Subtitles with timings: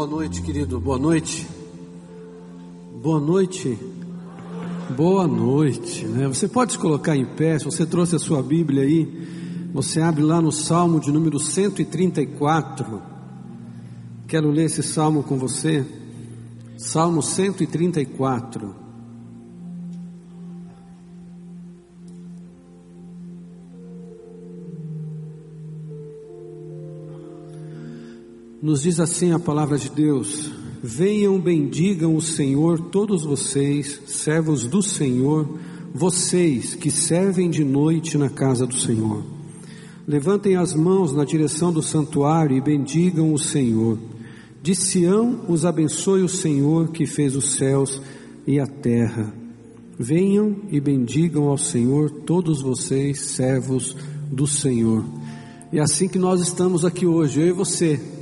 [0.00, 0.80] boa noite, querido.
[0.80, 1.46] Boa noite.
[3.02, 3.78] Boa noite.
[4.96, 6.06] Boa noite.
[6.06, 6.26] Né?
[6.26, 9.04] Você pode se colocar em pé, se você trouxe a sua Bíblia aí,
[9.74, 13.02] você abre lá no Salmo de número 134.
[14.26, 15.84] Quero ler esse salmo com você.
[16.78, 18.74] Salmo 134.
[28.62, 34.82] Nos diz assim a palavra de Deus: Venham, bendigam o Senhor, todos vocês, servos do
[34.82, 35.48] Senhor,
[35.94, 39.24] vocês que servem de noite na casa do Senhor.
[40.06, 43.98] Levantem as mãos na direção do santuário e bendigam o Senhor.
[44.62, 47.98] De Sião os abençoe o Senhor que fez os céus
[48.46, 49.32] e a terra.
[49.98, 53.96] Venham e bendigam ao Senhor todos vocês, servos
[54.30, 55.02] do Senhor.
[55.72, 58.19] E é assim que nós estamos aqui hoje, eu e você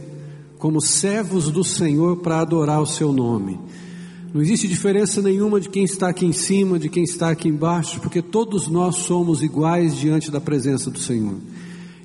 [0.58, 3.58] como servos do Senhor para adorar o seu nome.
[4.34, 8.00] Não existe diferença nenhuma de quem está aqui em cima, de quem está aqui embaixo,
[8.00, 11.36] porque todos nós somos iguais diante da presença do Senhor.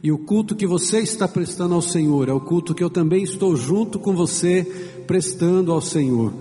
[0.02, 3.24] E o culto que você está prestando ao Senhor é o culto que eu também
[3.24, 4.64] estou junto com você
[5.08, 6.34] prestando ao Senhor.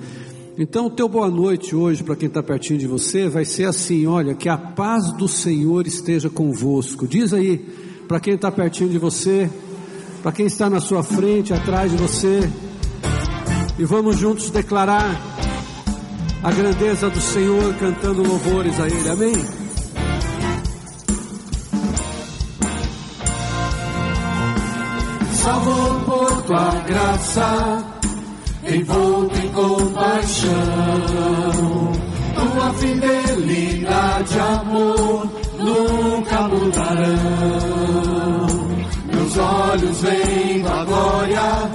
[0.59, 4.07] Então, o teu boa noite hoje para quem está pertinho de você vai ser assim:
[4.07, 7.09] olha, que a paz do Senhor esteja convosco.
[7.09, 7.65] Diz aí
[8.07, 9.49] para quem está pertinho de você,
[10.23, 12.49] para quem está na sua frente, atrás de você,
[13.77, 15.21] e vamos juntos declarar
[16.43, 19.35] a grandeza do Senhor cantando louvores a Ele, amém?
[25.43, 27.85] Salvo por tua graça,
[28.69, 30.53] envolto em compaixão,
[32.35, 35.29] tua fidelidade, amor,
[35.59, 37.73] nunca mudarão
[39.33, 41.71] meus olhos vendo a glória,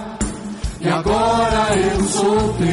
[0.79, 2.67] e agora eu sou teu.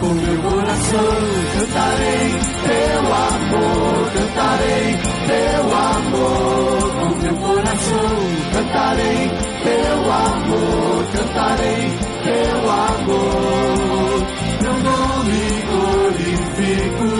[0.00, 1.14] Com meu coração
[1.54, 2.30] cantarei
[2.64, 4.88] teu amor, cantarei
[5.26, 6.80] teu amor.
[7.00, 8.16] Com meu coração
[8.52, 9.20] cantarei
[9.64, 11.82] teu amor, cantarei
[12.24, 14.18] teu amor.
[14.62, 15.40] Meu nome
[15.70, 17.10] glorifico,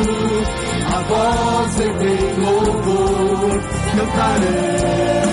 [0.95, 5.30] a voz em louvor cantarei.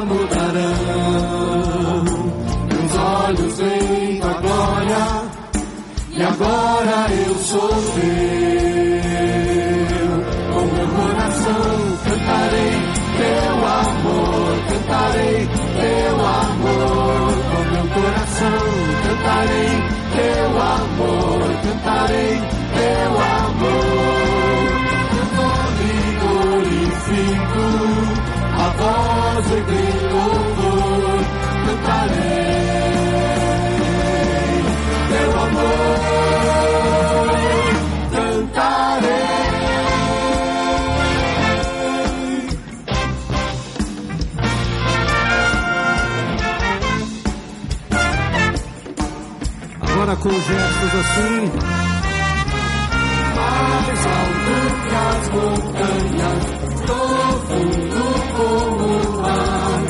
[0.00, 0.74] Mudarão.
[2.70, 5.22] Meus olhos veem tua glória,
[6.12, 8.16] e agora eu sou teu.
[10.52, 12.74] Com meu coração cantarei
[13.16, 15.38] teu amor, cantarei
[15.80, 17.32] teu amor.
[17.50, 18.64] Com meu coração
[19.02, 19.74] cantarei
[20.14, 22.45] teu amor, cantarei
[50.26, 51.38] com gestos assim.
[53.36, 56.44] mais alto que as montanhas,
[56.84, 59.82] profundo como o mar,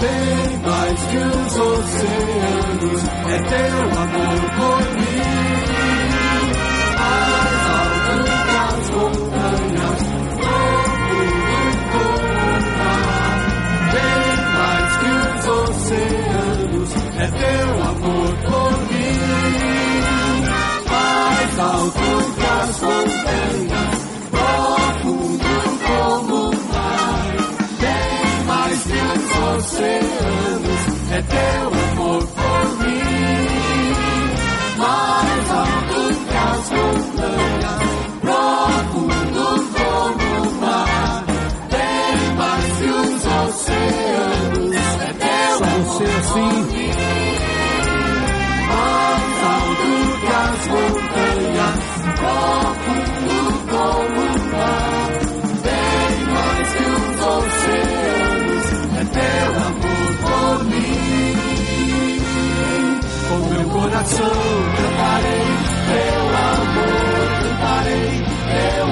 [0.00, 4.93] bem mais que os oceanos, é teu amor
[31.28, 33.94] teu amor por mim.
[34.78, 37.82] Mais alto que as montanhas,
[38.20, 41.24] profundo como o mar,
[41.70, 46.73] bem mais que os oceanos, é teu Só você assim.
[63.94, 64.26] nação.
[64.76, 65.44] Cantarei
[65.88, 68.83] meu amor, cantarei teu amor.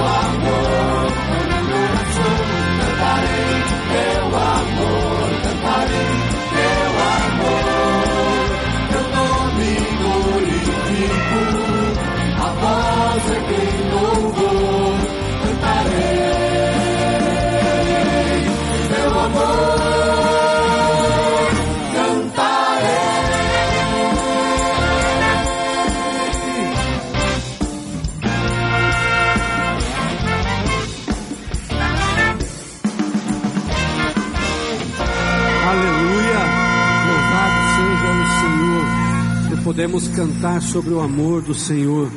[39.72, 42.10] podemos cantar sobre o amor do Senhor.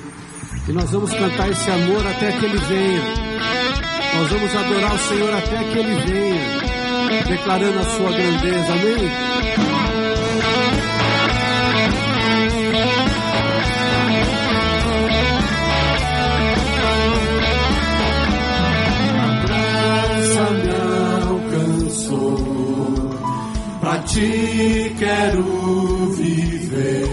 [0.68, 3.02] E nós vamos cantar esse amor até que Ele venha.
[4.18, 8.74] Nós vamos adorar o Senhor até que Ele venha, declarando a sua grandeza.
[8.74, 9.35] Amém?
[24.16, 25.44] ti quero
[26.16, 27.06] viver,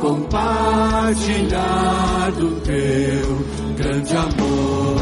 [0.00, 3.44] compartilhar do teu
[3.76, 4.96] grande amor.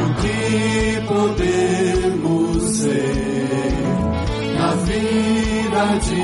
[0.00, 3.74] O que podemos ser
[4.58, 6.22] na vida de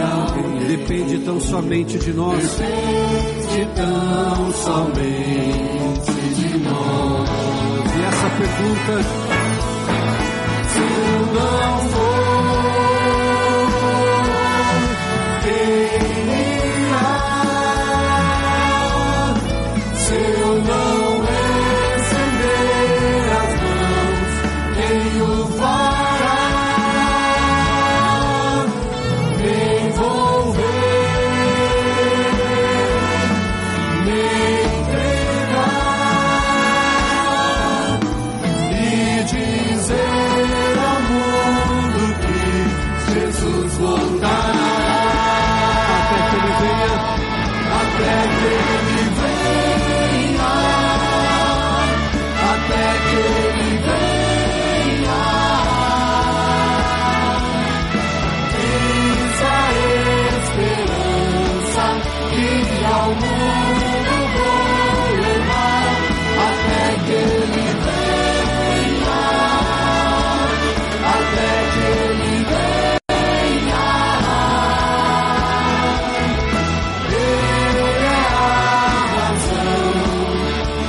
[0.00, 0.68] alguém?
[0.68, 2.38] Depende tão somente de nós.
[2.38, 5.83] Depende tão somente
[8.56, 9.02] 不恨
[10.72, 10.80] 只
[11.34, 11.38] 能
[11.90, 12.03] 风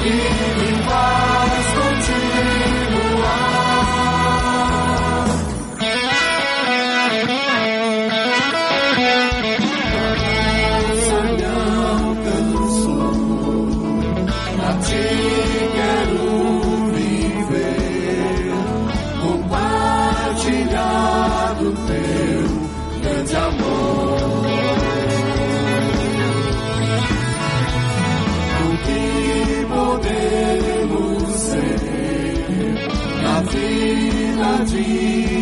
[0.05, 0.34] you.
[34.67, 35.34] Jesus.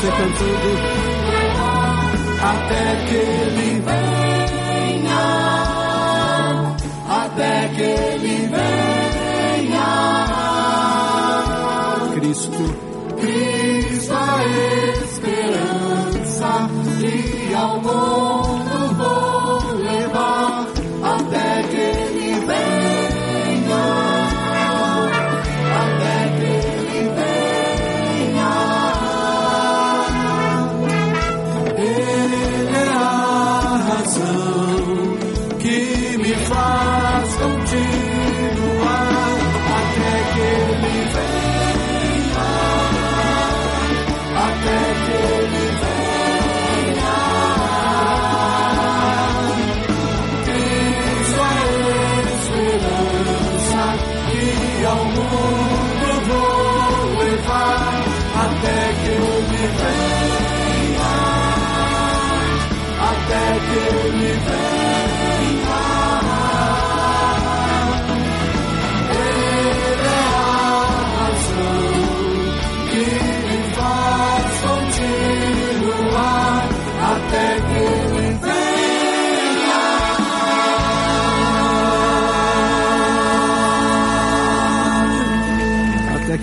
[0.00, 0.72] ser cantando
[2.40, 5.24] até que ele venha,
[7.08, 9.88] até que ele venha.
[12.14, 12.64] Cristo,
[13.20, 14.44] Cristo, a
[15.04, 16.52] esperança
[16.98, 18.67] de amor.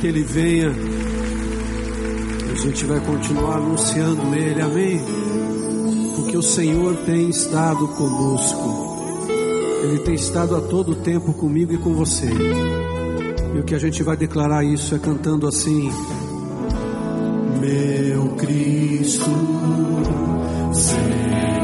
[0.06, 0.72] que Ele venha.
[2.52, 5.02] A gente vai continuar anunciando Ele, amém?
[6.16, 9.28] Porque o Senhor tem estado conosco,
[9.84, 12.30] Ele tem estado a todo tempo comigo e com você.
[13.56, 15.92] E o que a gente vai declarar isso é cantando assim:
[17.60, 19.26] Meu Cristo,
[20.72, 21.55] Senhor.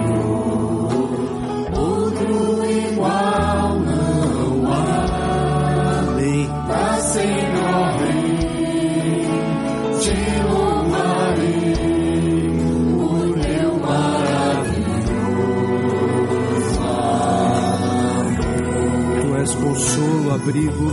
[20.41, 20.91] abrigo.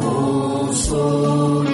[0.00, 1.73] Consolo.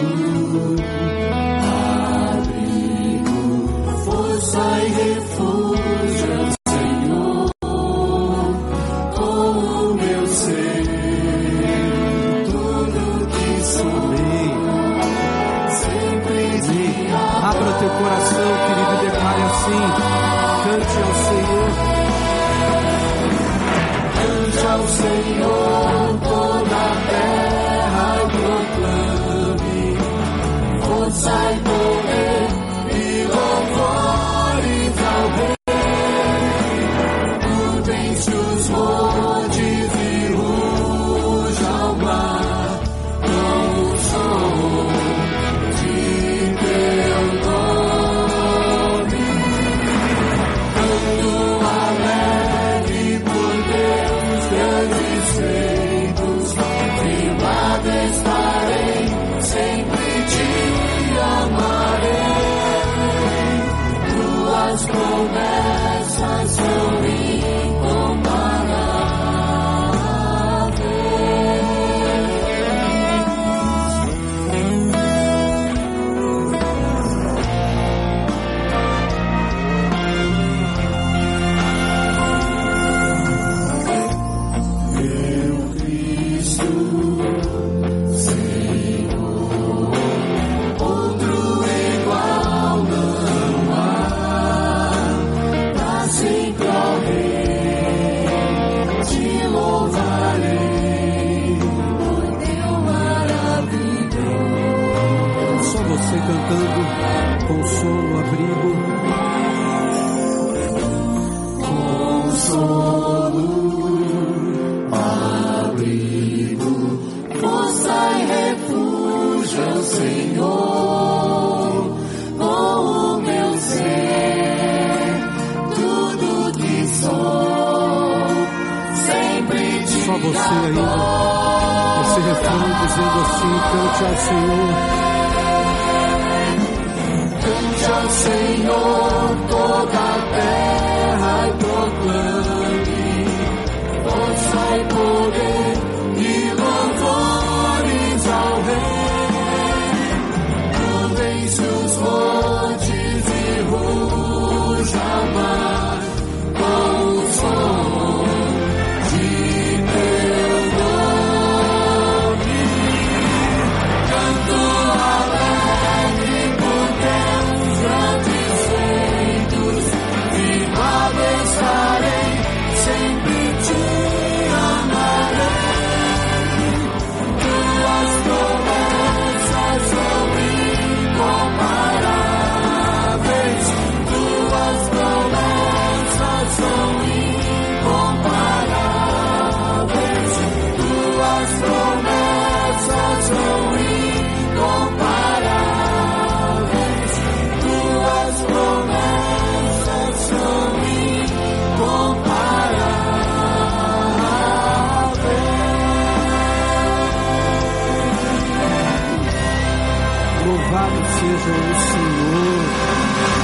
[211.45, 212.61] Seja o Senhor.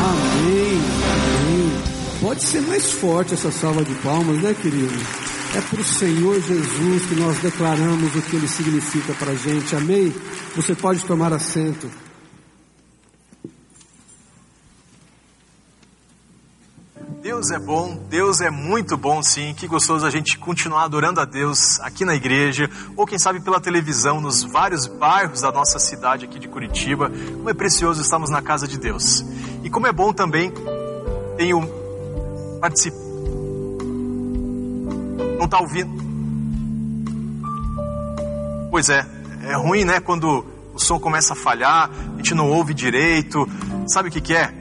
[0.04, 0.80] Amém.
[1.40, 1.82] Amém.
[2.20, 4.94] Pode ser mais forte essa salva de palmas, né, querido?
[5.54, 9.74] É para o Senhor Jesus que nós declaramos o que Ele significa para a gente.
[9.74, 10.14] Amém?
[10.54, 11.88] Você pode tomar assento.
[17.46, 19.54] Deus é bom, Deus é muito bom sim.
[19.54, 23.60] Que gostoso a gente continuar adorando a Deus aqui na igreja, ou quem sabe pela
[23.60, 27.08] televisão, nos vários bairros da nossa cidade aqui de Curitiba.
[27.08, 29.24] Como é precioso estarmos na casa de Deus.
[29.62, 30.52] E como é bom também,
[31.36, 31.70] tenho
[32.60, 33.04] participado.
[35.38, 36.02] Não está ouvindo?
[38.72, 39.06] Pois é,
[39.44, 40.00] é ruim, né?
[40.00, 43.48] Quando o som começa a falhar, a gente não ouve direito.
[43.86, 44.52] Sabe o que, que é?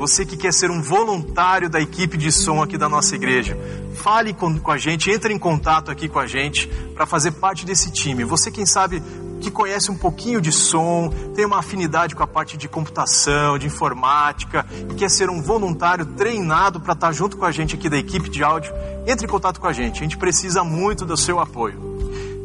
[0.00, 3.54] Você que quer ser um voluntário da equipe de som aqui da nossa igreja,
[3.96, 7.66] fale com, com a gente, entre em contato aqui com a gente para fazer parte
[7.66, 8.24] desse time.
[8.24, 9.02] Você, quem sabe,
[9.42, 13.66] que conhece um pouquinho de som, tem uma afinidade com a parte de computação, de
[13.66, 17.98] informática, e quer ser um voluntário treinado para estar junto com a gente aqui da
[17.98, 18.72] equipe de áudio,
[19.06, 19.98] entre em contato com a gente.
[19.98, 21.89] A gente precisa muito do seu apoio.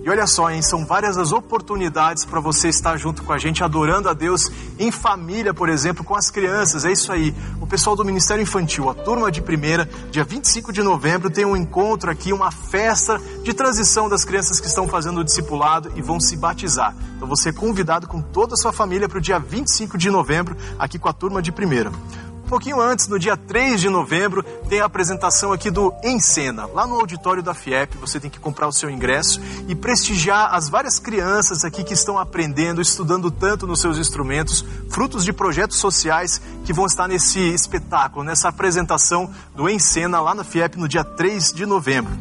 [0.06, 3.64] E olha só, hein, são várias as oportunidades para você estar junto com a gente,
[3.64, 6.86] adorando a Deus em família, por exemplo, com as crianças.
[6.86, 7.34] É isso aí.
[7.60, 11.58] O pessoal do Ministério Infantil, a turma de primeira, dia 25 de novembro, tem um
[11.58, 16.20] encontro aqui, uma festa de transição das crianças que estão fazendo o discipulado e vão
[16.20, 16.96] se batizar.
[17.16, 20.56] Então você é convidado com toda a sua família para o dia 25 de novembro,
[20.78, 21.92] aqui com a turma de primeira.
[22.48, 26.68] Pouquinho antes, no dia 3 de novembro, tem a apresentação aqui do Em Cena.
[26.68, 30.70] Lá no auditório da FIEP, você tem que comprar o seu ingresso e prestigiar as
[30.70, 36.40] várias crianças aqui que estão aprendendo, estudando tanto nos seus instrumentos, frutos de projetos sociais
[36.64, 41.04] que vão estar nesse espetáculo, nessa apresentação do Em Cena lá na FIEP no dia
[41.04, 42.14] 3 de novembro.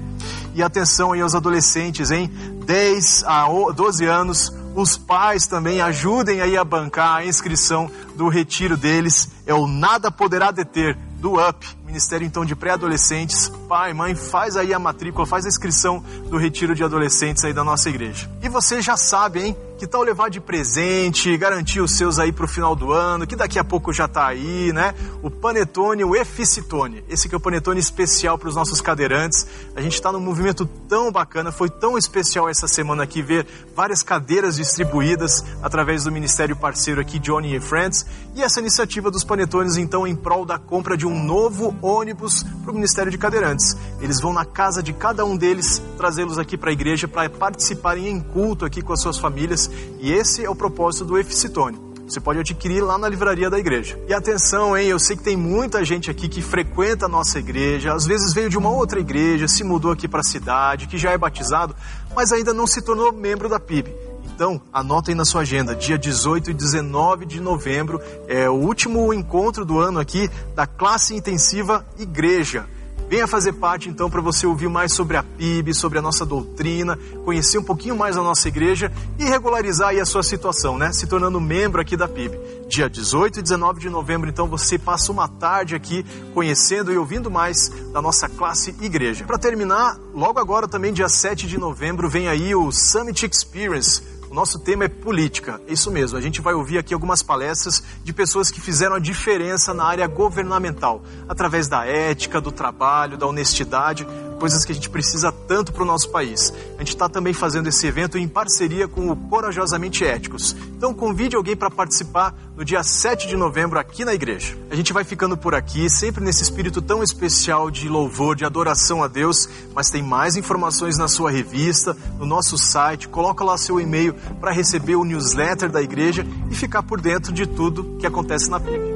[0.55, 2.31] E atenção aí aos adolescentes, hein?
[2.65, 8.77] 10 a 12 anos, os pais também ajudem aí a bancar a inscrição do retiro
[8.77, 9.31] deles.
[9.47, 13.49] É o Nada Poderá Deter do UP, Ministério então de Pré-Adolescentes.
[13.69, 17.63] Pai, mãe, faz aí a matrícula, faz a inscrição do retiro de adolescentes aí da
[17.63, 18.29] nossa igreja.
[18.43, 19.57] E você já sabe, hein?
[19.79, 23.35] Que tal levar de presente, garantir os seus aí para o final do ano, que
[23.35, 24.95] daqui a pouco já está aí, né?
[25.21, 27.05] O Panetone, o Eficitone.
[27.09, 29.47] Esse que é o Panetone especial para os nossos cadeirantes.
[29.75, 34.03] A gente está num movimento tão bacana, foi tão especial essa semana aqui ver várias
[34.03, 38.07] cadeiras distribuídas através do Ministério parceiro aqui, Johnny Friends.
[38.35, 42.71] E essa iniciativa dos Panetones, então, em prol da compra de um novo ônibus para
[42.71, 43.77] o Ministério de Cadeirantes.
[44.01, 48.09] Eles vão na casa de cada um deles, trazê-los aqui para a igreja para participarem
[48.09, 49.71] em culto aqui com as suas famílias.
[50.01, 51.79] E esse é o propósito do Eficitone.
[52.07, 53.99] Você pode adquirir lá na livraria da igreja.
[54.07, 54.89] E atenção, hein?
[54.89, 58.51] Eu sei que tem muita gente aqui que frequenta a nossa igreja, às vezes veio
[58.51, 61.75] de uma outra igreja, se mudou aqui para a cidade, que já é batizado,
[62.15, 63.91] mas ainda não se tornou membro da PIB.
[64.35, 69.65] Então, anotem na sua agenda, dia 18 e 19 de novembro, é o último encontro
[69.65, 72.67] do ano aqui da classe intensiva Igreja.
[73.09, 76.99] Venha fazer parte então para você ouvir mais sobre a PIB, sobre a nossa doutrina,
[77.25, 80.91] conhecer um pouquinho mais a nossa igreja e regularizar aí a sua situação, né?
[80.91, 82.37] Se tornando membro aqui da PIB.
[82.67, 87.31] Dia 18 e 19 de novembro, então você passa uma tarde aqui conhecendo e ouvindo
[87.31, 89.25] mais da nossa classe igreja.
[89.25, 94.03] Para terminar, logo agora também dia 7 de novembro vem aí o Summit Experience
[94.35, 95.61] o nosso tema é política.
[95.69, 99.73] Isso mesmo, a gente vai ouvir aqui algumas palestras de pessoas que fizeram a diferença
[99.73, 104.05] na área governamental, através da ética, do trabalho, da honestidade,
[104.45, 106.53] coisas que a gente precisa tanto para o nosso país.
[106.75, 110.55] A gente está também fazendo esse evento em parceria com o Corajosamente Éticos.
[110.77, 114.55] Então convide alguém para participar no dia 7 de novembro aqui na igreja.
[114.71, 119.03] A gente vai ficando por aqui, sempre nesse espírito tão especial de louvor, de adoração
[119.03, 123.09] a Deus, mas tem mais informações na sua revista, no nosso site.
[123.09, 127.47] Coloca lá seu e-mail para receber o newsletter da igreja e ficar por dentro de
[127.47, 128.95] tudo que acontece na Bíblia.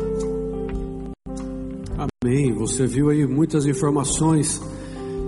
[2.22, 2.52] Amém.
[2.52, 4.60] Você viu aí muitas informações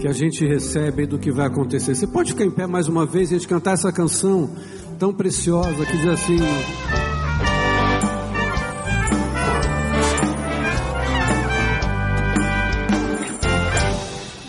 [0.00, 1.94] que a gente recebe do que vai acontecer.
[1.94, 4.50] Você pode ficar em pé mais uma vez e a gente cantar essa canção
[4.98, 6.38] tão preciosa que diz assim.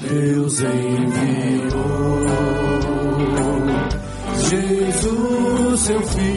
[0.10, 2.22] Deus enviou
[4.50, 6.32] Jesus, seu Filho,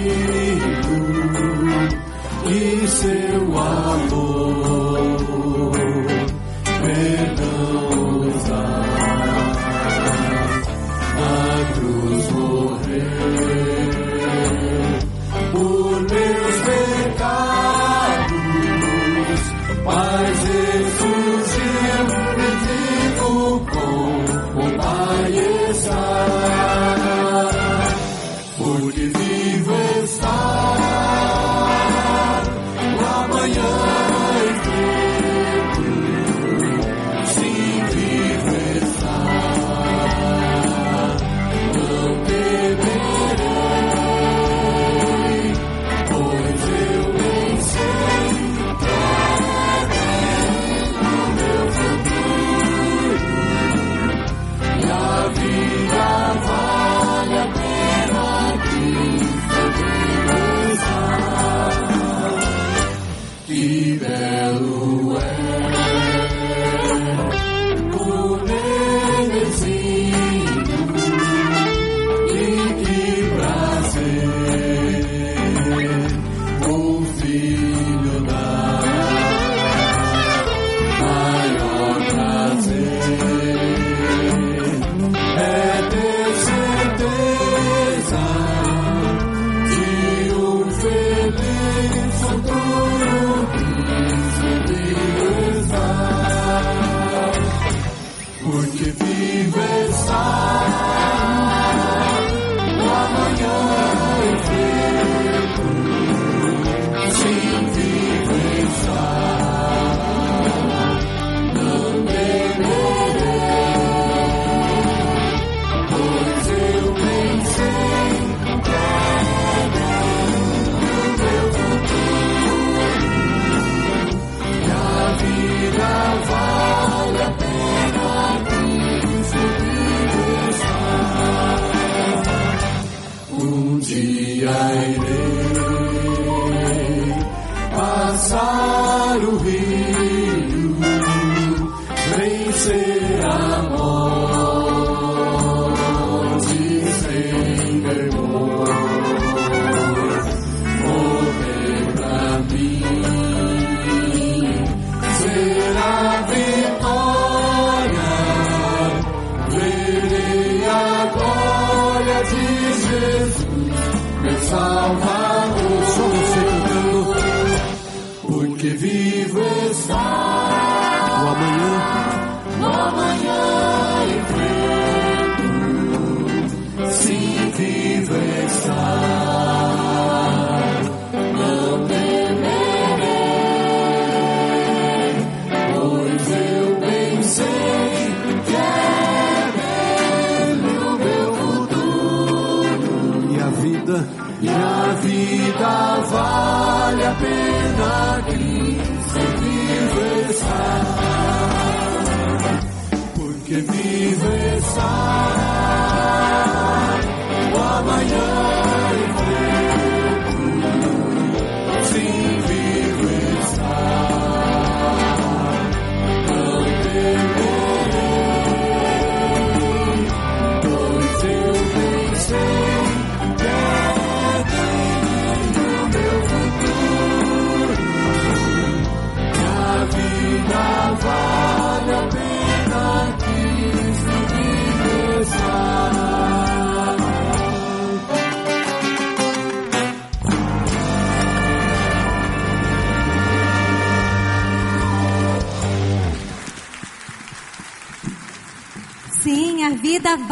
[2.47, 4.34] e seu amor,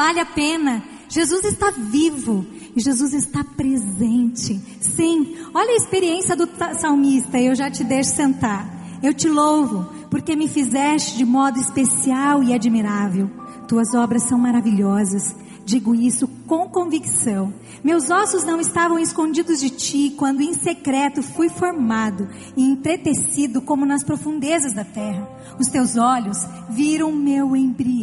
[0.02, 0.82] vale a pena.
[1.08, 4.60] Jesus está vivo e Jesus está presente.
[4.80, 6.48] Sim, olha a experiência do
[6.80, 7.38] salmista.
[7.38, 8.66] Eu já te deixo sentar.
[9.00, 13.30] Eu te louvo porque me fizeste de modo especial e admirável.
[13.68, 15.36] Tuas obras são maravilhosas.
[15.64, 17.54] Digo isso com convicção.
[17.84, 23.86] Meus ossos não estavam escondidos de ti quando em secreto fui formado e entretecido como
[23.86, 25.28] nas profundezas da terra.
[25.60, 26.38] Os teus olhos
[26.70, 28.01] viram meu embrião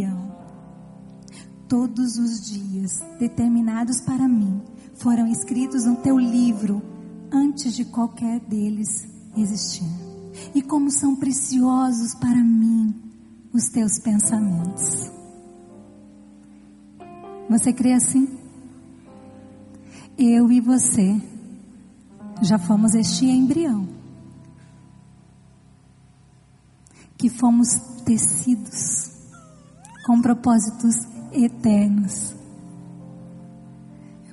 [1.69, 4.60] todos os dias determinados para mim
[4.95, 6.82] foram escritos no teu livro
[7.32, 9.88] antes de qualquer deles existir.
[10.55, 12.93] E como são preciosos para mim
[13.53, 15.12] os teus pensamentos.
[17.47, 18.27] Você crê assim?
[20.17, 21.21] Eu e você
[22.41, 23.88] já fomos este embrião
[27.17, 29.12] que fomos tecidos
[30.05, 32.36] com propósitos eternos.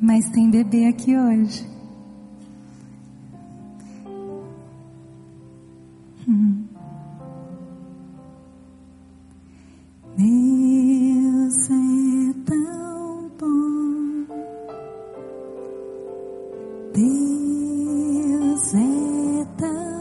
[0.01, 1.67] Mas tem bebê aqui hoje.
[6.29, 6.65] Hum.
[10.17, 14.27] Deus é tão bom.
[16.93, 19.96] Deus é tão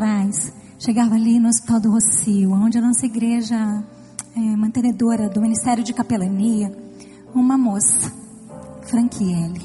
[0.00, 3.84] atrás, chegava ali no Hospital do Rocio, onde a nossa igreja
[4.34, 6.74] é mantenedora do Ministério de Capelania,
[7.34, 8.10] uma moça,
[8.86, 9.60] Franquiele.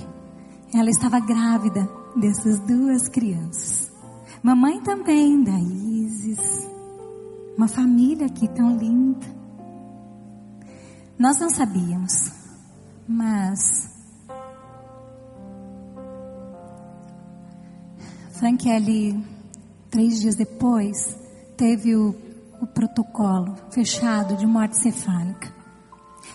[0.74, 3.90] Ela estava grávida dessas duas crianças.
[4.44, 6.70] Mamãe também da Isis.
[7.58, 9.26] Uma família aqui tão linda.
[11.18, 12.30] Nós não sabíamos,
[13.08, 13.90] mas
[18.34, 19.35] Frankelli,
[19.96, 21.18] três dias depois,
[21.56, 22.14] teve o,
[22.60, 25.56] o protocolo fechado de morte cefálica.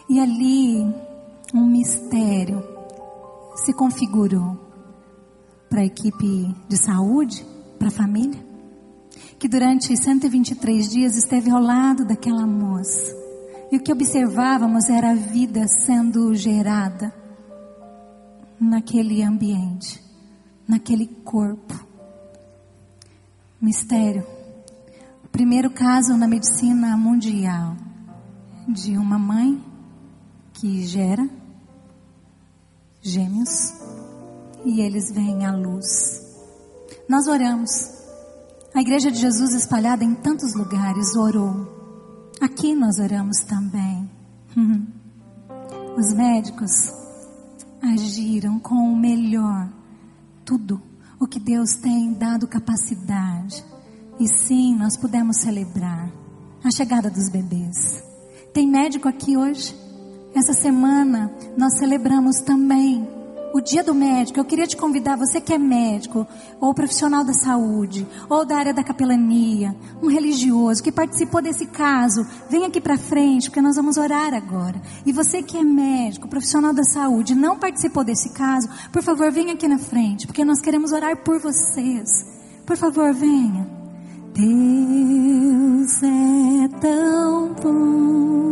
[0.08, 0.82] E ali
[1.52, 2.64] um mistério
[3.56, 4.58] se configurou
[5.68, 7.44] para a equipe de saúde,
[7.78, 8.42] para a família,
[9.38, 13.14] que durante 123 dias esteve ao lado daquela moça.
[13.70, 17.14] E o que observávamos era a vida sendo gerada
[18.58, 20.02] naquele ambiente,
[20.66, 21.89] naquele corpo.
[23.60, 24.26] Mistério.
[25.22, 27.76] O primeiro caso na medicina mundial
[28.66, 29.62] de uma mãe
[30.54, 31.28] que gera
[33.02, 33.74] gêmeos
[34.64, 36.22] e eles vêm à luz.
[37.06, 37.70] Nós oramos.
[38.74, 42.30] A igreja de Jesus espalhada em tantos lugares orou.
[42.40, 44.10] Aqui nós oramos também.
[45.98, 46.94] Os médicos
[47.82, 49.68] agiram com o melhor,
[50.46, 50.80] tudo
[51.20, 53.62] o que Deus tem dado capacidade.
[54.18, 56.10] E sim, nós pudemos celebrar
[56.64, 58.02] a chegada dos bebês.
[58.54, 59.76] Tem médico aqui hoje?
[60.34, 63.06] Essa semana nós celebramos também
[63.52, 64.38] o dia do médico.
[64.38, 66.26] Eu queria te convidar, você que é médico,
[66.60, 72.26] ou profissional da saúde, ou da área da capelania, um religioso que participou desse caso,
[72.48, 74.80] vem aqui para frente, porque nós vamos orar agora.
[75.04, 79.54] E você que é médico, profissional da saúde, não participou desse caso, por favor, venha
[79.54, 82.26] aqui na frente, porque nós queremos orar por vocês.
[82.66, 83.68] Por favor, venha.
[84.32, 88.50] Deus é tão bom.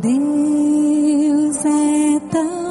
[0.00, 2.63] Deus é tão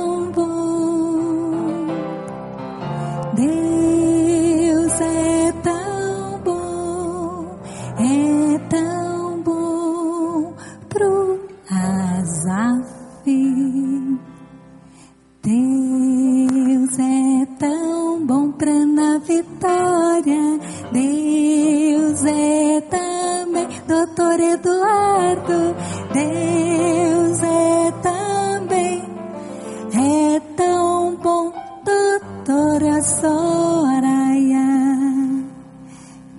[25.35, 29.03] Deus é também
[29.95, 31.51] é tão bom
[31.83, 34.61] Doutora Soraya.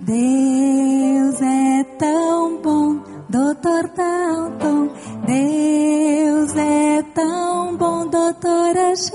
[0.01, 4.89] Deus é tão bom Doutor Dalton.
[5.25, 9.11] Deus é tão bom Doutora X.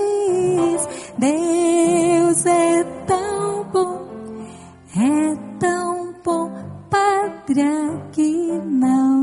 [1.17, 4.05] Deus é tão bom.
[4.95, 6.51] É tão bom
[6.87, 9.20] Padre Aguinaldo.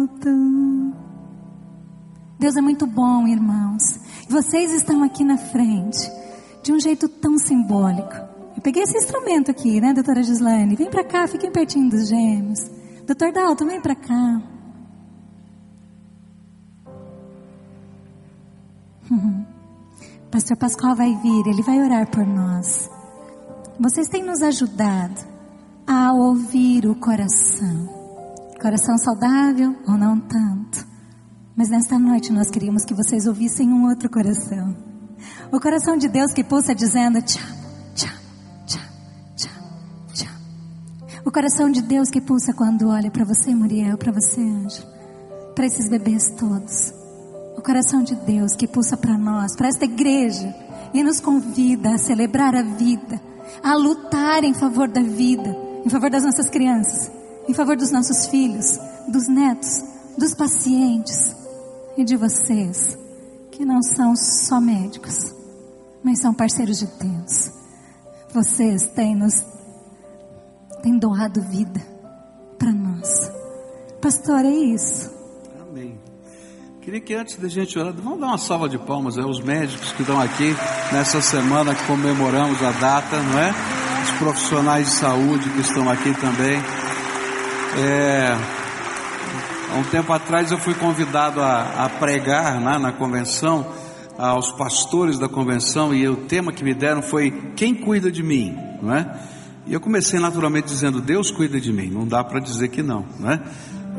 [2.49, 4.01] Deus é muito bom, irmãos.
[4.27, 6.11] Vocês estão aqui na frente
[6.63, 8.15] de um jeito tão simbólico.
[8.57, 10.75] Eu peguei esse instrumento aqui, né, doutora Gislaine?
[10.75, 12.61] Vem para cá, fiquem pertinho dos gêmeos.
[13.07, 14.43] Doutor Dalton, vem para cá.
[20.33, 22.89] Pastor Pascoal vai vir, ele vai orar por nós.
[23.79, 25.21] Vocês têm nos ajudado
[25.87, 27.91] a ouvir o coração.
[28.59, 30.88] Coração saudável ou não tanto.
[31.59, 34.77] Mas nesta noite nós queríamos que vocês ouvissem um outro coração.
[35.51, 37.43] O coração de Deus que pulsa dizendo tchau,
[37.97, 38.15] tchau,
[38.65, 38.81] tchau,
[39.35, 39.51] tchau,
[40.15, 40.35] tchau.
[41.27, 44.87] O coração de Deus que pulsa quando olha para você, Muriel, para você, Anjo,
[45.57, 46.95] para esses bebês todos.
[47.57, 50.55] O coração de Deus que pulsa para nós, para esta igreja
[50.95, 53.21] e nos convida a celebrar a vida,
[53.65, 57.11] a lutar em favor da vida, em favor das nossas crianças,
[57.49, 59.83] em favor dos nossos filhos, dos netos,
[60.17, 61.37] dos pacientes
[61.99, 62.97] e de vocês
[63.51, 65.35] que não são só médicos,
[66.03, 67.51] mas são parceiros de Deus.
[68.33, 69.45] Vocês têm nos
[70.81, 71.85] têm doado vida
[72.57, 73.33] para nós.
[74.01, 75.11] Pastor, é isso.
[75.61, 75.99] Amém.
[76.83, 80.03] Queria que antes da gente orar, vamos dar uma salva de palmas aos médicos que
[80.03, 80.55] estão aqui
[80.93, 83.53] nessa semana que comemoramos a data, não é?
[84.05, 86.61] Os profissionais de saúde que estão aqui também.
[87.77, 88.58] É,
[89.73, 93.67] há um tempo atrás eu fui convidado a, a pregar né, na convenção
[94.17, 98.57] aos pastores da convenção e o tema que me deram foi quem cuida de mim,
[98.83, 99.19] não é?
[99.67, 101.89] E eu comecei naturalmente dizendo Deus cuida de mim.
[101.91, 103.41] Não dá para dizer que não, não é?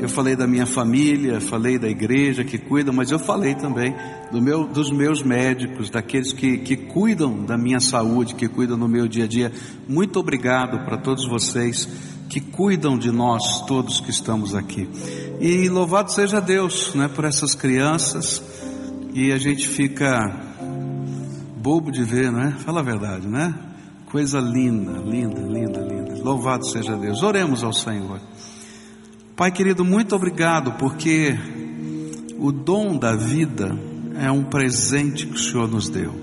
[0.00, 3.94] Eu falei da minha família, falei da igreja que cuida, mas eu falei também
[4.32, 8.88] do meu, dos meus médicos, daqueles que, que cuidam da minha saúde, que cuidam do
[8.88, 9.52] meu dia a dia.
[9.86, 11.86] Muito obrigado para todos vocês
[12.30, 14.88] que cuidam de nós todos que estamos aqui.
[15.40, 18.40] E louvado seja Deus, né, por essas crianças.
[19.12, 20.30] E a gente fica
[21.56, 22.54] bobo de ver, né?
[22.60, 23.52] Fala a verdade, né?
[24.06, 26.22] Coisa linda, linda, linda, linda.
[26.22, 27.20] Louvado seja Deus.
[27.24, 28.20] Oremos ao Senhor.
[29.34, 31.36] Pai querido, muito obrigado porque
[32.38, 33.76] o dom da vida
[34.14, 36.14] é um presente que o Senhor nos deu.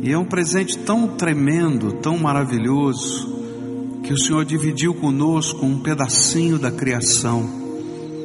[0.00, 3.31] E é um presente tão tremendo, tão maravilhoso,
[4.02, 7.48] que o Senhor dividiu conosco um pedacinho da criação.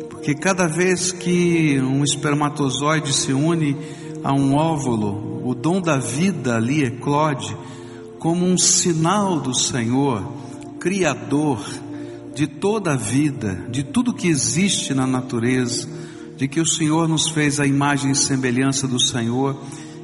[0.09, 3.77] Porque cada vez que um espermatozoide se une
[4.23, 7.55] a um óvulo, o dom da vida ali eclode
[8.19, 10.35] como um sinal do Senhor,
[10.79, 11.59] Criador
[12.37, 15.89] de toda a vida, de tudo que existe na natureza,
[16.37, 19.59] de que o Senhor nos fez a imagem e semelhança do Senhor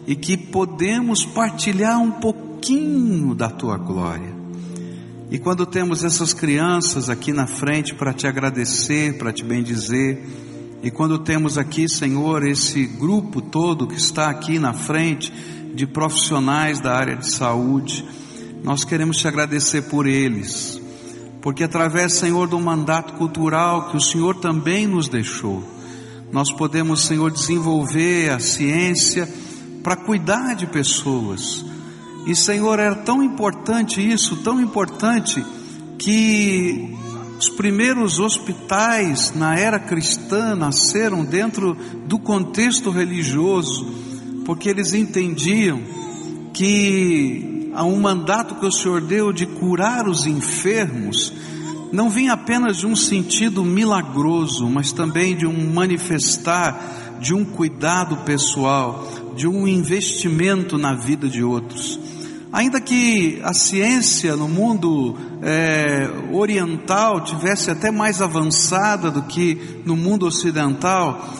[0.08, 4.33] e que podemos partilhar um pouquinho da tua glória.
[5.34, 10.24] E quando temos essas crianças aqui na frente para te agradecer, para te bendizer,
[10.84, 15.34] e quando temos aqui, Senhor, esse grupo todo que está aqui na frente
[15.74, 18.06] de profissionais da área de saúde,
[18.64, 20.80] nós queremos te agradecer por eles,
[21.42, 25.64] porque através, Senhor, do mandato cultural que o Senhor também nos deixou,
[26.32, 29.28] nós podemos, Senhor, desenvolver a ciência
[29.82, 31.73] para cuidar de pessoas.
[32.26, 35.44] E, Senhor, era tão importante isso, tão importante,
[35.98, 36.96] que
[37.38, 41.76] os primeiros hospitais na era cristã nasceram dentro
[42.08, 43.86] do contexto religioso,
[44.46, 45.82] porque eles entendiam
[46.54, 51.34] que há um mandato que o Senhor deu de curar os enfermos
[51.94, 58.18] não vinha apenas de um sentido milagroso, mas também de um manifestar de um cuidado
[58.26, 62.00] pessoal, de um investimento na vida de outros.
[62.54, 69.98] Ainda que a ciência no mundo é, oriental tivesse até mais avançada do que no
[69.98, 71.34] mundo ocidental,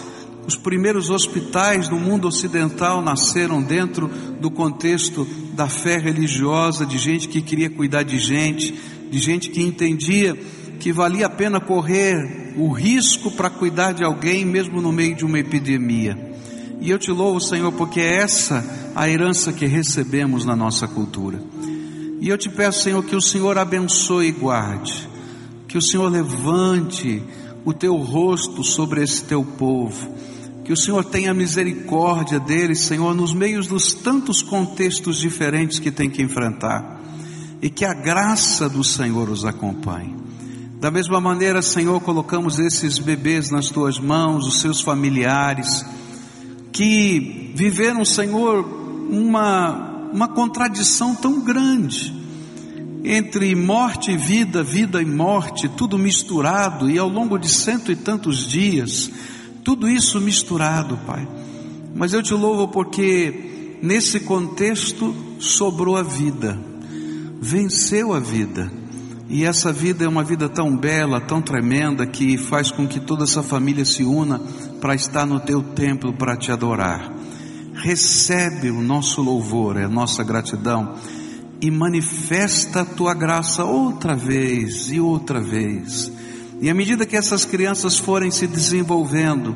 [0.48, 7.28] os primeiros hospitais no mundo ocidental nasceram dentro do contexto da fé religiosa, de gente
[7.28, 8.74] que queria cuidar de gente,
[9.12, 10.36] de gente que entendia
[10.80, 15.24] que valia a pena correr o risco para cuidar de alguém, mesmo no meio de
[15.24, 16.18] uma epidemia.
[16.80, 18.64] E eu te louvo, Senhor, porque é essa
[18.96, 21.42] a herança que recebemos na nossa cultura.
[22.20, 25.10] E eu te peço, Senhor, que o Senhor abençoe e guarde,
[25.68, 27.22] que o Senhor levante
[27.66, 30.14] o teu rosto sobre esse teu povo,
[30.64, 36.10] que o Senhor tenha misericórdia deles, Senhor, nos meios dos tantos contextos diferentes que tem
[36.10, 37.02] que enfrentar
[37.62, 40.16] e que a graça do Senhor os acompanhe.
[40.80, 45.86] Da mesma maneira, Senhor, colocamos esses bebês nas tuas mãos, os seus familiares,
[46.74, 48.66] que viveram, Senhor,
[49.10, 52.14] uma, uma contradição tão grande
[53.06, 57.96] entre morte e vida, vida e morte, tudo misturado, e ao longo de cento e
[57.96, 59.10] tantos dias,
[59.64, 61.26] tudo isso misturado, Pai.
[61.96, 66.74] Mas eu te louvo porque nesse contexto sobrou a vida
[67.44, 68.72] venceu a vida.
[69.30, 73.26] E essa vida é uma vida tão bela, tão tremenda, que faz com que toda
[73.26, 74.40] essa família se una
[74.84, 77.10] para estar no teu templo para te adorar.
[77.74, 80.96] Recebe o nosso louvor, é a nossa gratidão
[81.62, 86.12] e manifesta a tua graça outra vez e outra vez.
[86.60, 89.56] E à medida que essas crianças forem se desenvolvendo,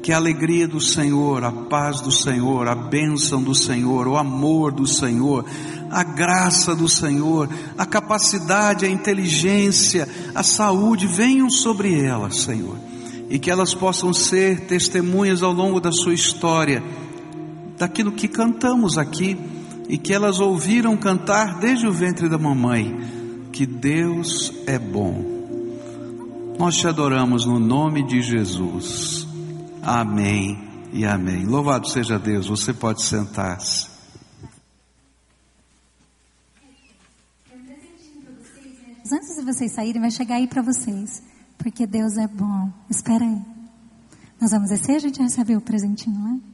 [0.00, 4.70] que a alegria do Senhor, a paz do Senhor, a bênção do Senhor, o amor
[4.70, 5.44] do Senhor,
[5.90, 12.76] a graça do Senhor, a capacidade, a inteligência, a saúde venham sobre elas, Senhor,
[13.32, 16.82] e que elas possam ser testemunhas ao longo da sua história
[17.78, 19.38] daquilo que cantamos aqui
[19.88, 22.94] e que elas ouviram cantar desde o ventre da mamãe,
[23.50, 25.24] que Deus é bom.
[26.58, 29.26] Nós te adoramos no nome de Jesus.
[29.82, 30.62] Amém
[30.92, 31.46] e amém.
[31.46, 32.48] Louvado seja Deus.
[32.48, 33.90] Você pode sentar-se.
[39.10, 41.22] antes de vocês saírem, vai chegar aí para vocês.
[41.58, 42.70] Porque Deus é bom.
[42.90, 43.42] Espera aí.
[44.40, 46.36] Nós vamos descer, a gente recebe o presentinho lá.
[46.36, 46.51] mistério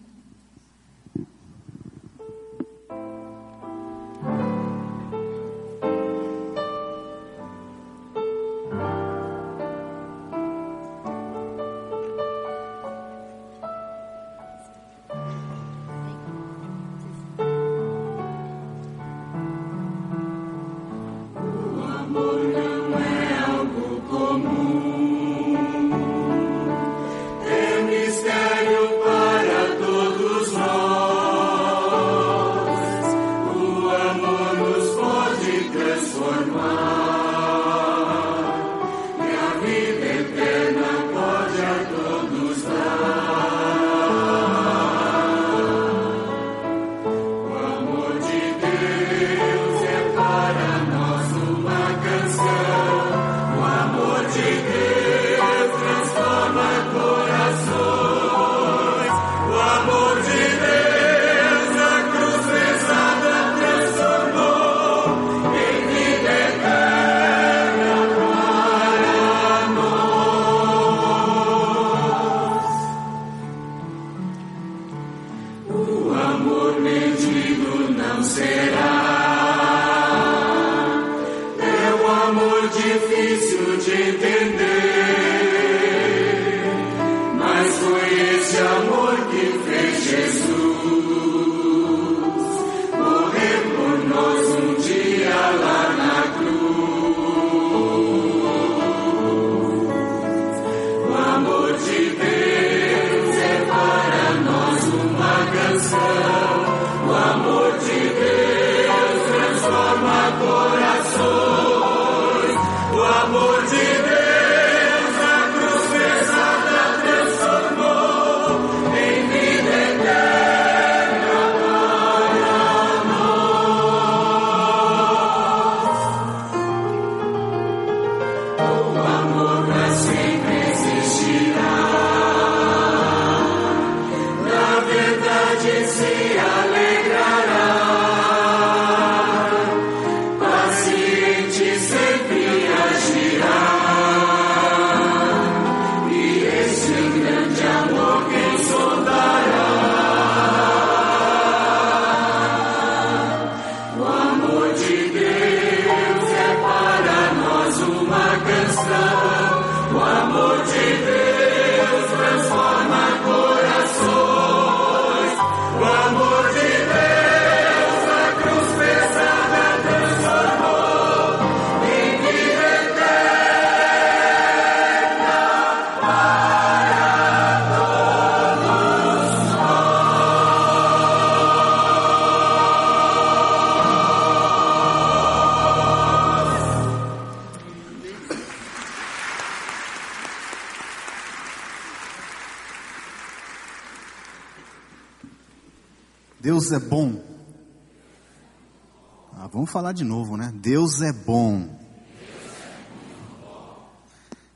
[199.68, 200.50] vamos falar de novo, né?
[200.54, 201.68] Deus é bom.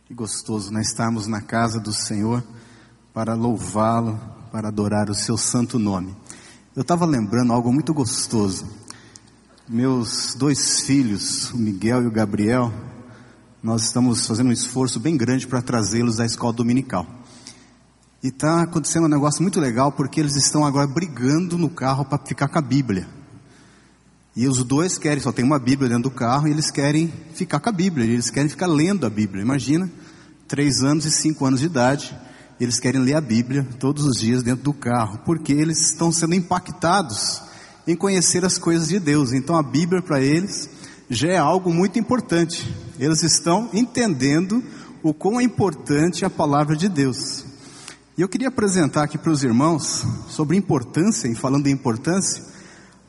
[0.06, 2.42] Que gostoso, nós estarmos na casa do Senhor
[3.12, 4.18] para louvá-lo,
[4.50, 6.16] para adorar o seu santo nome.
[6.74, 8.66] Eu estava lembrando algo muito gostoso.
[9.68, 12.72] Meus dois filhos, o Miguel e o Gabriel,
[13.62, 17.06] nós estamos fazendo um esforço bem grande para trazê-los à escola dominical.
[18.22, 22.24] E está acontecendo um negócio muito legal porque eles estão agora brigando no carro para
[22.24, 23.06] ficar com a Bíblia.
[24.34, 27.60] E os dois querem, só tem uma Bíblia dentro do carro e eles querem ficar
[27.60, 29.42] com a Bíblia, eles querem ficar lendo a Bíblia.
[29.42, 29.90] Imagina,
[30.48, 32.16] três anos e cinco anos de idade,
[32.58, 36.34] eles querem ler a Bíblia todos os dias dentro do carro, porque eles estão sendo
[36.34, 37.42] impactados
[37.86, 39.32] em conhecer as coisas de Deus.
[39.32, 40.70] Então a Bíblia para eles
[41.10, 42.74] já é algo muito importante.
[42.98, 44.62] Eles estão entendendo
[45.02, 47.44] o quão é importante a palavra de Deus.
[48.16, 52.44] E eu queria apresentar aqui para os irmãos, sobre importância, e falando de importância,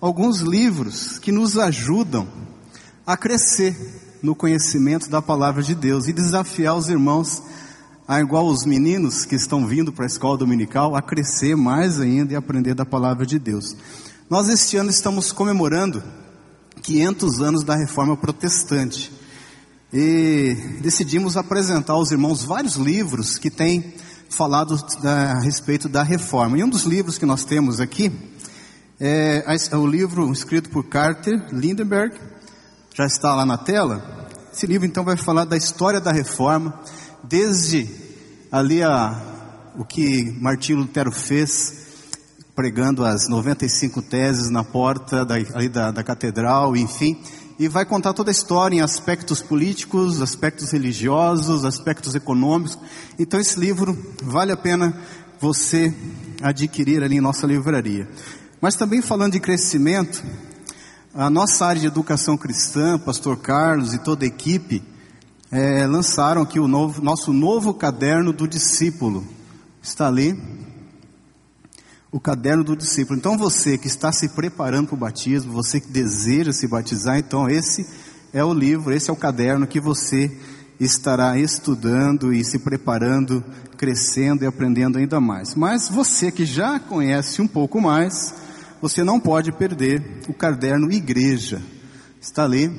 [0.04, 2.28] alguns livros que nos ajudam
[3.08, 3.74] a crescer
[4.22, 7.42] no conhecimento da palavra de Deus e desafiar os irmãos,
[8.06, 12.34] a igual os meninos que estão vindo para a escola dominical, a crescer mais ainda
[12.34, 13.78] e aprender da palavra de Deus.
[14.30, 16.04] Nós este ano estamos comemorando
[16.82, 19.10] 500 anos da reforma protestante
[19.94, 23.94] e decidimos apresentar aos irmãos vários livros que têm
[24.28, 26.58] falado da, a respeito da reforma.
[26.58, 28.12] E um dos livros que nós temos aqui
[29.06, 29.44] é,
[29.76, 32.18] o livro escrito por Carter Lindenberg,
[32.96, 34.30] já está lá na tela.
[34.54, 36.80] Esse livro então vai falar da história da reforma,
[37.22, 37.86] desde
[38.50, 39.22] ali a,
[39.78, 41.84] o que Martinho Lutero fez,
[42.56, 45.36] pregando as 95 teses na porta da,
[45.70, 47.22] da, da catedral, enfim,
[47.60, 52.80] e vai contar toda a história em aspectos políticos, aspectos religiosos, aspectos econômicos.
[53.20, 54.98] Então esse livro vale a pena
[55.42, 55.94] você
[56.42, 58.08] adquirir ali em nossa livraria.
[58.64, 60.24] Mas também falando de crescimento,
[61.14, 64.82] a nossa área de educação cristã, Pastor Carlos e toda a equipe,
[65.52, 69.28] é, lançaram aqui o novo, nosso novo caderno do discípulo.
[69.82, 70.42] Está ali,
[72.10, 73.20] o caderno do discípulo.
[73.20, 77.50] Então você que está se preparando para o batismo, você que deseja se batizar, então
[77.50, 77.86] esse
[78.32, 80.32] é o livro, esse é o caderno que você
[80.80, 83.44] estará estudando e se preparando,
[83.76, 85.54] crescendo e aprendendo ainda mais.
[85.54, 88.42] Mas você que já conhece um pouco mais,
[88.84, 91.62] você não pode perder o caderno igreja.
[92.20, 92.70] Está ali.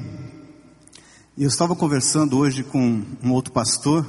[1.37, 4.07] Eu estava conversando hoje com um outro pastor,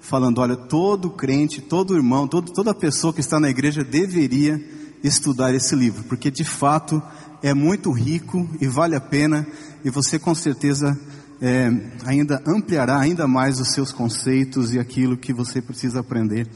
[0.00, 4.60] falando: olha, todo crente, todo irmão, todo, toda pessoa que está na igreja deveria
[5.00, 7.00] estudar esse livro, porque de fato
[7.40, 9.46] é muito rico e vale a pena,
[9.84, 10.98] e você com certeza
[11.40, 11.70] é,
[12.04, 16.48] ainda ampliará ainda mais os seus conceitos e aquilo que você precisa aprender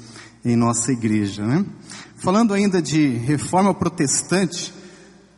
[0.45, 1.47] em nossa igreja.
[1.47, 1.64] Né?
[2.23, 4.73] Falando ainda de reforma protestante,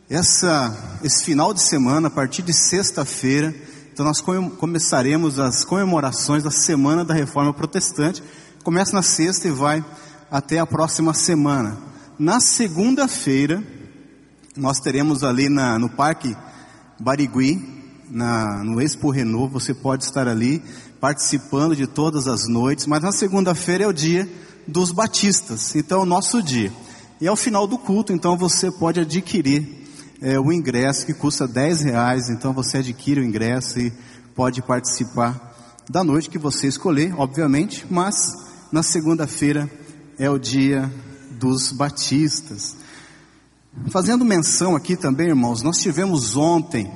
[0.07, 3.55] essa, esse final de semana, a partir de sexta-feira,
[3.91, 8.21] então nós começaremos as comemorações da Semana da Reforma Protestante.
[8.63, 9.83] Começa na sexta e vai
[10.29, 11.75] até a próxima semana.
[12.19, 13.63] Na segunda-feira,
[14.55, 16.37] nós teremos ali na, no Parque
[16.99, 17.67] Barigui,
[18.11, 20.61] na, no Expo Renault, você pode estar ali
[21.01, 24.29] participando de todas as noites, mas na segunda-feira é o dia
[24.67, 26.71] dos batistas, então é o nosso dia.
[27.19, 29.85] E ao final do culto, então você pode adquirir
[30.21, 33.93] é, o ingresso que custa 10 reais, então você adquire o ingresso e
[34.35, 35.53] pode participar
[35.89, 38.33] da noite que você escolher, obviamente, mas
[38.71, 39.69] na segunda-feira
[40.17, 40.91] é o dia
[41.31, 42.75] dos batistas.
[43.89, 46.91] Fazendo menção aqui também, irmãos, nós tivemos ontem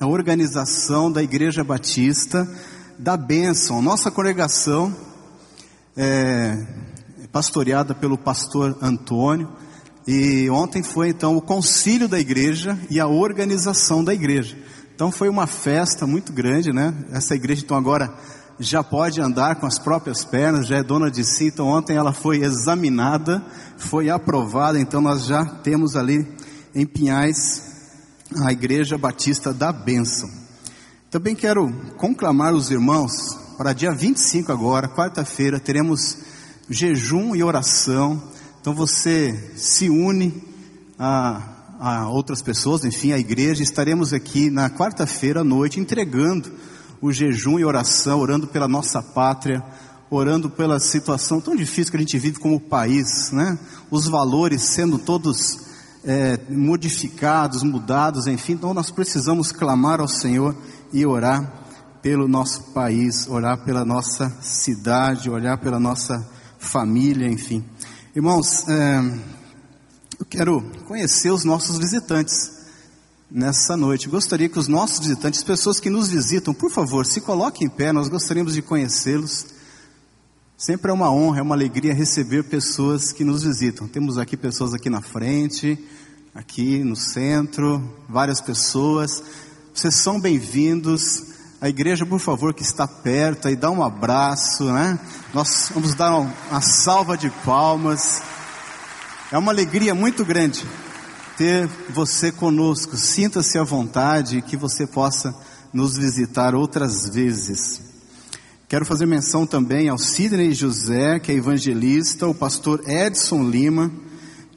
[0.00, 2.48] a organização da Igreja Batista
[2.98, 3.82] da Bênção.
[3.82, 4.94] Nossa congregação
[5.96, 6.66] é
[7.32, 9.48] pastoreada pelo pastor Antônio.
[10.06, 14.56] E ontem foi então o concílio da igreja e a organização da igreja.
[14.94, 16.94] Então foi uma festa muito grande, né?
[17.12, 18.12] Essa igreja então agora
[18.58, 21.46] já pode andar com as próprias pernas, já é dona de si.
[21.46, 23.42] Então ontem ela foi examinada,
[23.78, 24.78] foi aprovada.
[24.78, 26.26] Então nós já temos ali
[26.74, 27.70] em Pinhais
[28.44, 30.30] a Igreja Batista da Bênção.
[31.10, 33.12] Também quero conclamar os irmãos
[33.56, 36.18] para dia 25 agora, quarta-feira, teremos
[36.70, 38.22] jejum e oração.
[38.60, 40.40] Então você se une
[40.96, 41.42] a,
[41.80, 43.62] a outras pessoas, enfim, a igreja.
[43.62, 46.50] Estaremos aqui na quarta-feira à noite entregando
[47.02, 49.64] o jejum e oração, orando pela nossa pátria,
[50.08, 53.58] orando pela situação tão difícil que a gente vive como país, né?
[53.90, 55.58] Os valores sendo todos
[56.04, 58.52] é, modificados, mudados, enfim.
[58.52, 60.54] Então nós precisamos clamar ao Senhor
[60.92, 61.52] e orar
[62.02, 66.26] pelo nosso país, orar pela nossa cidade, olhar pela nossa
[66.60, 67.64] família, enfim.
[68.14, 69.00] Irmãos, é,
[70.18, 72.60] eu quero conhecer os nossos visitantes
[73.30, 74.08] nessa noite.
[74.08, 77.92] Gostaria que os nossos visitantes, pessoas que nos visitam, por favor, se coloquem em pé,
[77.92, 79.46] nós gostaríamos de conhecê-los.
[80.56, 83.88] Sempre é uma honra, é uma alegria receber pessoas que nos visitam.
[83.88, 85.78] Temos aqui pessoas aqui na frente,
[86.34, 89.22] aqui no centro, várias pessoas.
[89.72, 91.29] Vocês são bem-vindos.
[91.62, 94.98] A igreja, por favor, que está perto, aí dá um abraço, né?
[95.34, 98.22] Nós vamos dar uma salva de palmas.
[99.30, 100.64] É uma alegria muito grande
[101.36, 102.96] ter você conosco.
[102.96, 105.36] Sinta-se à vontade e que você possa
[105.70, 107.82] nos visitar outras vezes.
[108.66, 113.92] Quero fazer menção também ao Sidney José, que é evangelista, o pastor Edson Lima,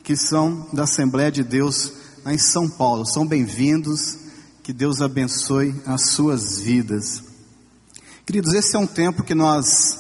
[0.03, 1.91] que são da Assembleia de Deus
[2.25, 3.05] em São Paulo.
[3.05, 4.22] São bem-vindos.
[4.63, 7.21] Que Deus abençoe as suas vidas.
[8.25, 9.97] Queridos, esse é um tempo que nós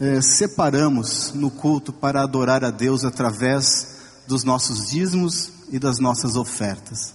[0.00, 6.34] eh, separamos no culto para adorar a Deus através dos nossos dízimos e das nossas
[6.34, 7.14] ofertas.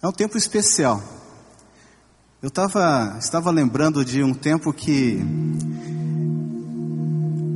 [0.00, 1.02] É um tempo especial.
[2.40, 5.20] Eu tava, estava lembrando de um tempo que.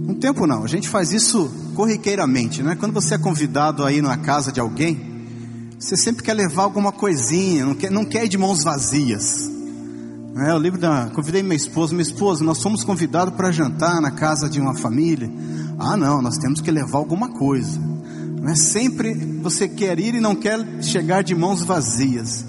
[0.08, 2.74] Um tempo não, a gente faz isso corriqueiramente, né?
[2.74, 5.13] Quando você é convidado aí na casa de alguém,
[5.84, 9.50] você sempre quer levar alguma coisinha, não quer, não quer ir de mãos vazias.
[10.34, 11.10] É, eu lembro da.
[11.14, 15.30] Convidei minha esposa, minha esposa, nós fomos convidados para jantar na casa de uma família.
[15.78, 17.78] Ah, não, nós temos que levar alguma coisa.
[17.78, 19.12] Não é sempre
[19.42, 22.46] você quer ir e não quer chegar de mãos vazias.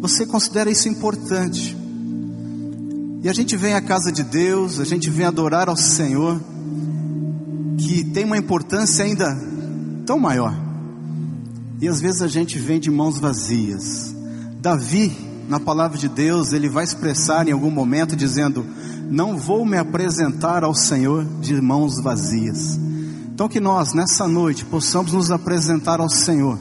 [0.00, 1.76] Você considera isso importante.
[3.24, 6.40] E a gente vem à casa de Deus, a gente vem adorar ao Senhor,
[7.76, 9.36] que tem uma importância ainda
[10.06, 10.61] tão maior.
[11.82, 14.14] E às vezes a gente vem de mãos vazias.
[14.60, 15.10] Davi,
[15.48, 18.64] na palavra de Deus, ele vai expressar em algum momento dizendo:
[19.10, 22.78] Não vou me apresentar ao Senhor de mãos vazias.
[23.34, 26.56] Então, que nós, nessa noite, possamos nos apresentar ao Senhor,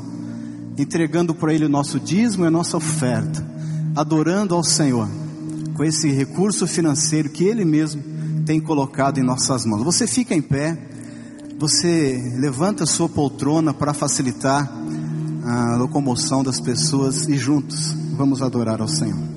[0.75, 3.45] entregando para Ele o nosso dízimo e a nossa oferta,
[3.95, 5.07] adorando ao Senhor,
[5.75, 8.01] com esse recurso financeiro que Ele mesmo
[8.43, 9.83] tem colocado em nossas mãos.
[9.83, 10.75] Você fica em pé,
[11.59, 14.80] você levanta a sua poltrona para facilitar
[15.43, 19.30] a locomoção das pessoas e juntos vamos adorar ao Senhor.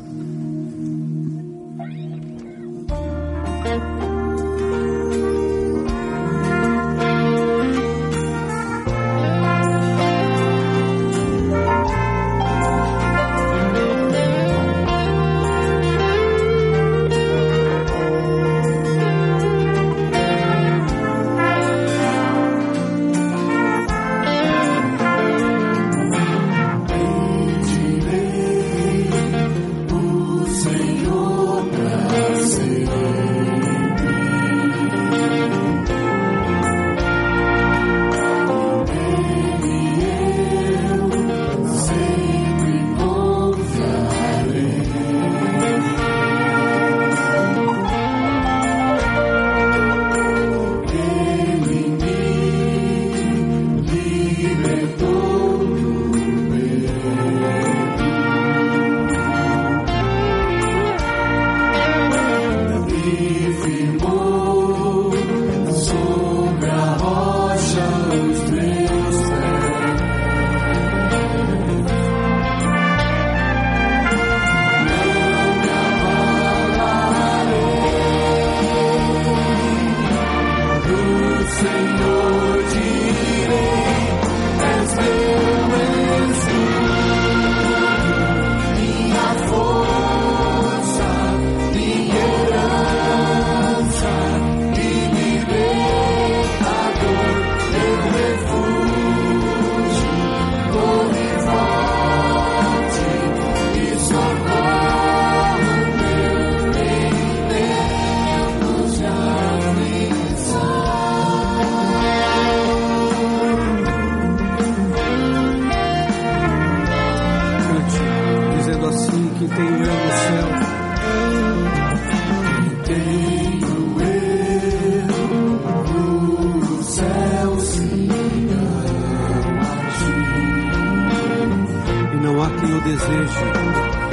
[132.84, 134.03] Deseje.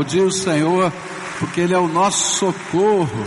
[0.00, 0.90] Aplaudir o Senhor,
[1.38, 3.26] porque Ele é o nosso socorro.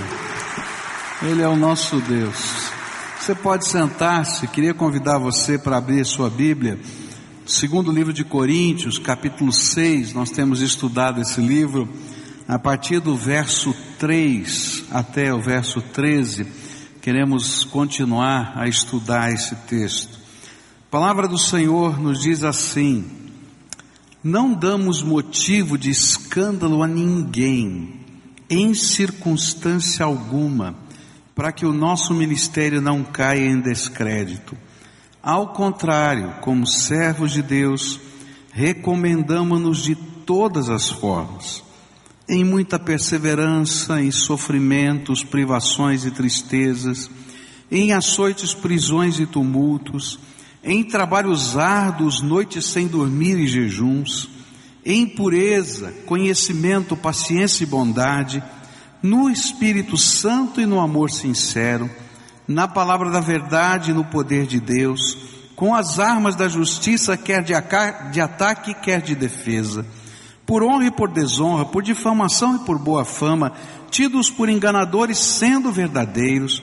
[1.22, 2.72] Ele é o nosso Deus.
[3.20, 4.48] Você pode sentar-se.
[4.48, 6.80] Queria convidar você para abrir sua Bíblia.
[7.46, 11.88] Segundo livro de Coríntios, capítulo 6, nós temos estudado esse livro
[12.48, 16.48] a partir do verso 3 até o verso 13.
[17.04, 20.18] Queremos continuar a estudar esse texto.
[20.88, 23.24] A palavra do Senhor nos diz assim:
[24.24, 25.94] não damos motivo de
[26.34, 27.94] escândalo a ninguém,
[28.50, 30.74] em circunstância alguma,
[31.36, 34.58] para que o nosso ministério não caia em descrédito.
[35.22, 38.00] Ao contrário, como servos de Deus,
[38.52, 41.64] recomendamos-nos de todas as formas,
[42.28, 47.12] em muita perseverança, em sofrimentos, privações e tristezas,
[47.70, 50.18] em açoites, prisões e tumultos,
[50.64, 54.34] em trabalhos árduos, noites sem dormir e jejuns,
[54.86, 58.44] em pureza, conhecimento, paciência e bondade,
[59.02, 61.90] no Espírito Santo e no amor sincero,
[62.48, 65.18] na palavra da verdade e no poder de Deus,
[65.56, 69.86] com as armas da justiça, quer de, ataque, quer de defesa,
[70.46, 73.54] por honra e por desonra, por difamação e por boa fama,
[73.90, 76.62] tidos por enganadores, sendo verdadeiros,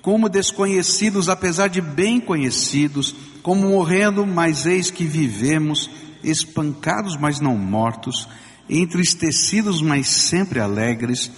[0.00, 5.90] como desconhecidos, apesar de bem conhecidos, como morrendo, mas eis que vivemos,
[6.22, 8.28] espancados, mas não mortos,
[8.68, 11.30] entristecidos, mas sempre alegres,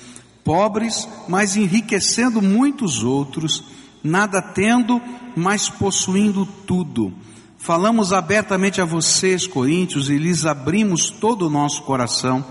[0.44, 3.64] pobres, mas enriquecendo muitos outros,
[4.02, 5.00] nada tendo,
[5.36, 7.12] mas possuindo tudo.
[7.58, 12.44] Falamos abertamente a vocês, coríntios, e lhes abrimos todo o nosso coração.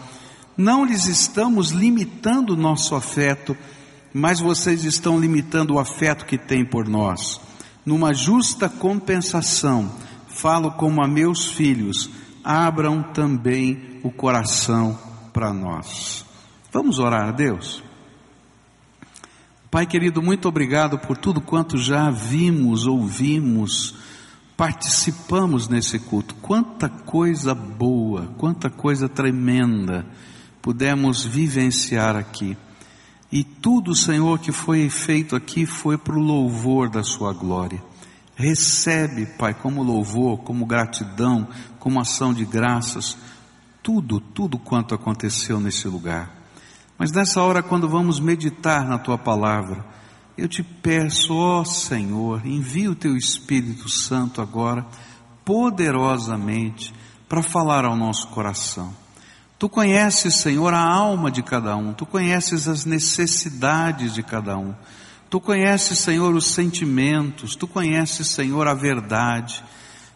[0.55, 3.57] Não lhes estamos limitando o nosso afeto,
[4.13, 7.41] mas vocês estão limitando o afeto que têm por nós.
[7.85, 9.91] Numa justa compensação,
[10.39, 12.09] falo como a meus filhos,
[12.43, 14.97] abram também o coração
[15.33, 16.25] para nós.
[16.71, 17.83] Vamos orar a Deus?
[19.69, 23.95] Pai querido, muito obrigado por tudo quanto já vimos, ouvimos,
[24.55, 26.33] participamos nesse culto.
[26.35, 30.05] Quanta coisa boa, quanta coisa tremenda
[30.61, 32.57] pudemos vivenciar aqui.
[33.29, 37.88] E tudo, Senhor, que foi feito aqui foi para o louvor da Sua glória.
[38.39, 41.45] Recebe, Pai, como louvor, como gratidão,
[41.77, 43.17] como ação de graças,
[43.83, 46.33] tudo, tudo quanto aconteceu nesse lugar.
[46.97, 49.85] Mas nessa hora, quando vamos meditar na Tua palavra,
[50.37, 54.85] eu te peço, ó Senhor, envia o teu Espírito Santo agora,
[55.43, 56.93] poderosamente,
[57.27, 58.95] para falar ao nosso coração.
[59.57, 64.73] Tu conheces, Senhor, a alma de cada um, tu conheces as necessidades de cada um,
[65.29, 69.63] tu conheces, Senhor, os sentimentos, tu conheces, Senhor, a verdade.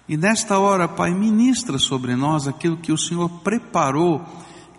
[0.07, 4.25] E nesta hora, Pai, ministra sobre nós aquilo que o Senhor preparou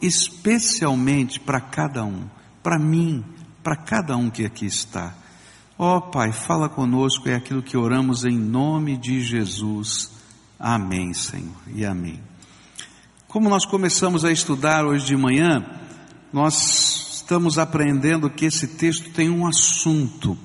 [0.02, 2.24] especialmente para cada um,
[2.62, 3.24] para mim,
[3.62, 5.14] para cada um que aqui está.
[5.78, 10.10] Ó oh, Pai, fala conosco, é aquilo que oramos em nome de Jesus.
[10.58, 12.20] Amém, Senhor, e amém.
[13.26, 15.64] Como nós começamos a estudar hoje de manhã,
[16.32, 20.36] nós estamos aprendendo que esse texto tem um assunto.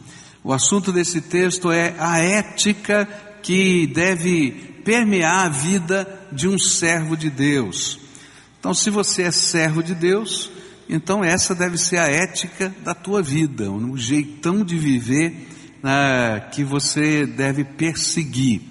[0.41, 3.05] O assunto desse texto é a ética
[3.43, 4.51] que deve
[4.85, 7.99] permear a vida de um servo de Deus.
[8.57, 10.49] Então, se você é servo de Deus,
[10.87, 15.49] então essa deve ser a ética da tua vida, o jeitão de viver
[15.83, 18.61] né, que você deve perseguir.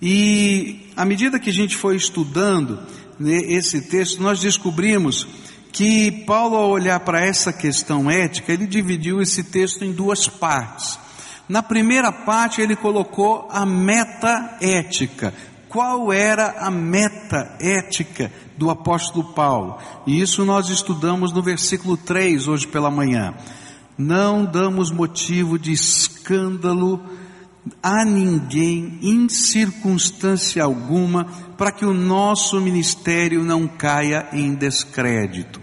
[0.00, 2.78] E à medida que a gente foi estudando
[3.20, 5.26] esse texto, nós descobrimos
[5.72, 10.98] que Paulo, ao olhar para essa questão ética, ele dividiu esse texto em duas partes.
[11.48, 15.32] Na primeira parte, ele colocou a meta ética.
[15.68, 19.78] Qual era a meta ética do apóstolo Paulo.
[20.04, 23.32] E isso nós estudamos no versículo 3 hoje pela manhã.
[23.96, 27.00] Não damos motivo de escândalo
[27.82, 31.26] a ninguém em circunstância alguma
[31.58, 35.60] para que o nosso ministério não caia em descrédito.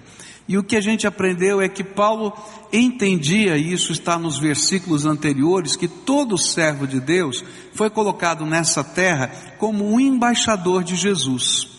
[0.48, 2.34] E o que a gente aprendeu é que Paulo
[2.72, 7.44] entendia, e isso está nos versículos anteriores, que todo servo de Deus
[7.74, 11.70] foi colocado nessa terra como um embaixador de Jesus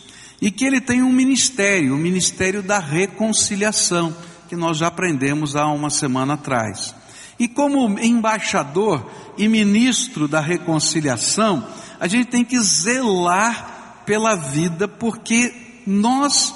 [0.41, 4.15] e que ele tem um ministério, o ministério da reconciliação,
[4.49, 6.93] que nós já aprendemos há uma semana atrás.
[7.39, 11.65] E como embaixador e ministro da reconciliação,
[11.99, 13.76] a gente tem que zelar
[14.07, 15.53] pela vida, porque
[15.85, 16.55] nós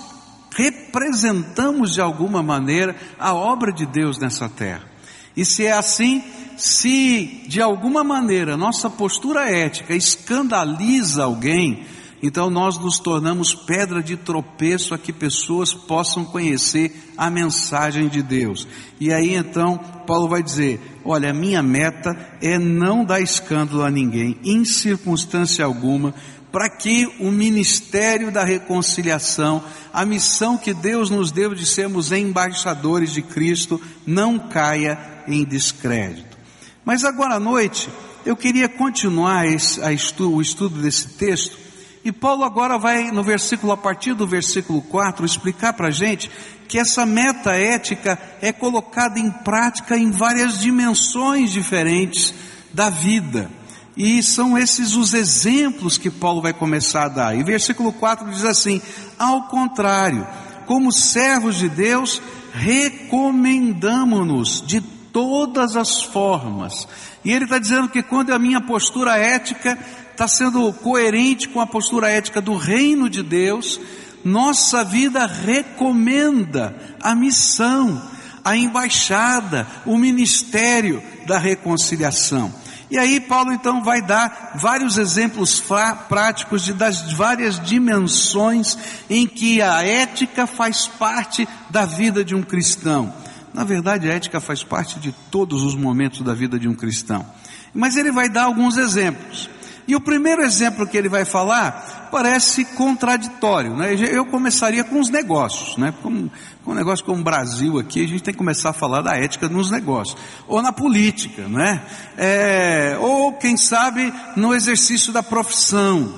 [0.56, 4.89] representamos de alguma maneira a obra de Deus nessa terra.
[5.36, 6.24] E se é assim,
[6.58, 11.86] se de alguma maneira nossa postura ética escandaliza alguém,
[12.24, 18.22] então nós nos tornamos pedra de tropeço a que pessoas possam conhecer a mensagem de
[18.22, 18.68] Deus.
[18.99, 24.38] E aí então Paulo vai dizer: olha, minha meta é não dar escândalo a ninguém,
[24.43, 26.14] em circunstância alguma,
[26.52, 33.12] para que o ministério da reconciliação, a missão que Deus nos deu de sermos embaixadores
[33.12, 36.38] de Cristo, não caia em descrédito.
[36.84, 37.89] Mas agora à noite,
[38.26, 39.80] eu queria continuar esse,
[40.20, 41.62] o estudo desse texto
[42.04, 46.32] e Paulo agora vai, no versículo, a partir do versículo 4, explicar para a gente
[46.68, 52.34] que essa meta ética é colocada em prática em várias dimensões diferentes
[52.74, 53.52] da vida.
[53.96, 57.38] E são esses os exemplos que Paulo vai começar a dar.
[57.38, 58.82] E versículo 4 diz assim:
[59.20, 60.26] ao contrário,
[60.66, 62.22] como servos de Deus,
[62.54, 66.88] recomendamos-nos de todas as formas.
[67.24, 69.78] E ele está dizendo que quando a minha postura ética
[70.12, 73.80] está sendo coerente com a postura ética do reino de Deus,
[74.24, 78.02] nossa vida recomenda a missão,
[78.44, 82.54] a embaixada, o ministério da reconciliação.
[82.92, 85.64] E aí Paulo então vai dar vários exemplos
[86.10, 88.78] práticos de, das várias dimensões
[89.10, 93.14] em que a ética faz parte da vida de um cristão.
[93.54, 97.26] Na verdade, a ética faz parte de todos os momentos da vida de um cristão.
[97.74, 99.50] Mas ele vai dar alguns exemplos.
[99.92, 103.94] E o primeiro exemplo que ele vai falar parece contraditório, né?
[103.94, 105.94] Eu começaria com os negócios, né?
[106.02, 106.30] Com,
[106.64, 109.18] com um negócio como o Brasil aqui, a gente tem que começar a falar da
[109.18, 110.18] ética nos negócios,
[110.48, 111.84] ou na política, né?
[112.18, 116.14] É, ou quem sabe no exercício da profissão.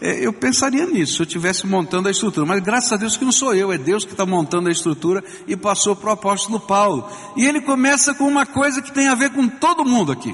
[0.00, 3.24] É, eu pensaria nisso se eu estivesse montando a estrutura, mas graças a Deus que
[3.24, 6.60] não sou eu, é Deus que está montando a estrutura e passou para o apóstolo
[6.60, 7.10] Paulo.
[7.36, 10.32] E ele começa com uma coisa que tem a ver com todo mundo aqui.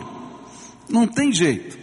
[0.91, 1.82] Não tem jeito.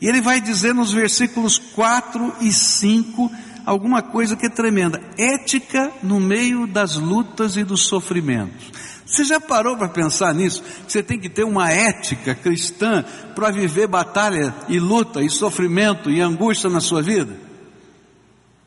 [0.00, 3.30] E ele vai dizer nos versículos 4 e 5
[3.66, 5.00] alguma coisa que é tremenda.
[5.16, 8.72] Ética no meio das lutas e dos sofrimentos.
[9.04, 10.62] Você já parou para pensar nisso?
[10.86, 16.20] Você tem que ter uma ética cristã para viver batalha e luta e sofrimento e
[16.20, 17.48] angústia na sua vida?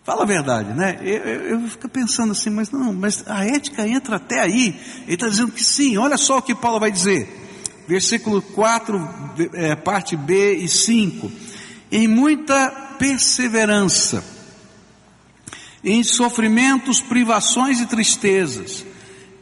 [0.04, 1.00] Fala a verdade, né?
[1.02, 4.76] Eu, eu, eu fico pensando assim, mas não, mas a ética entra até aí.
[5.04, 7.41] Ele está dizendo que sim, olha só o que Paulo vai dizer.
[7.92, 9.10] Versículo 4,
[9.52, 11.30] é, parte B e 5.
[11.92, 14.24] Em muita perseverança,
[15.84, 18.86] em sofrimentos, privações e tristezas,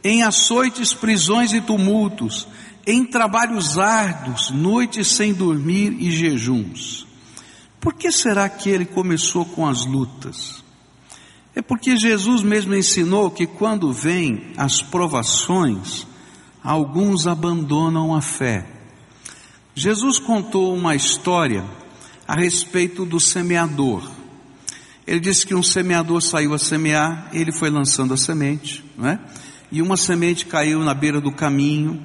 [0.02, 2.48] em açoites, prisões e tumultos,
[2.84, 7.06] em trabalhos árduos, noites sem dormir e jejuns.
[7.80, 10.64] Por que será que ele começou com as lutas?
[11.54, 16.09] É porque Jesus mesmo ensinou que quando vêm as provações,
[16.62, 18.66] alguns abandonam a fé.
[19.74, 21.64] Jesus contou uma história
[22.26, 24.08] a respeito do semeador.
[25.06, 29.18] Ele disse que um semeador saiu a semear, ele foi lançando a semente, não é?
[29.72, 32.04] e uma semente caiu na beira do caminho.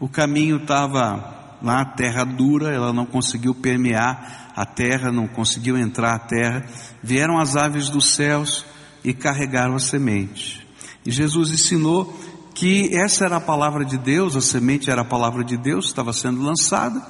[0.00, 6.14] O caminho estava lá, terra dura, ela não conseguiu permear a terra, não conseguiu entrar
[6.14, 6.66] a terra.
[7.02, 8.64] Vieram as aves dos céus
[9.04, 10.66] e carregaram a semente.
[11.04, 12.18] E Jesus ensinou
[12.56, 16.10] que essa era a palavra de Deus, a semente era a palavra de Deus, estava
[16.14, 17.06] sendo lançada,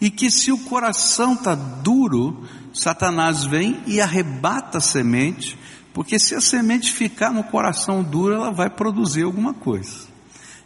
[0.00, 5.58] e que se o coração está duro, Satanás vem e arrebata a semente,
[5.92, 10.06] porque se a semente ficar no coração duro, ela vai produzir alguma coisa.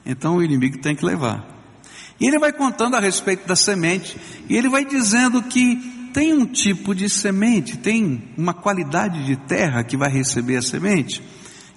[0.05, 1.43] Então o inimigo tem que levar.
[2.21, 6.45] E ele vai contando a respeito da semente, e ele vai dizendo que tem um
[6.45, 11.23] tipo de semente, tem uma qualidade de terra que vai receber a semente,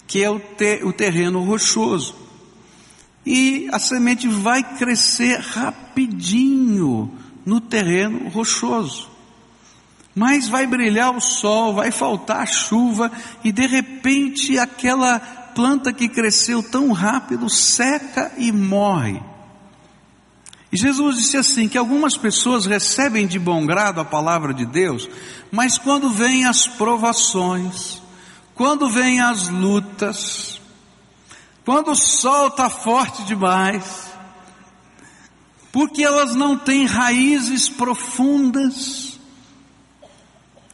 [0.08, 0.42] que é o,
[0.84, 2.16] o terreno rochoso.
[3.26, 7.12] E a semente vai crescer rapidinho
[7.46, 9.18] no terreno rochoso
[10.18, 13.12] mas vai brilhar o sol, vai faltar chuva
[13.44, 19.22] e de repente aquela planta que cresceu tão rápido seca e morre.
[20.72, 25.08] E Jesus disse assim: que algumas pessoas recebem de bom grado a palavra de Deus,
[25.52, 28.02] mas quando vêm as provações,
[28.58, 30.60] quando vêm as lutas,
[31.64, 34.12] quando o sol está forte demais,
[35.72, 39.20] porque elas não têm raízes profundas,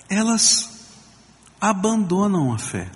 [0.09, 0.88] elas
[1.59, 2.89] abandonam a fé.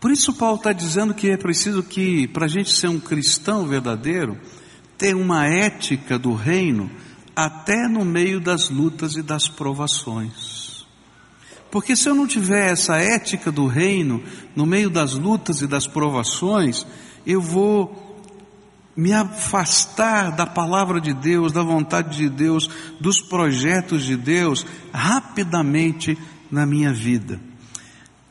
[0.00, 3.66] Por isso, Paulo está dizendo que é preciso que, para a gente ser um cristão
[3.66, 4.40] verdadeiro,
[4.96, 6.90] ter uma ética do reino
[7.36, 10.51] até no meio das lutas e das provações.
[11.72, 14.22] Porque se eu não tiver essa ética do reino
[14.54, 16.86] no meio das lutas e das provações,
[17.26, 18.14] eu vou
[18.94, 22.68] me afastar da palavra de Deus, da vontade de Deus,
[23.00, 26.18] dos projetos de Deus, rapidamente
[26.50, 27.40] na minha vida.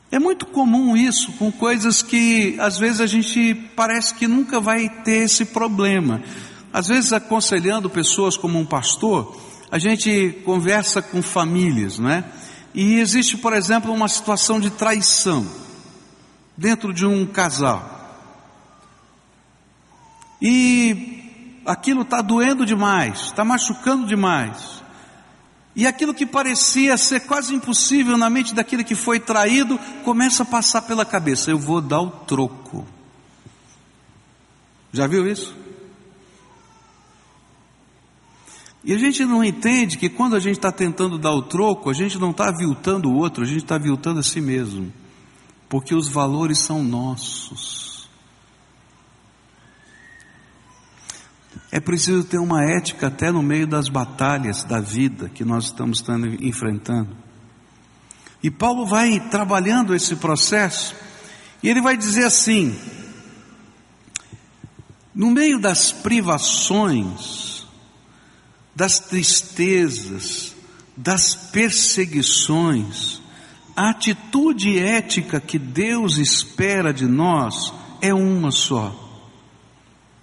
[0.08, 4.88] É muito comum isso com coisas que às vezes a gente parece que nunca vai
[4.88, 6.22] ter esse problema.
[6.72, 9.36] Às vezes aconselhando pessoas como um pastor,
[9.68, 12.24] a gente conversa com famílias, não é?
[12.74, 15.46] E existe, por exemplo, uma situação de traição
[16.56, 17.92] dentro de um casal
[20.42, 24.82] e aquilo está doendo demais, está machucando demais.
[25.74, 30.46] E aquilo que parecia ser quase impossível na mente daquele que foi traído, começa a
[30.46, 32.84] passar pela cabeça: eu vou dar o troco.
[34.92, 35.56] Já viu isso?
[38.84, 41.94] E a gente não entende que quando a gente está tentando dar o troco, a
[41.94, 44.92] gente não está aviltando o outro, a gente está aviltando a si mesmo.
[45.68, 48.08] Porque os valores são nossos.
[51.70, 56.04] É preciso ter uma ética até no meio das batalhas da vida que nós estamos
[56.40, 57.16] enfrentando.
[58.42, 60.94] E Paulo vai trabalhando esse processo,
[61.62, 62.76] e ele vai dizer assim:
[65.14, 67.51] no meio das privações,
[68.74, 70.54] das tristezas,
[70.96, 73.20] das perseguições,
[73.74, 78.98] a atitude ética que Deus espera de nós é uma só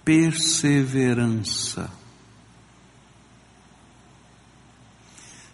[0.04, 1.90] perseverança.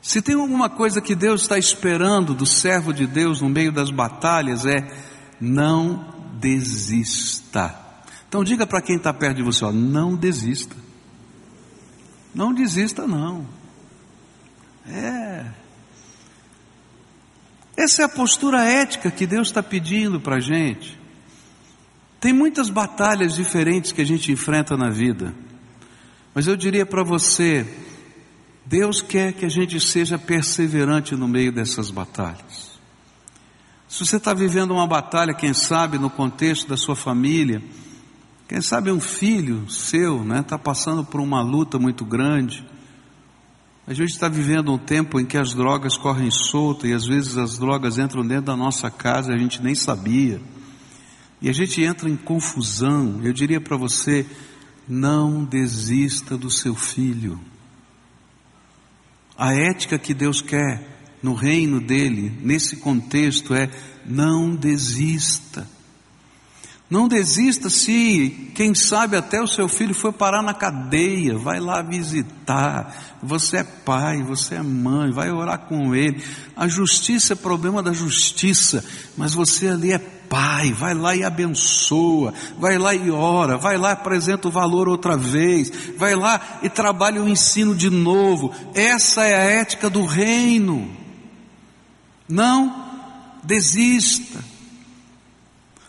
[0.01, 3.91] Se tem alguma coisa que Deus está esperando do servo de Deus no meio das
[3.91, 4.87] batalhas é
[5.41, 7.75] não desista.
[8.29, 10.77] Então diga para quem está perto de você, ó, não desista.
[12.37, 13.47] Não desista não.
[14.87, 15.47] É.
[17.75, 21.01] Essa é a postura ética que Deus está pedindo para a gente.
[22.21, 25.35] Tem muitas batalhas diferentes que a gente enfrenta na vida,
[26.35, 27.67] mas eu diria para você:
[28.67, 32.79] Deus quer que a gente seja perseverante no meio dessas batalhas.
[33.89, 37.63] Se você está vivendo uma batalha, quem sabe, no contexto da sua família,
[38.49, 42.65] quem sabe um filho seu está né, tá passando por uma luta muito grande.
[43.87, 47.37] A gente está vivendo um tempo em que as drogas correm solta e às vezes
[47.37, 50.41] as drogas entram dentro da nossa casa e a gente nem sabia.
[51.41, 53.21] E a gente entra em confusão.
[53.23, 54.27] Eu diria para você:
[54.89, 57.41] não desista do seu filho.
[59.37, 63.69] A ética que Deus quer no reino dele, nesse contexto, é
[64.05, 65.69] não desista.
[66.89, 71.83] Não desista se, quem sabe, até o seu filho foi parar na cadeia, vai lá
[71.83, 73.17] visitar.
[73.21, 76.23] Você é pai, você é mãe, vai orar com ele.
[76.57, 78.85] A justiça é problema da justiça,
[79.17, 83.91] mas você ali é pai, vai lá e abençoa, vai lá e ora, vai lá
[83.91, 88.55] e apresenta o valor outra vez, vai lá e trabalha o ensino de novo.
[88.75, 90.89] Essa é a ética do reino.
[92.29, 92.87] Não
[93.43, 94.56] desista.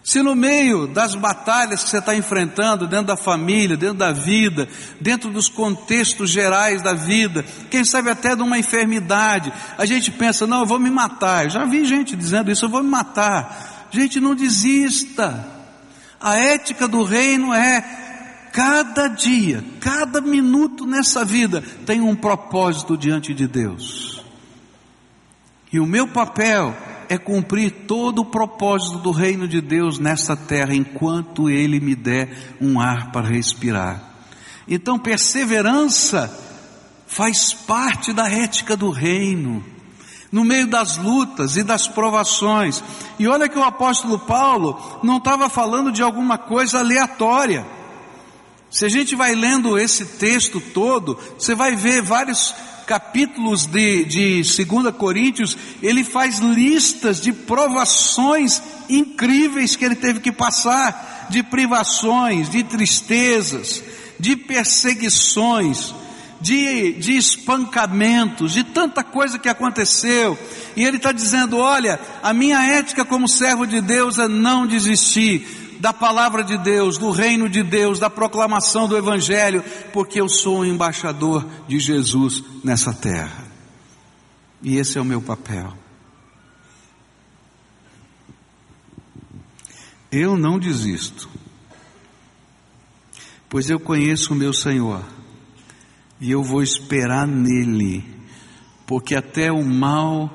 [0.07, 4.65] Se no meio das batalhas que você está enfrentando, dentro da família, dentro da vida,
[5.01, 10.47] dentro dos contextos gerais da vida, quem sabe até de uma enfermidade, a gente pensa,
[10.47, 11.43] não, eu vou me matar.
[11.43, 13.89] Eu já vi gente dizendo isso, eu vou me matar.
[13.91, 15.45] Gente, não desista.
[16.21, 17.81] A ética do reino é
[18.53, 24.23] cada dia, cada minuto nessa vida tem um propósito diante de Deus.
[25.69, 26.73] E o meu papel
[27.09, 32.55] é cumprir todo o propósito do reino de Deus nessa terra enquanto Ele me der
[32.59, 34.03] um ar para respirar.
[34.67, 36.45] Então, perseverança
[37.07, 39.63] faz parte da ética do reino,
[40.31, 42.83] no meio das lutas e das provações.
[43.17, 47.65] E olha que o apóstolo Paulo não estava falando de alguma coisa aleatória.
[48.69, 52.53] Se a gente vai lendo esse texto todo, você vai ver vários
[52.87, 60.31] capítulos de, de 2 Coríntios, ele faz listas de provações incríveis que ele teve que
[60.31, 63.83] passar, de privações, de tristezas,
[64.17, 65.93] de perseguições,
[66.39, 70.39] de, de espancamentos, de tanta coisa que aconteceu.
[70.75, 75.66] E ele está dizendo: olha, a minha ética como servo de Deus é não desistir
[75.79, 79.63] da palavra de Deus, do reino de Deus, da proclamação do Evangelho,
[79.93, 83.45] porque eu sou um embaixador de Jesus nessa terra.
[84.61, 85.73] E esse é o meu papel.
[90.11, 91.29] Eu não desisto,
[93.49, 95.03] pois eu conheço o meu Senhor
[96.19, 98.03] e eu vou esperar nele,
[98.85, 100.31] porque até o mal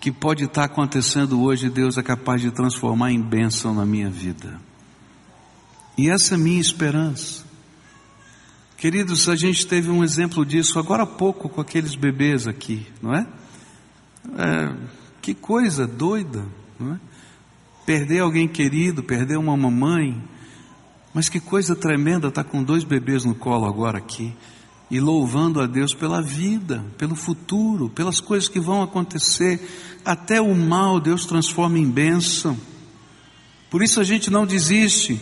[0.00, 4.60] que pode estar acontecendo hoje, Deus é capaz de transformar em bênção na minha vida.
[5.96, 7.44] E essa é minha esperança.
[8.76, 13.14] Queridos, a gente teve um exemplo disso agora há pouco com aqueles bebês aqui, não
[13.14, 13.26] é?
[14.38, 14.74] é
[15.20, 16.44] que coisa doida,
[16.80, 17.00] não é?
[17.86, 20.20] Perder alguém querido, perder uma mamãe,
[21.14, 24.34] mas que coisa tremenda estar tá com dois bebês no colo agora aqui
[24.92, 29.58] e louvando a Deus pela vida, pelo futuro, pelas coisas que vão acontecer.
[30.04, 32.58] Até o mal Deus transforma em bênção.
[33.70, 35.18] Por isso a gente não desiste.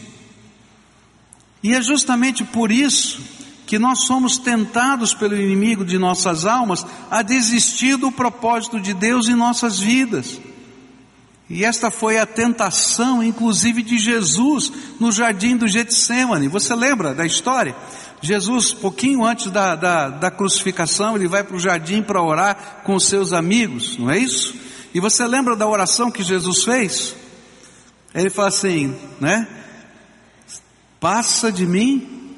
[1.62, 3.20] E é justamente por isso
[3.66, 9.28] que nós somos tentados pelo inimigo de nossas almas a desistir do propósito de Deus
[9.28, 10.41] em nossas vidas.
[11.49, 16.49] E esta foi a tentação, inclusive, de Jesus no jardim do Getsemane.
[16.49, 17.77] Você lembra da história?
[18.23, 22.95] Jesus, pouquinho antes da, da, da crucificação, ele vai para o jardim para orar com
[22.95, 24.55] os seus amigos, não é isso?
[24.93, 27.15] E você lembra da oração que Jesus fez?
[28.15, 29.47] Ele fala assim, né?
[31.01, 32.36] Passa de mim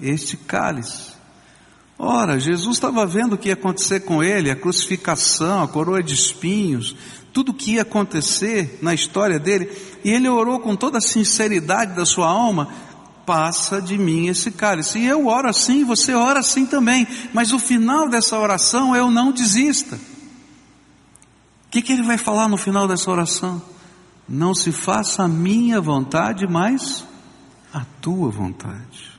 [0.00, 1.12] este cálice.
[1.96, 6.12] Ora, Jesus estava vendo o que ia acontecer com ele, a crucificação, a coroa de
[6.12, 6.96] espinhos,
[7.32, 9.70] tudo o que ia acontecer na história dele,
[10.04, 12.68] e ele orou com toda a sinceridade da sua alma,
[13.24, 14.98] passa de mim esse cálice.
[14.98, 19.08] E eu oro assim, você ora assim também, mas o final dessa oração é eu
[19.08, 19.94] não desista.
[19.94, 23.62] O que, que ele vai falar no final dessa oração?
[24.28, 27.04] Não se faça a minha vontade, mas
[27.72, 29.12] a tua vontade.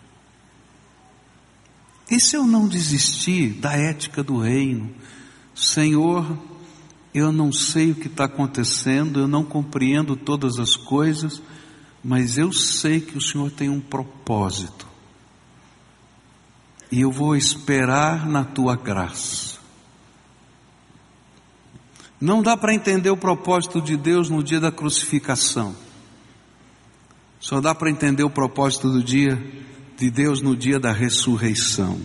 [2.09, 4.93] E se eu não desistir da ética do reino,
[5.55, 6.37] Senhor,
[7.13, 11.41] eu não sei o que está acontecendo, eu não compreendo todas as coisas,
[12.03, 14.87] mas eu sei que o Senhor tem um propósito.
[16.91, 19.57] E eu vou esperar na tua graça.
[22.19, 25.75] Não dá para entender o propósito de Deus no dia da crucificação.
[27.43, 29.37] Só dá para entender o propósito do dia
[29.97, 31.99] de Deus no dia da ressurreição.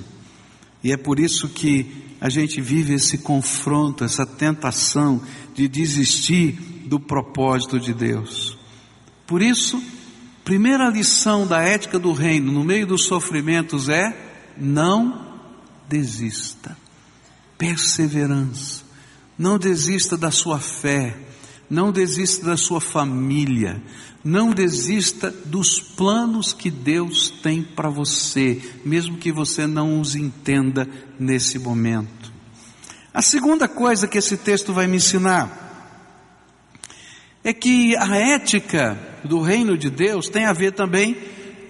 [0.83, 1.87] E é por isso que
[2.21, 5.23] a gente vive esse confronto, essa tentação
[5.55, 8.59] de desistir do propósito de Deus.
[9.29, 9.81] Por isso,
[10.45, 14.13] primeira lição da ética do reino no meio dos sofrimentos é
[14.57, 15.25] não
[15.89, 16.77] desista.
[17.57, 18.83] Perseverança.
[19.39, 21.17] Não desista da sua fé.
[21.71, 23.81] Não desista da sua família.
[24.25, 30.89] Não desista dos planos que Deus tem para você, mesmo que você não os entenda
[31.19, 32.33] nesse momento.
[33.15, 35.67] A segunda coisa que esse texto vai me ensinar
[37.43, 41.17] é que a ética do reino de Deus tem a ver também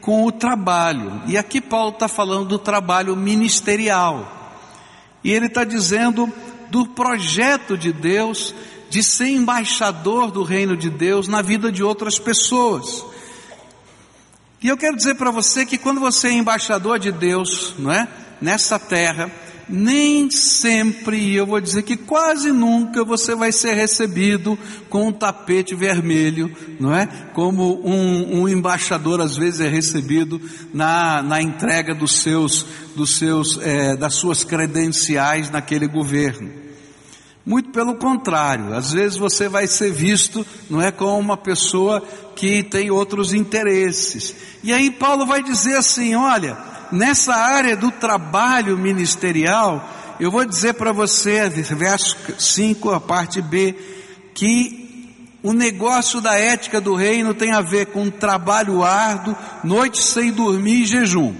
[0.01, 1.23] com o trabalho.
[1.27, 4.57] E aqui Paulo está falando do trabalho ministerial.
[5.23, 6.33] E ele está dizendo
[6.71, 8.55] do projeto de Deus
[8.89, 13.05] de ser embaixador do reino de Deus na vida de outras pessoas.
[14.63, 18.09] E eu quero dizer para você que quando você é embaixador de Deus, não é?
[18.41, 19.31] Nessa terra,
[19.69, 24.59] nem sempre, eu vou dizer que quase nunca você vai ser recebido
[24.89, 26.51] com um tapete vermelho,
[26.81, 27.07] não é?
[27.35, 30.41] Como um, um embaixador às vezes é recebido
[30.73, 32.65] na, na entrega dos seus,
[32.97, 36.68] dos seus, é, das suas credenciais naquele governo.
[37.49, 42.03] Muito pelo contrário, às vezes você vai ser visto, não é, como uma pessoa
[42.37, 44.37] que tem outros interesses.
[44.63, 46.59] E aí Paulo vai dizer assim: olha,
[46.93, 49.83] nessa área do trabalho ministerial,
[50.21, 53.75] eu vou dizer para você, verso 5, a parte B,
[54.35, 59.35] que o negócio da ética do reino tem a ver com trabalho árduo,
[59.65, 61.35] noite sem dormir e jejum.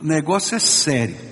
[0.00, 1.31] O negócio é sério.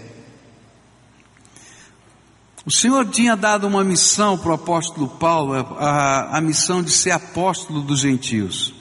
[2.65, 7.11] O Senhor tinha dado uma missão para o apóstolo Paulo, a, a missão de ser
[7.11, 8.75] apóstolo dos gentios.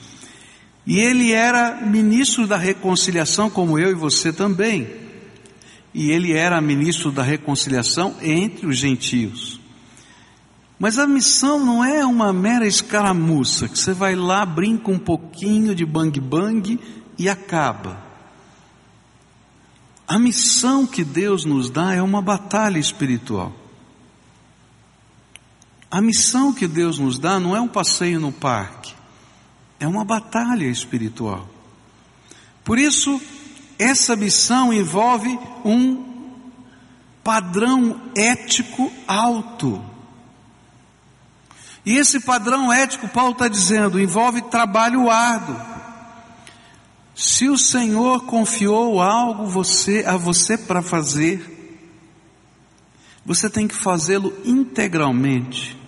[0.86, 4.88] E ele era ministro da reconciliação, como eu e você também.
[5.94, 9.60] E ele era ministro da reconciliação entre os gentios.
[10.78, 15.74] Mas a missão não é uma mera escaramuça, que você vai lá, brinca um pouquinho
[15.74, 16.78] de bang-bang
[17.18, 18.02] e acaba.
[20.08, 23.59] A missão que Deus nos dá é uma batalha espiritual.
[25.90, 28.94] A missão que Deus nos dá não é um passeio no parque,
[29.80, 31.48] é uma batalha espiritual.
[32.62, 33.20] Por isso,
[33.76, 36.04] essa missão envolve um
[37.24, 39.84] padrão ético alto.
[41.84, 45.56] E esse padrão ético, Paulo está dizendo, envolve trabalho árduo.
[47.16, 51.82] Se o Senhor confiou algo você, a você para fazer,
[53.26, 55.79] você tem que fazê-lo integralmente.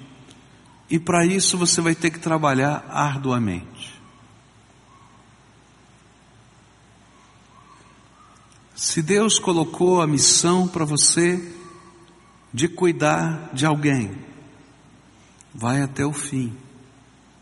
[0.92, 3.98] E para isso você vai ter que trabalhar arduamente.
[8.76, 11.56] Se Deus colocou a missão para você
[12.52, 14.14] de cuidar de alguém,
[15.54, 16.54] vai até o fim,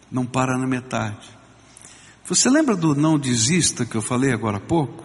[0.09, 1.28] não para na metade.
[2.27, 5.05] Você lembra do não desista que eu falei agora há pouco?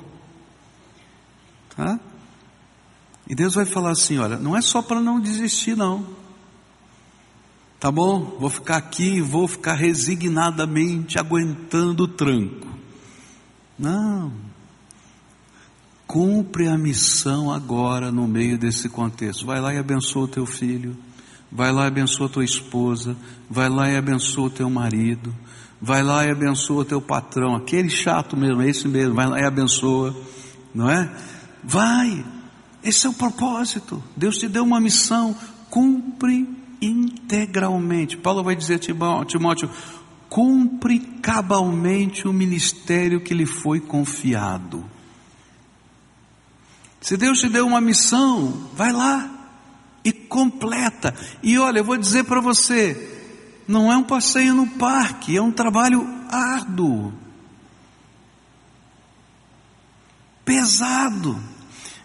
[3.28, 6.25] E Deus vai falar assim: olha, não é só para não desistir, não.
[7.86, 8.36] Tá bom?
[8.40, 12.68] Vou ficar aqui, vou ficar resignadamente aguentando o tranco.
[13.78, 14.34] Não.
[16.08, 19.46] Cumpre a missão agora no meio desse contexto.
[19.46, 20.98] Vai lá e abençoa o teu filho.
[21.52, 23.16] Vai lá e abençoa a tua esposa.
[23.48, 25.32] Vai lá e abençoa o teu marido.
[25.80, 27.56] Vai lá e abençoa o teu patrão.
[27.56, 29.14] Aquele chato mesmo, é esse mesmo.
[29.14, 30.20] Vai lá e abençoa.
[30.74, 31.16] Não é?
[31.64, 32.26] Vai.
[32.84, 34.04] Esse é o propósito.
[34.18, 35.36] Deus te deu uma missão.
[35.70, 38.18] Cumpre integralmente.
[38.18, 39.70] Paulo vai dizer a Timóteo:
[40.30, 44.84] cumpre cabalmente o ministério que lhe foi confiado.
[47.00, 49.30] Se Deus te deu uma missão, vai lá
[50.04, 51.14] e completa.
[51.44, 53.24] E olha, eu vou dizer para você:
[53.68, 57.14] não é um passeio no parque, é um trabalho árduo,
[60.44, 61.40] pesado.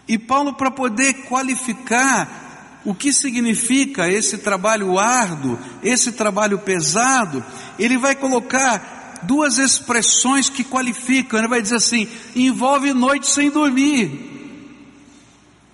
[0.07, 2.40] E Paulo, para poder qualificar
[2.83, 7.43] o que significa esse trabalho árduo, esse trabalho pesado,
[7.77, 11.39] ele vai colocar duas expressões que qualificam.
[11.39, 14.29] Ele vai dizer assim: envolve noite sem dormir.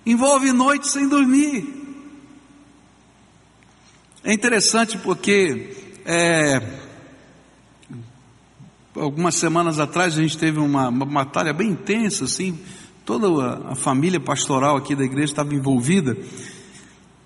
[0.04, 1.76] Envolve noite sem dormir.
[4.24, 5.74] É interessante porque
[6.04, 6.60] é,
[8.94, 12.58] algumas semanas atrás a gente teve uma, uma batalha bem intensa, assim,
[13.04, 16.16] toda a, a família pastoral aqui da igreja estava envolvida.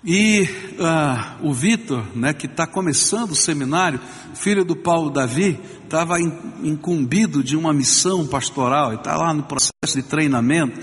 [0.05, 4.01] E uh, o Vitor, né, que está começando o seminário,
[4.35, 10.03] filho do Paulo Davi, estava incumbido de uma missão pastoral, está lá no processo de
[10.03, 10.79] treinamento.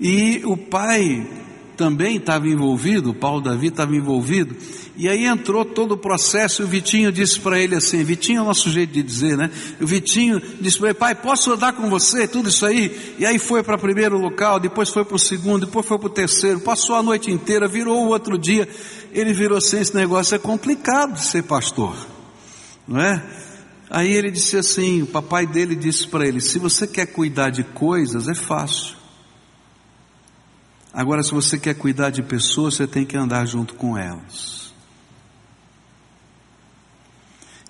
[0.00, 1.28] E o pai
[1.78, 4.56] também estava envolvido, Paulo Davi estava envolvido,
[4.96, 8.42] e aí entrou todo o processo e o Vitinho disse para ele assim, Vitinho é
[8.42, 9.48] o nosso jeito de dizer, né?
[9.80, 13.14] O Vitinho disse para ele, pai, posso andar com você, tudo isso aí?
[13.16, 16.08] E aí foi para o primeiro local, depois foi para o segundo, depois foi para
[16.08, 18.68] o terceiro, passou a noite inteira, virou o outro dia,
[19.12, 21.94] ele virou assim, esse negócio é complicado de ser pastor,
[22.88, 23.22] não é?
[23.88, 27.62] Aí ele disse assim, o papai dele disse para ele, se você quer cuidar de
[27.62, 28.97] coisas, é fácil.
[30.98, 34.74] Agora, se você quer cuidar de pessoas, você tem que andar junto com elas.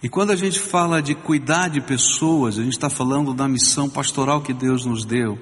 [0.03, 3.87] E quando a gente fala de cuidar de pessoas, a gente está falando da missão
[3.87, 5.39] pastoral que Deus nos deu.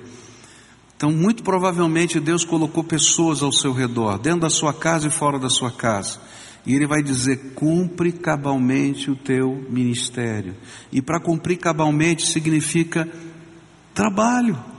[0.96, 5.38] Então, muito provavelmente, Deus colocou pessoas ao seu redor, dentro da sua casa e fora
[5.38, 6.20] da sua casa.
[6.66, 10.56] E Ele vai dizer: cumpre cabalmente o teu ministério.
[10.90, 13.08] E para cumprir cabalmente significa
[13.94, 14.74] trabalho.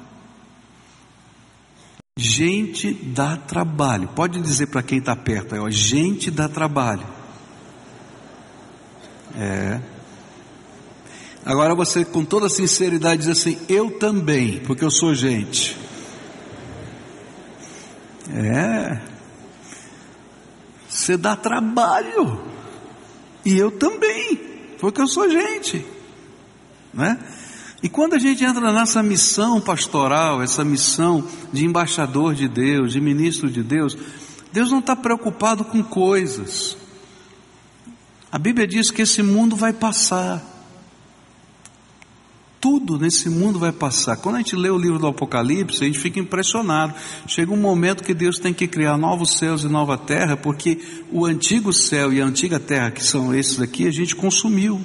[2.17, 4.07] Gente dá trabalho.
[4.07, 7.05] Pode dizer para quem está perto, é, ó, gente dá trabalho.
[9.35, 9.79] É.
[11.45, 15.77] Agora você, com toda sinceridade, diz assim: Eu também, porque eu sou gente.
[18.33, 18.99] É.
[20.89, 22.41] Você dá trabalho.
[23.45, 24.35] E eu também,
[24.79, 25.85] porque eu sou gente.
[26.91, 27.17] Né?
[27.81, 31.23] E quando a gente entra nessa missão pastoral, essa missão
[31.53, 33.95] de embaixador de Deus, de ministro de Deus,
[34.51, 36.75] Deus não está preocupado com coisas.
[38.31, 40.43] A Bíblia diz que esse mundo vai passar.
[42.59, 44.17] Tudo nesse mundo vai passar.
[44.17, 46.95] Quando a gente lê o livro do Apocalipse, a gente fica impressionado.
[47.27, 50.79] Chega um momento que Deus tem que criar novos céus e nova terra, porque
[51.11, 54.81] o antigo céu e a antiga terra, que são esses aqui, a gente consumiu.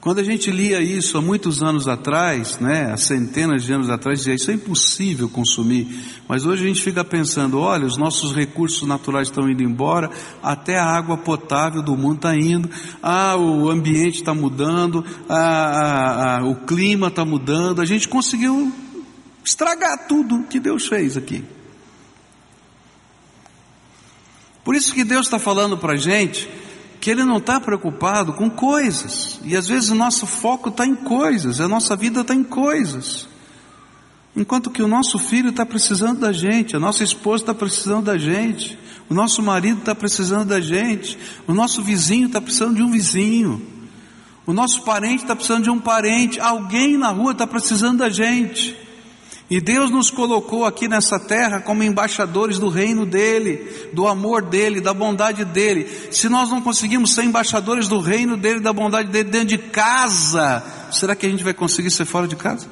[0.00, 4.20] Quando a gente lia isso há muitos anos atrás, né, há centenas de anos atrás,
[4.20, 5.88] dizia isso é impossível consumir.
[6.28, 10.08] Mas hoje a gente fica pensando, olha, os nossos recursos naturais estão indo embora,
[10.40, 12.70] até a água potável do mundo está indo,
[13.02, 18.72] ah, o ambiente está mudando, ah, ah, ah, o clima está mudando, a gente conseguiu
[19.44, 21.42] estragar tudo que Deus fez aqui.
[24.62, 26.48] Por isso que Deus está falando para a gente
[27.00, 30.94] que Ele não está preocupado com coisas, e às vezes o nosso foco está em
[30.94, 33.28] coisas, a nossa vida está em coisas,
[34.36, 38.18] enquanto que o nosso filho está precisando da gente, a nossa esposa está precisando da
[38.18, 42.90] gente, o nosso marido está precisando da gente, o nosso vizinho está precisando de um
[42.90, 43.78] vizinho,
[44.46, 48.87] o nosso parente está precisando de um parente, alguém na rua está precisando da gente.
[49.50, 54.78] E Deus nos colocou aqui nessa terra como embaixadores do reino dele, do amor dele,
[54.78, 55.88] da bondade dele.
[56.10, 60.62] Se nós não conseguimos ser embaixadores do reino dele, da bondade dele dentro de casa,
[60.92, 62.68] será que a gente vai conseguir ser fora de casa?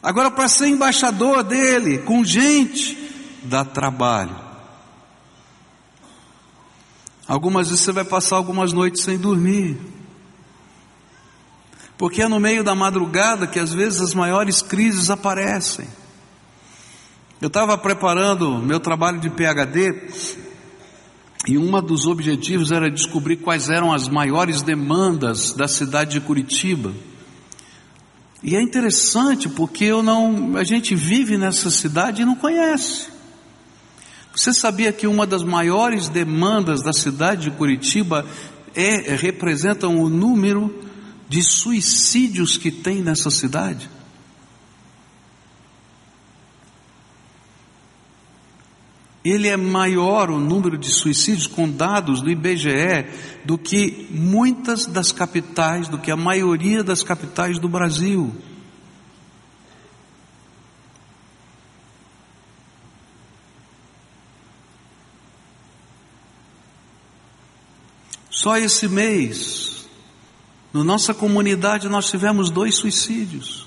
[0.00, 2.96] Agora, para ser embaixador dele, com gente,
[3.42, 4.36] dá trabalho.
[7.26, 9.97] Algumas vezes você vai passar algumas noites sem dormir.
[11.98, 15.86] Porque é no meio da madrugada que às vezes as maiores crises aparecem.
[17.40, 20.08] Eu estava preparando meu trabalho de PhD
[21.46, 26.92] e um dos objetivos era descobrir quais eram as maiores demandas da cidade de Curitiba.
[28.42, 33.08] E é interessante porque eu não, a gente vive nessa cidade e não conhece.
[34.34, 38.24] Você sabia que uma das maiores demandas da cidade de Curitiba
[38.74, 40.72] é representam o número
[41.28, 43.90] de suicídios que tem nessa cidade?
[49.24, 53.06] Ele é maior o número de suicídios com dados do IBGE
[53.44, 58.34] do que muitas das capitais, do que a maioria das capitais do Brasil.
[68.30, 69.77] Só esse mês,
[70.78, 73.66] na nossa comunidade nós tivemos dois suicídios.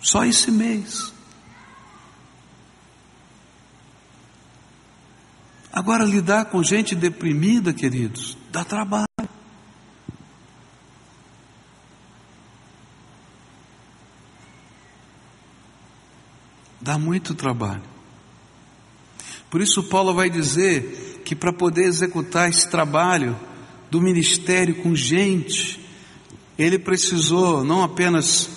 [0.00, 1.12] Só esse mês.
[5.72, 9.06] Agora, lidar com gente deprimida, queridos, dá trabalho.
[16.80, 17.97] Dá muito trabalho.
[19.50, 23.38] Por isso, Paulo vai dizer que para poder executar esse trabalho
[23.90, 25.80] do ministério com gente,
[26.58, 28.50] ele precisou não apenas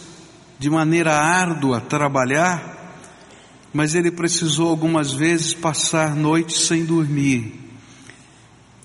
[0.60, 3.00] de maneira árdua trabalhar,
[3.74, 7.54] mas ele precisou algumas vezes passar noites sem dormir.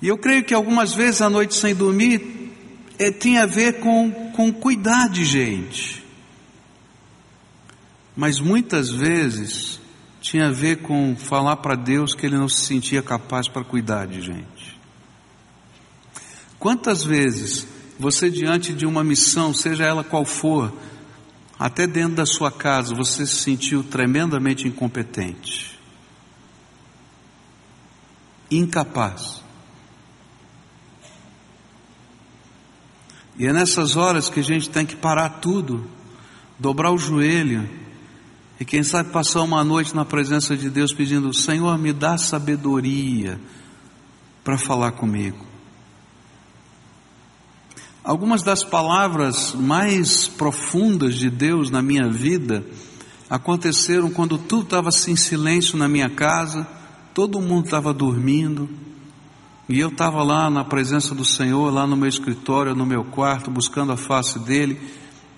[0.00, 2.52] E eu creio que algumas vezes a noite sem dormir
[2.98, 6.04] é, tem a ver com, com cuidar de gente.
[8.16, 9.80] mas muitas vezes
[10.26, 14.08] tinha a ver com falar para Deus que ele não se sentia capaz para cuidar
[14.08, 14.76] de gente.
[16.58, 17.64] Quantas vezes
[17.96, 20.76] você, diante de uma missão, seja ela qual for,
[21.56, 25.78] até dentro da sua casa, você se sentiu tremendamente incompetente,
[28.50, 29.44] incapaz.
[33.38, 35.88] E é nessas horas que a gente tem que parar tudo,
[36.58, 37.85] dobrar o joelho
[38.58, 43.38] e quem sabe passar uma noite na presença de Deus pedindo: Senhor, me dá sabedoria
[44.42, 45.44] para falar comigo.
[48.02, 52.64] Algumas das palavras mais profundas de Deus na minha vida
[53.28, 56.66] aconteceram quando tudo estava assim, em silêncio na minha casa,
[57.12, 58.68] todo mundo estava dormindo,
[59.68, 63.50] e eu estava lá na presença do Senhor, lá no meu escritório, no meu quarto,
[63.50, 64.80] buscando a face dele,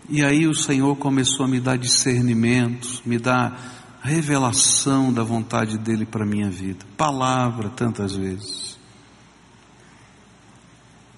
[0.08, 6.06] e aí o Senhor começou a me dar discernimento, me dar revelação da vontade dele
[6.06, 8.78] para a minha vida, palavra tantas vezes.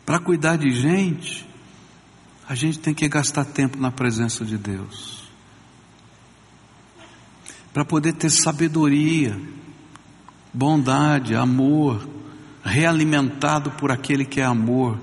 [0.05, 1.49] Para cuidar de gente,
[2.49, 5.31] a gente tem que gastar tempo na presença de Deus.
[7.73, 9.41] Para poder ter sabedoria,
[10.53, 12.09] bondade, amor,
[12.65, 14.99] realimentado por aquele que é amor,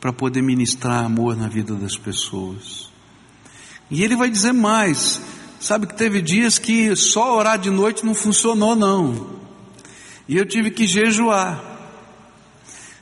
[0.00, 2.87] para poder ministrar amor na vida das pessoas.
[3.90, 5.20] E ele vai dizer mais:
[5.60, 9.38] sabe que teve dias que só orar de noite não funcionou, não.
[10.28, 11.64] E eu tive que jejuar.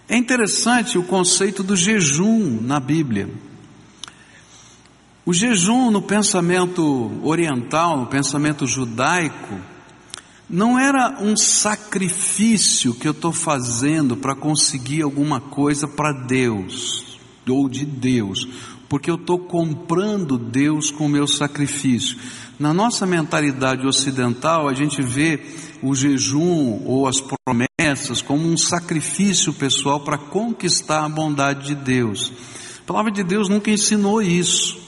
[0.09, 3.29] É interessante o conceito do jejum na Bíblia.
[5.25, 9.59] O jejum no pensamento oriental, no pensamento judaico,
[10.49, 17.19] não era um sacrifício que eu estou fazendo para conseguir alguma coisa para Deus,
[17.49, 18.47] ou de Deus,
[18.89, 22.17] porque eu estou comprando Deus com o meu sacrifício.
[22.59, 25.41] Na nossa mentalidade ocidental, a gente vê
[25.83, 32.33] o jejum ou as promessas como um sacrifício pessoal para conquistar a bondade de Deus.
[32.81, 34.79] A palavra de Deus nunca ensinou isso.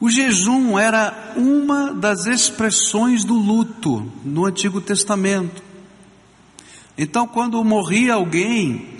[0.00, 5.62] O jejum era uma das expressões do luto no Antigo Testamento.
[6.96, 8.99] Então, quando morria alguém,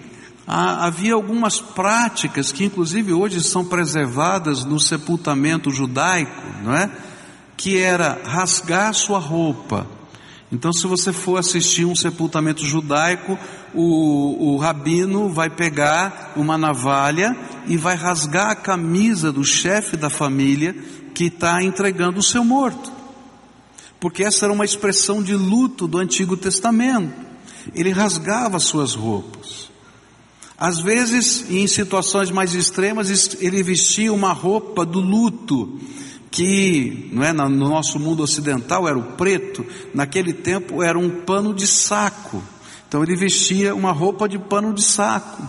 [0.53, 6.91] havia algumas práticas que, inclusive, hoje são preservadas no sepultamento judaico, não é?
[7.57, 9.87] Que era rasgar sua roupa.
[10.51, 13.39] Então, se você for assistir um sepultamento judaico,
[13.73, 17.37] o, o rabino vai pegar uma navalha
[17.69, 20.75] e vai rasgar a camisa do chefe da família
[21.15, 22.91] que está entregando o seu morto.
[24.01, 27.15] Porque essa era uma expressão de luto do Antigo Testamento.
[27.73, 29.70] Ele rasgava suas roupas.
[30.61, 35.81] Às vezes, em situações mais extremas, ele vestia uma roupa do luto,
[36.31, 39.65] que não é, no nosso mundo ocidental era o preto,
[39.95, 42.43] naquele tempo era um pano de saco.
[42.87, 45.49] Então ele vestia uma roupa de pano de saco.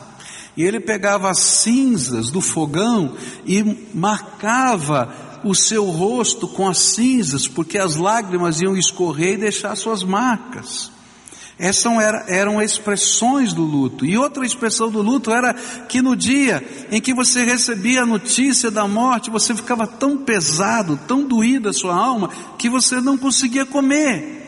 [0.56, 3.14] E ele pegava as cinzas do fogão
[3.46, 5.14] e marcava
[5.44, 10.90] o seu rosto com as cinzas, porque as lágrimas iam escorrer e deixar suas marcas.
[11.60, 11.94] Essas
[12.28, 14.06] eram expressões do luto.
[14.06, 18.72] E outra expressão do luto era que no dia em que você recebia a notícia
[18.72, 23.66] da morte, você ficava tão pesado, tão doída a sua alma, que você não conseguia
[23.66, 24.42] comer.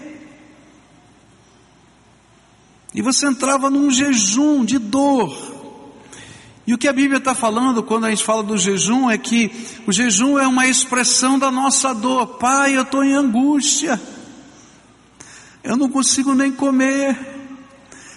[2.96, 5.54] E você entrava num jejum de dor.
[6.66, 9.52] E o que a Bíblia está falando quando a gente fala do jejum é que
[9.86, 12.38] o jejum é uma expressão da nossa dor.
[12.38, 14.00] Pai, eu estou em angústia.
[15.64, 17.18] Eu não consigo nem comer.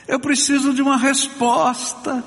[0.09, 2.24] Eu preciso de uma resposta.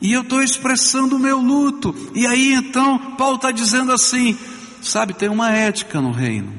[0.00, 1.94] E eu estou expressando o meu luto.
[2.14, 4.36] E aí então, Paulo está dizendo assim:
[4.82, 6.52] sabe, tem uma ética no reino.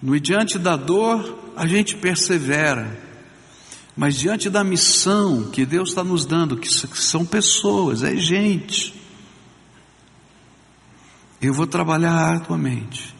[0.00, 3.00] No diante da dor, a gente persevera.
[3.96, 8.94] Mas diante da missão que Deus está nos dando, que são pessoas, é gente,
[11.40, 13.14] eu vou trabalhar arduamente.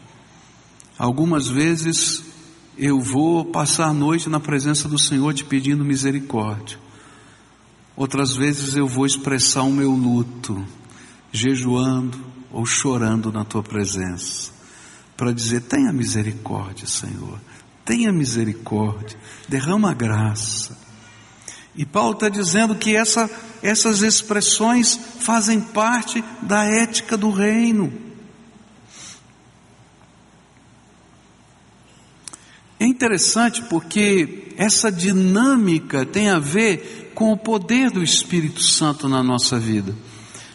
[0.98, 2.31] Algumas vezes
[2.76, 6.78] eu vou passar a noite na presença do Senhor te pedindo misericórdia.
[7.96, 10.64] Outras vezes eu vou expressar o meu luto,
[11.30, 12.18] jejuando
[12.50, 14.50] ou chorando na tua presença,
[15.16, 17.38] para dizer: tenha misericórdia, Senhor
[17.84, 19.18] tenha misericórdia,
[19.48, 20.76] derrama graça.
[21.74, 23.30] E Paulo está dizendo que essa,
[23.62, 27.92] essas expressões fazem parte da ética do reino.
[32.82, 39.22] É interessante porque essa dinâmica tem a ver com o poder do Espírito Santo na
[39.22, 39.94] nossa vida.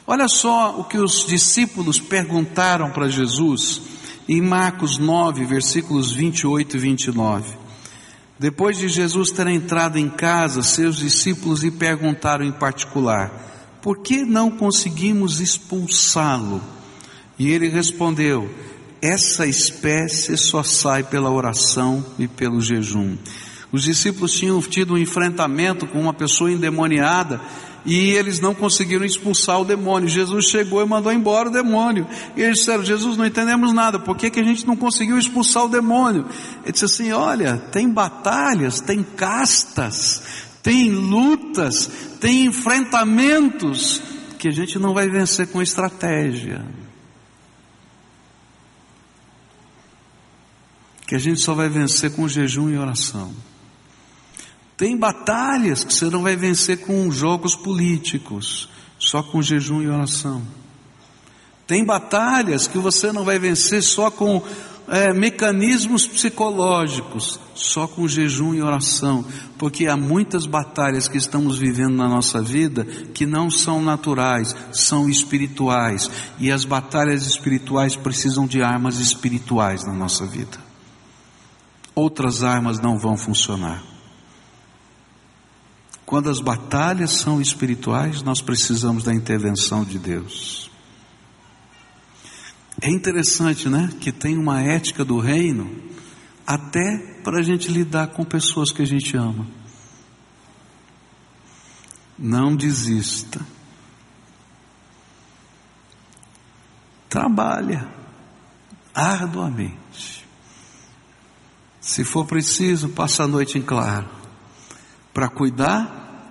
[0.05, 3.81] Olha só o que os discípulos perguntaram para Jesus
[4.27, 7.57] em Marcos 9, versículos 28 e 29.
[8.37, 14.25] Depois de Jesus ter entrado em casa, seus discípulos lhe perguntaram em particular: Por que
[14.25, 16.61] não conseguimos expulsá-lo?
[17.39, 18.53] E ele respondeu:
[19.01, 23.15] Essa espécie só sai pela oração e pelo jejum.
[23.71, 27.39] Os discípulos tinham tido um enfrentamento com uma pessoa endemoniada
[27.85, 30.09] e eles não conseguiram expulsar o demônio.
[30.09, 32.07] Jesus chegou e mandou embora o demônio.
[32.35, 35.65] E eles disseram: Jesus, não entendemos nada, por que, que a gente não conseguiu expulsar
[35.65, 36.25] o demônio?
[36.63, 40.21] Ele disse assim: Olha, tem batalhas, tem castas,
[40.63, 44.01] tem lutas, tem enfrentamentos
[44.37, 46.65] que a gente não vai vencer com estratégia.
[51.07, 53.33] Que a gente só vai vencer com jejum e oração.
[54.77, 58.69] Tem batalhas que você não vai vencer com jogos políticos,
[58.99, 60.43] só com jejum e oração.
[61.65, 64.43] Tem batalhas que você não vai vencer só com
[64.87, 69.25] é, mecanismos psicológicos, só com jejum e oração,
[69.57, 75.09] porque há muitas batalhas que estamos vivendo na nossa vida que não são naturais, são
[75.09, 76.09] espirituais,
[76.39, 80.66] e as batalhas espirituais precisam de armas espirituais na nossa vida.
[81.97, 83.81] Outras armas não vão funcionar.
[86.05, 90.69] Quando as batalhas são espirituais, nós precisamos da intervenção de Deus.
[92.79, 93.89] É interessante, né?
[93.99, 95.75] Que tem uma ética do reino,
[96.45, 99.47] até para a gente lidar com pessoas que a gente ama.
[102.15, 103.43] Não desista.
[107.09, 107.89] Trabalha
[108.93, 110.16] arduamente.
[111.87, 114.09] Se for preciso, passa a noite em claro
[115.13, 116.27] para cuidar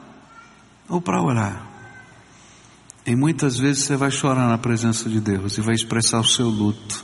[0.87, 1.67] ou para orar.
[3.07, 6.51] E muitas vezes você vai chorar na presença de Deus e vai expressar o seu
[6.51, 7.03] luto.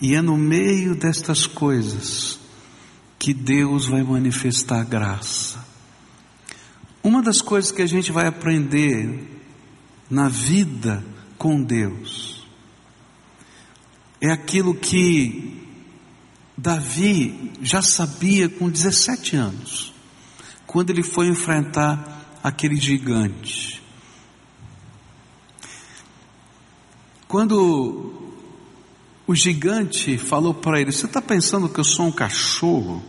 [0.00, 2.40] E é no meio destas coisas
[3.18, 5.62] que Deus vai manifestar graça.
[7.04, 9.42] Uma das coisas que a gente vai aprender
[10.08, 11.04] na vida
[11.36, 12.48] com Deus
[14.22, 15.59] é aquilo que
[16.62, 19.94] Davi já sabia com 17 anos
[20.66, 23.82] quando ele foi enfrentar aquele gigante.
[27.26, 28.12] Quando
[29.26, 33.02] o gigante falou para ele: Você está pensando que eu sou um cachorro?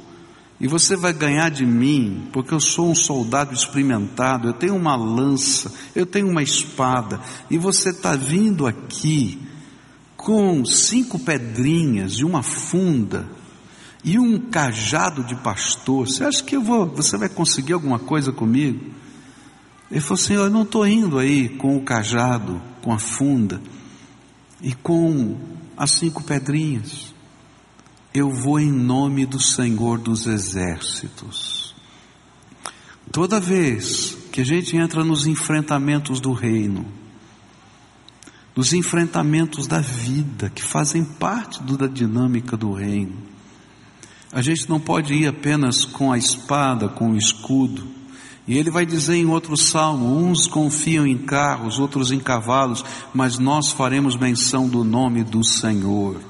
[0.58, 4.96] E você vai ganhar de mim, porque eu sou um soldado experimentado, eu tenho uma
[4.96, 7.20] lança, eu tenho uma espada,
[7.50, 9.42] e você está vindo aqui
[10.16, 13.41] com cinco pedrinhas e uma funda,
[14.04, 18.32] e um cajado de pastor, você acha que eu vou, você vai conseguir alguma coisa
[18.32, 18.92] comigo?
[19.92, 23.62] Ele falou assim: Eu não estou indo aí com o cajado, com a funda
[24.62, 25.38] e com
[25.78, 27.14] as cinco pedrinhas.
[28.14, 31.76] Eu vou em nome do Senhor dos Exércitos.
[33.12, 36.86] Toda vez que a gente entra nos enfrentamentos do reino,
[38.56, 43.31] nos enfrentamentos da vida, que fazem parte da dinâmica do reino,
[44.32, 47.86] a gente não pode ir apenas com a espada, com o escudo.
[48.48, 52.84] E ele vai dizer em outro salmo: uns confiam em carros, outros em cavalos,
[53.14, 56.22] mas nós faremos menção do nome do Senhor.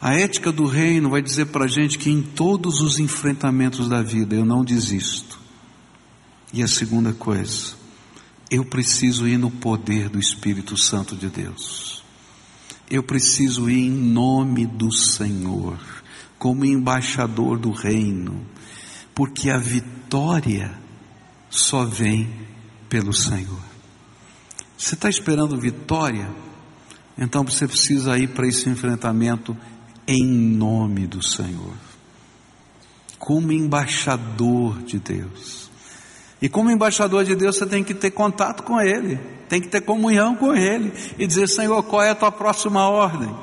[0.00, 4.02] A ética do reino vai dizer para a gente que em todos os enfrentamentos da
[4.02, 5.40] vida eu não desisto.
[6.52, 7.72] E a segunda coisa,
[8.50, 11.93] eu preciso ir no poder do Espírito Santo de Deus.
[12.94, 15.76] Eu preciso ir em nome do Senhor,
[16.38, 18.46] como embaixador do reino,
[19.12, 20.72] porque a vitória
[21.50, 22.32] só vem
[22.88, 23.58] pelo Senhor.
[24.78, 26.30] Você está esperando vitória?
[27.18, 29.56] Então você precisa ir para esse enfrentamento
[30.06, 31.74] em nome do Senhor,
[33.18, 35.63] como embaixador de Deus.
[36.44, 39.18] E como embaixador de Deus, você tem que ter contato com Ele,
[39.48, 43.30] tem que ter comunhão com Ele e dizer: Senhor, qual é a tua próxima ordem?
[43.30, 43.38] O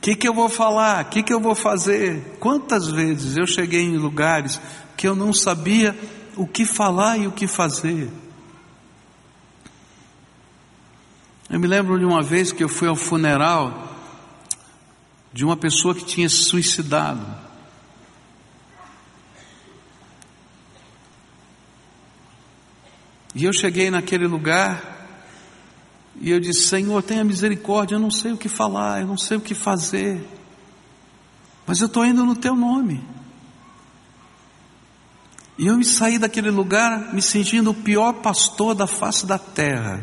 [0.00, 1.04] que, que eu vou falar?
[1.04, 2.36] O que, que eu vou fazer?
[2.38, 4.60] Quantas vezes eu cheguei em lugares
[4.96, 5.92] que eu não sabia
[6.36, 8.08] o que falar e o que fazer?
[11.50, 13.92] Eu me lembro de uma vez que eu fui ao funeral
[15.32, 17.45] de uma pessoa que tinha se suicidado.
[23.36, 24.96] E eu cheguei naquele lugar
[26.18, 29.36] e eu disse: Senhor, tenha misericórdia, eu não sei o que falar, eu não sei
[29.36, 30.26] o que fazer,
[31.66, 33.04] mas eu estou indo no teu nome.
[35.58, 40.02] E eu me saí daquele lugar me sentindo o pior pastor da face da terra.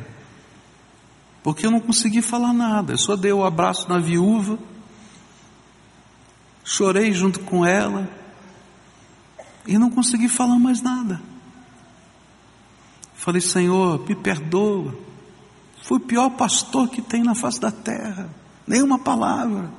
[1.42, 2.94] porque eu não consegui falar nada.
[2.94, 4.60] Eu só dei o um abraço na viúva,
[6.64, 8.08] chorei junto com ela
[9.66, 11.33] e não consegui falar mais nada.
[13.24, 14.94] Falei, Senhor, me perdoa.
[15.82, 18.30] Fui o pior pastor que tem na face da terra.
[18.68, 19.72] Nenhuma palavra.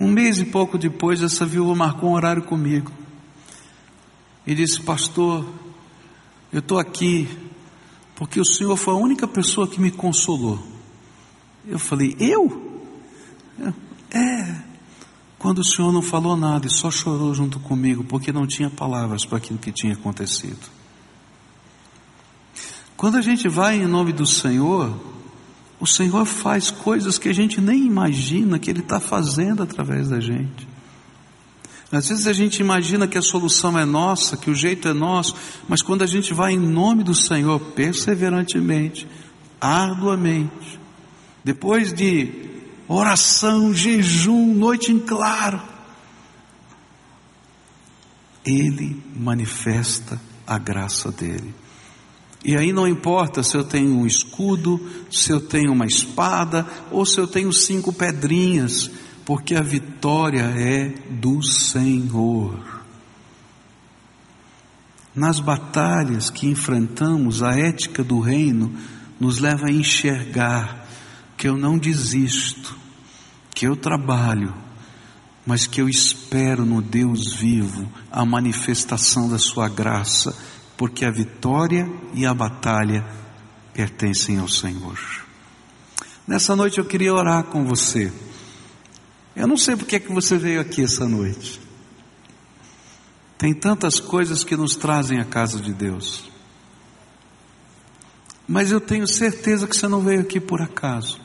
[0.00, 2.90] Um mês e pouco depois, essa viúva marcou um horário comigo.
[4.44, 5.48] E disse, pastor,
[6.52, 7.28] eu estou aqui
[8.16, 10.58] porque o Senhor foi a única pessoa que me consolou.
[11.64, 12.82] Eu falei, eu?
[14.10, 14.62] É.
[15.38, 19.24] Quando o Senhor não falou nada e só chorou junto comigo, porque não tinha palavras
[19.24, 20.74] para aquilo que tinha acontecido.
[22.96, 24.98] Quando a gente vai em nome do Senhor,
[25.78, 30.18] o Senhor faz coisas que a gente nem imagina que Ele está fazendo através da
[30.18, 30.66] gente.
[31.92, 35.36] Às vezes a gente imagina que a solução é nossa, que o jeito é nosso,
[35.68, 39.06] mas quando a gente vai em nome do Senhor, perseverantemente,
[39.60, 40.80] arduamente,
[41.44, 42.50] depois de
[42.88, 45.62] oração, jejum, noite em claro,
[48.44, 51.54] Ele manifesta a graça dele.
[52.48, 57.04] E aí não importa se eu tenho um escudo, se eu tenho uma espada, ou
[57.04, 58.88] se eu tenho cinco pedrinhas,
[59.24, 62.84] porque a vitória é do Senhor.
[65.12, 68.72] Nas batalhas que enfrentamos, a ética do reino
[69.18, 70.86] nos leva a enxergar
[71.36, 72.78] que eu não desisto,
[73.52, 74.54] que eu trabalho,
[75.44, 80.32] mas que eu espero no Deus vivo a manifestação da Sua graça,
[80.76, 83.04] porque a vitória e a batalha
[83.72, 84.98] pertencem ao Senhor.
[86.26, 88.12] Nessa noite eu queria orar com você.
[89.34, 91.60] Eu não sei porque é que você veio aqui essa noite.
[93.38, 96.30] Tem tantas coisas que nos trazem à casa de Deus.
[98.48, 101.20] Mas eu tenho certeza que você não veio aqui por acaso.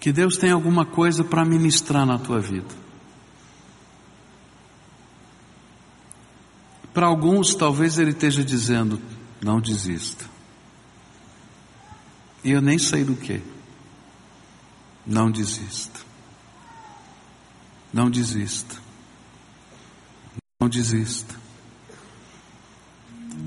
[0.00, 2.81] Que Deus tem alguma coisa para ministrar na tua vida.
[6.92, 9.00] Para alguns, talvez Ele esteja dizendo:
[9.42, 10.24] não desista.
[12.44, 13.40] E eu nem sei do que.
[15.06, 16.00] Não desista.
[17.92, 18.76] Não desista.
[20.60, 21.34] Não desista.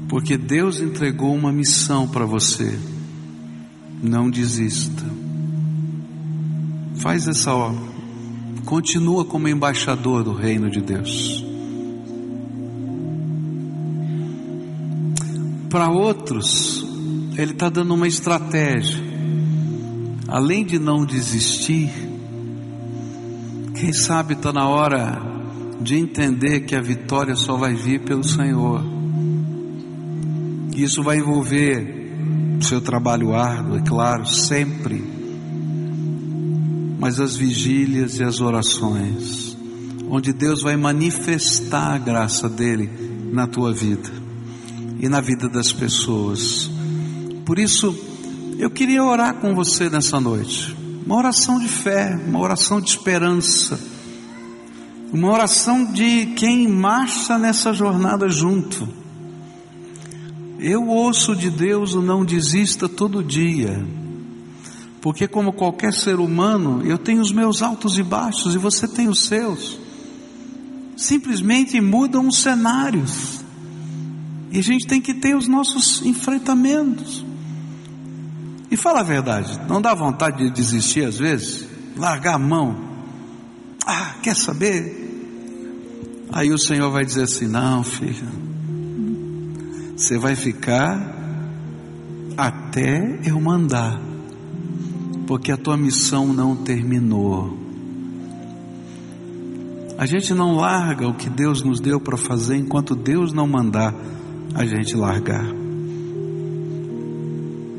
[0.09, 2.77] Porque Deus entregou uma missão para você.
[4.01, 5.03] Não desista.
[6.97, 7.95] Faz essa obra.
[8.65, 11.54] Continua como embaixador do reino de Deus.
[15.75, 16.87] Para outros,
[17.37, 18.97] Ele está dando uma estratégia.
[20.25, 21.91] Além de não desistir,
[23.73, 25.21] quem sabe está na hora
[25.81, 28.85] de entender que a vitória só vai vir pelo Senhor.
[30.77, 35.03] Isso vai envolver o seu trabalho árduo, é claro, sempre,
[36.97, 39.57] mas as vigílias e as orações,
[40.09, 42.89] onde Deus vai manifestar a graça dele
[43.33, 44.24] na tua vida
[45.05, 46.67] e na vida das pessoas.
[47.45, 47.95] Por isso,
[48.57, 50.75] eu queria orar com você nessa noite.
[51.05, 53.79] Uma oração de fé, uma oração de esperança.
[55.13, 58.89] Uma oração de quem marcha nessa jornada junto.
[60.57, 63.85] Eu ouço de Deus o não desista todo dia.
[65.01, 69.07] Porque, como qualquer ser humano, eu tenho os meus altos e baixos e você tem
[69.07, 69.77] os seus.
[70.97, 73.44] Simplesmente mudam os cenários.
[74.55, 77.25] E a gente tem que ter os nossos enfrentamentos.
[78.71, 81.67] E fala a verdade, não dá vontade de desistir às vezes?
[81.97, 82.73] Largar a mão.
[83.85, 86.23] Ah, quer saber?
[86.31, 88.29] Aí o Senhor vai dizer assim: não, filho,
[89.93, 91.05] você vai ficar
[92.37, 93.99] até eu mandar,
[95.27, 97.59] porque a tua missão não terminou.
[99.97, 103.93] A gente não larga o que Deus nos deu para fazer enquanto Deus não mandar
[104.55, 105.65] a gente largar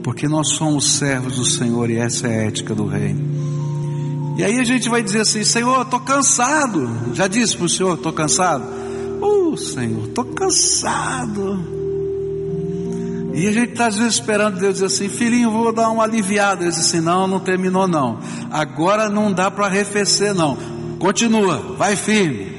[0.07, 4.37] porque nós somos servos do Senhor e essa é a ética do reino.
[4.39, 6.89] E aí a gente vai dizer assim: Senhor, estou cansado.
[7.13, 8.63] Já disse para o Senhor: estou cansado.
[9.21, 11.59] Oh, Senhor, estou cansado.
[13.35, 16.63] E a gente está às vezes esperando Deus dizer assim: Filhinho, vou dar uma aliviada.
[16.63, 18.21] Ele diz assim: Não, não terminou não.
[18.53, 20.57] Agora não dá para arrefecer não.
[21.01, 22.56] Continua, vai firme.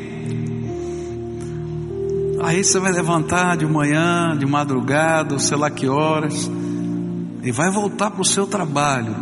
[2.48, 6.50] Aí você vai levantar de manhã, de madrugada, sei lá que horas
[7.44, 9.14] e vai voltar para o seu trabalho.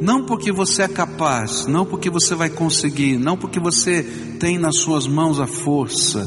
[0.00, 4.04] Não porque você é capaz, não porque você vai conseguir, não porque você
[4.38, 6.24] tem nas suas mãos a força,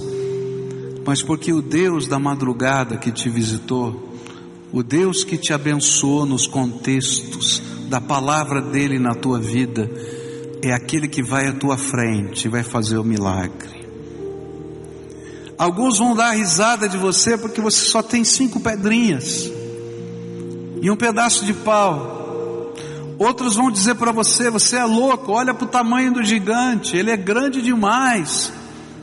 [1.06, 4.12] mas porque o Deus da madrugada que te visitou
[4.74, 9.90] O Deus que te abençoou nos contextos da palavra dele na tua vida
[10.62, 13.81] é aquele que vai à tua frente e vai fazer o milagre.
[15.62, 19.48] Alguns vão dar risada de você porque você só tem cinco pedrinhas
[20.82, 22.74] e um pedaço de pau.
[23.20, 27.12] Outros vão dizer para você: você é louco, olha para o tamanho do gigante, ele
[27.12, 28.52] é grande demais,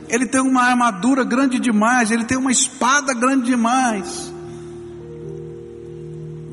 [0.09, 4.29] ele tem uma armadura grande demais, ele tem uma espada grande demais.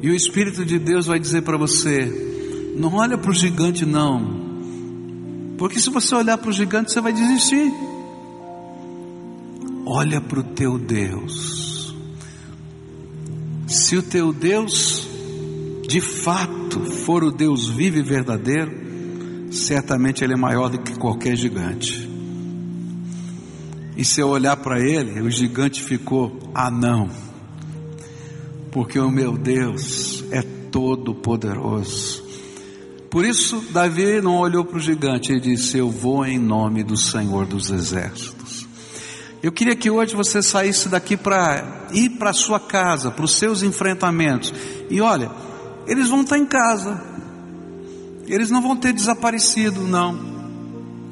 [0.00, 4.24] E o Espírito de Deus vai dizer para você: não olha para o gigante, não,
[5.58, 7.95] porque se você olhar para o gigante, você vai desistir.
[9.88, 11.94] Olha para o teu Deus.
[13.68, 15.06] Se o teu Deus
[15.86, 21.36] de fato for o Deus vivo e verdadeiro, certamente ele é maior do que qualquer
[21.36, 22.10] gigante.
[23.96, 27.08] E se eu olhar para ele, o gigante ficou anão,
[28.72, 32.24] porque o meu Deus é todo poderoso.
[33.08, 36.96] Por isso, Davi não olhou para o gigante, ele disse: Eu vou em nome do
[36.96, 38.35] Senhor dos Exércitos.
[39.46, 43.62] Eu queria que hoje você saísse daqui para ir para sua casa, para os seus
[43.62, 44.52] enfrentamentos.
[44.90, 45.30] E olha,
[45.86, 47.00] eles vão estar em casa,
[48.26, 50.18] eles não vão ter desaparecido, não,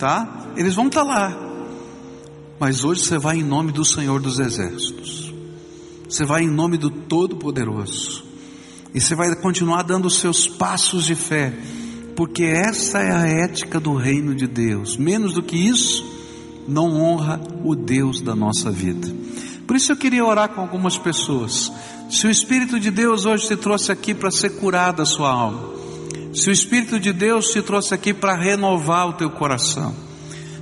[0.00, 0.48] tá?
[0.56, 1.32] Eles vão estar lá.
[2.58, 5.32] Mas hoje você vai em nome do Senhor dos Exércitos,
[6.08, 8.24] você vai em nome do Todo-Poderoso,
[8.92, 11.52] e você vai continuar dando os seus passos de fé
[12.16, 14.96] porque essa é a ética do reino de Deus.
[14.96, 16.13] Menos do que isso,
[16.66, 19.08] não honra o Deus da nossa vida.
[19.66, 21.72] Por isso eu queria orar com algumas pessoas.
[22.10, 25.74] Se o Espírito de Deus hoje te trouxe aqui para ser curada a sua alma,
[26.34, 29.94] se o Espírito de Deus te trouxe aqui para renovar o teu coração,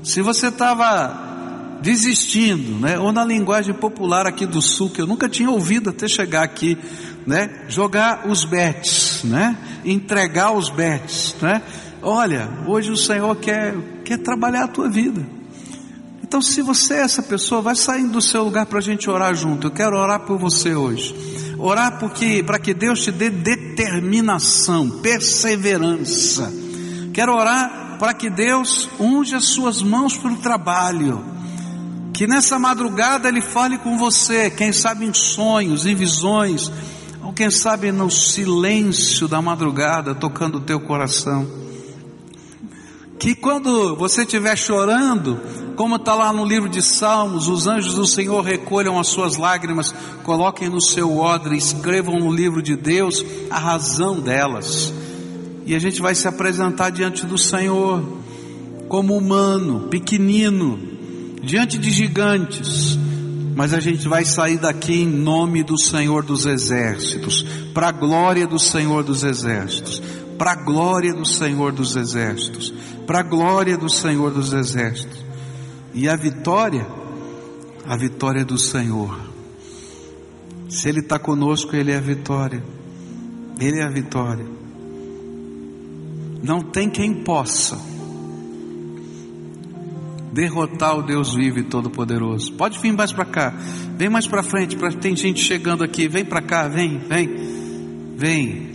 [0.02, 1.30] se você estava
[1.80, 2.98] desistindo, né?
[2.98, 6.78] Ou na linguagem popular aqui do sul, que eu nunca tinha ouvido até chegar aqui,
[7.26, 7.64] né?
[7.68, 9.56] Jogar os bets, né?
[9.84, 11.60] Entregar os bets, né?
[12.00, 13.74] Olha, hoje o Senhor quer,
[14.04, 15.41] quer trabalhar a tua vida.
[16.32, 19.34] Então, se você é essa pessoa, vai saindo do seu lugar para a gente orar
[19.34, 19.66] junto.
[19.66, 21.14] Eu quero orar por você hoje.
[21.58, 26.50] Orar porque para que Deus te dê determinação, perseverança.
[27.12, 31.22] Quero orar para que Deus unja as suas mãos para o trabalho.
[32.14, 36.72] Que nessa madrugada Ele fale com você, quem sabe em sonhos, em visões,
[37.22, 41.46] ou quem sabe no silêncio da madrugada, tocando o teu coração.
[43.18, 45.38] Que quando você estiver chorando,
[45.76, 49.94] como está lá no livro de Salmos, os anjos do Senhor recolham as suas lágrimas,
[50.22, 54.92] coloquem no seu odre, escrevam no livro de Deus a razão delas.
[55.64, 58.02] E a gente vai se apresentar diante do Senhor,
[58.88, 60.78] como humano, pequenino,
[61.42, 62.98] diante de gigantes,
[63.54, 68.46] mas a gente vai sair daqui em nome do Senhor dos Exércitos, para a glória
[68.46, 70.02] do Senhor dos Exércitos,
[70.36, 72.72] para a glória do Senhor dos Exércitos,
[73.06, 75.21] para a glória do Senhor dos Exércitos.
[75.94, 76.86] E a vitória,
[77.86, 79.18] a vitória é do Senhor.
[80.68, 82.62] Se Ele está conosco, Ele é a vitória.
[83.60, 84.46] Ele é a vitória.
[86.42, 87.78] Não tem quem possa
[90.32, 92.52] derrotar o Deus vivo e todo-poderoso.
[92.54, 93.54] Pode vir mais para cá,
[93.96, 97.28] vem mais para frente, pra, tem gente chegando aqui, vem para cá, vem, vem,
[98.16, 98.72] vem.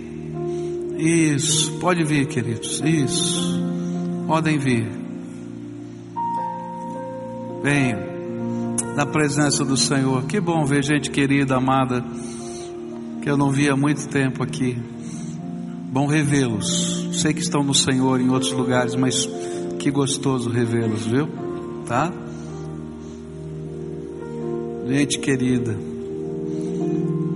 [0.98, 3.60] Isso, pode vir, queridos, isso,
[4.28, 4.88] podem vir.
[7.64, 8.00] Venham,
[8.96, 10.24] na presença do Senhor.
[10.26, 12.04] Que bom ver gente querida, amada,
[13.22, 14.78] que eu não via há muito tempo aqui.
[15.92, 17.10] Bom revê-los.
[17.14, 19.28] Sei que estão no Senhor em outros lugares, mas
[19.80, 21.28] que gostoso revê-los, viu?
[21.88, 22.12] tá?
[24.88, 25.76] Gente querida.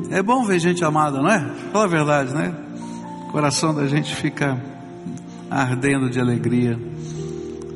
[0.10, 1.40] É bom ver gente amada, não é?
[1.72, 2.54] Fala a verdade, né?
[3.28, 4.62] O coração da gente fica
[5.50, 6.78] ardendo de alegria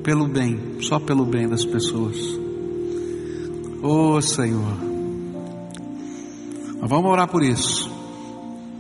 [0.06, 2.16] pelo bem, só pelo bem das pessoas.
[3.82, 4.78] Oh Senhor.
[6.80, 7.92] Mas vamos orar por isso.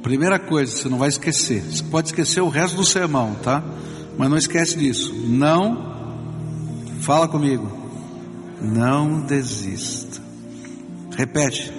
[0.04, 1.64] Primeira coisa, você não vai esquecer.
[1.64, 3.64] Você pode esquecer o resto do sermão, tá?
[4.16, 5.16] Mas não esquece disso.
[5.16, 5.96] Não
[7.02, 7.68] fala comigo.
[8.62, 10.22] Não desista.
[11.18, 11.74] Repete.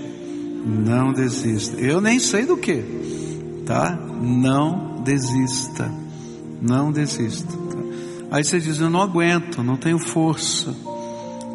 [0.66, 1.80] Não desista.
[1.80, 2.82] Eu nem sei do que,
[3.64, 3.96] tá?
[4.20, 5.88] Não desista.
[6.60, 7.65] Não desista.
[8.30, 10.74] Aí você diz: Eu não aguento, não tenho força.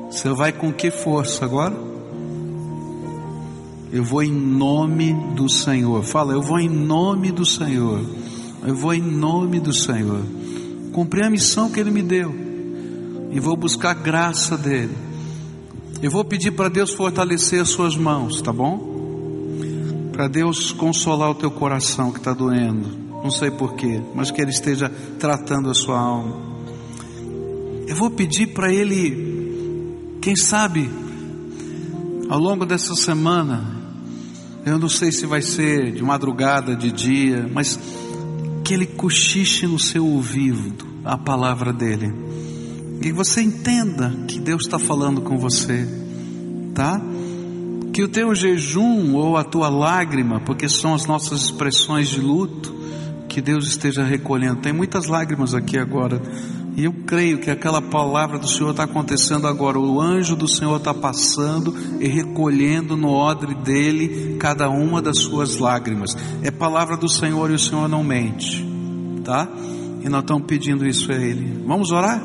[0.09, 1.75] Você vai com que força agora?
[3.91, 6.03] Eu vou em nome do Senhor.
[6.03, 7.99] Fala, eu vou em nome do Senhor.
[8.65, 10.21] Eu vou em nome do Senhor.
[10.93, 12.33] Cumprir a missão que Ele me deu.
[13.31, 15.11] E vou buscar a graça dEle
[16.01, 18.89] eu vou pedir para Deus fortalecer as suas mãos, tá bom?
[20.11, 22.89] para Deus consolar o teu coração que está doendo.
[23.23, 26.50] Não sei porquê, mas que Ele esteja tratando a sua alma.
[27.91, 30.89] Eu vou pedir para Ele, quem sabe,
[32.29, 33.65] ao longo dessa semana,
[34.65, 37.77] eu não sei se vai ser de madrugada, de dia, mas
[38.63, 42.13] que Ele cochiche no seu ouvido a palavra dEle.
[43.01, 45.85] E você entenda que Deus está falando com você,
[46.73, 47.01] tá?
[47.91, 52.73] Que o teu jejum ou a tua lágrima, porque são as nossas expressões de luto,
[53.27, 54.61] que Deus esteja recolhendo.
[54.61, 56.21] Tem muitas lágrimas aqui agora.
[56.75, 59.77] E eu creio que aquela palavra do Senhor está acontecendo agora.
[59.77, 65.57] O anjo do Senhor está passando e recolhendo no odre dele cada uma das suas
[65.57, 66.15] lágrimas.
[66.41, 68.65] É palavra do Senhor e o Senhor não mente,
[69.23, 69.47] tá?
[70.03, 71.61] E nós estamos pedindo isso a Ele.
[71.67, 72.23] Vamos orar?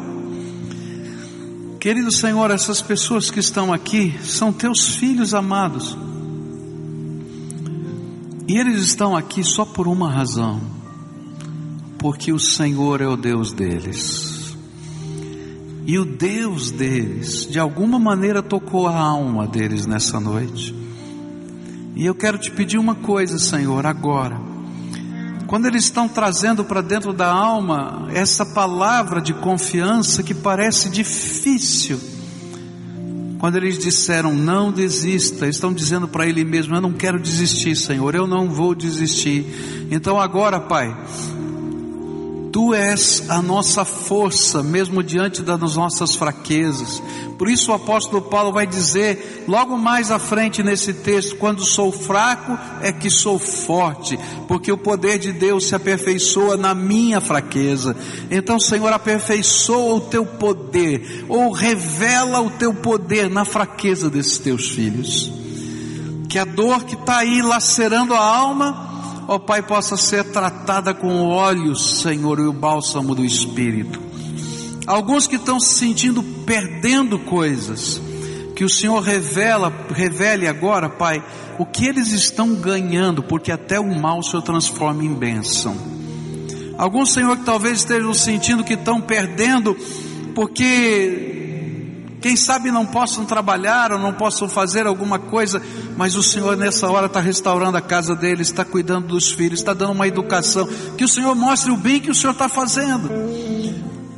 [1.81, 5.97] Querido Senhor, essas pessoas que estão aqui são teus filhos amados.
[8.49, 10.61] E eles estão aqui só por uma razão:
[11.99, 14.36] porque o Senhor é o Deus deles.
[15.87, 20.75] E o Deus deles, de alguma maneira, tocou a alma deles nessa noite.
[21.95, 24.37] E eu quero te pedir uma coisa, Senhor, agora.
[25.47, 32.01] Quando eles estão trazendo para dentro da alma essa palavra de confiança que parece difícil,
[33.39, 38.13] quando eles disseram não desista, estão dizendo para ele mesmo: Eu não quero desistir, Senhor,
[38.13, 39.87] eu não vou desistir.
[39.89, 40.95] Então agora, Pai,
[42.57, 47.03] Tu és a nossa força, mesmo diante das nossas fraquezas.
[47.37, 51.93] Por isso o apóstolo Paulo vai dizer, logo mais à frente nesse texto: quando sou
[51.93, 54.19] fraco é que sou forte,
[54.49, 57.95] porque o poder de Deus se aperfeiçoa na minha fraqueza.
[58.31, 64.71] Então, Senhor, aperfeiçoa o teu poder, ou revela o teu poder na fraqueza desses teus
[64.71, 65.31] filhos.
[66.27, 68.86] Que a dor que está aí lacerando a alma,
[69.29, 74.01] ó Pai, possa ser tratada com óleo, Senhor, e o bálsamo do Espírito.
[74.87, 78.01] Alguns que estão se sentindo perdendo coisas,
[78.55, 81.23] que o Senhor revela, revele agora, Pai,
[81.59, 85.77] o que eles estão ganhando, porque até o mal o Senhor transforma em bênção.
[86.79, 89.75] Alguns, Senhor, que talvez estejam sentindo que estão perdendo,
[90.35, 91.46] porque
[92.27, 95.63] quem sabe não possam trabalhar ou não possam fazer alguma coisa,
[95.97, 99.73] mas o Senhor nessa hora está restaurando a casa deles, está cuidando dos filhos, está
[99.73, 100.69] dando uma educação.
[100.99, 103.09] Que o Senhor mostre o bem que o Senhor está fazendo.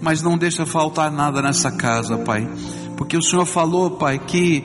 [0.00, 2.48] Mas não deixa faltar nada nessa casa, Pai.
[2.96, 4.64] Porque o Senhor falou, Pai, que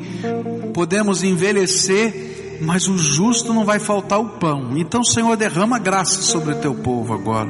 [0.73, 4.77] podemos envelhecer, mas o justo não vai faltar o pão.
[4.77, 7.49] Então, Senhor, derrama graça sobre o teu povo agora.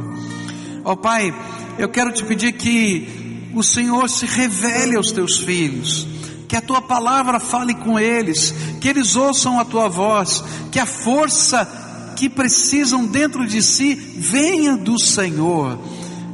[0.83, 1.31] Ó Pai,
[1.77, 3.22] eu quero te pedir que
[3.53, 6.07] o Senhor se revele aos teus filhos,
[6.47, 10.85] que a tua palavra fale com eles, que eles ouçam a tua voz, que a
[10.85, 11.67] força
[12.15, 15.79] que precisam dentro de si venha do Senhor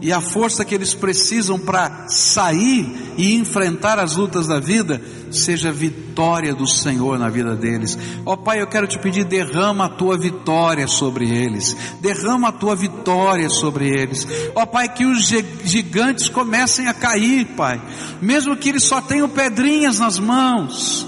[0.02, 5.72] e a força que eles precisam para sair e enfrentar as lutas da vida seja
[5.72, 7.98] vitória do Senhor na vida deles.
[8.26, 12.52] Ó oh, Pai, eu quero te pedir, derrama a tua vitória sobre eles, derrama a
[12.54, 14.28] tua vitória sobre eles.
[14.56, 15.28] Ó oh, Pai, que os
[15.64, 17.82] gigantes comecem a cair, Pai,
[18.22, 21.08] mesmo que eles só tenham pedrinhas nas mãos.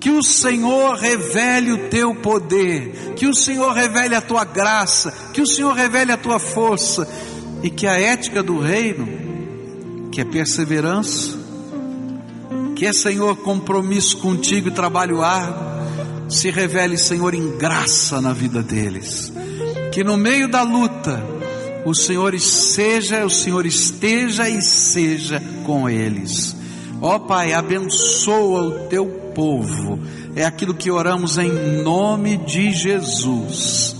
[0.00, 5.42] Que o Senhor revele o teu poder, que o Senhor revele a tua graça, que
[5.42, 7.08] o Senhor revele a tua força,
[7.66, 9.08] e que a ética do reino,
[10.12, 11.36] que é perseverança,
[12.76, 15.66] que é, Senhor, compromisso contigo e trabalho árduo,
[16.28, 19.32] se revele, Senhor, em graça na vida deles.
[19.90, 21.20] Que no meio da luta,
[21.84, 26.54] o Senhor seja, o Senhor esteja e seja com eles.
[27.02, 29.98] Ó Pai, abençoa o teu povo.
[30.36, 33.96] É aquilo que oramos em nome de Jesus.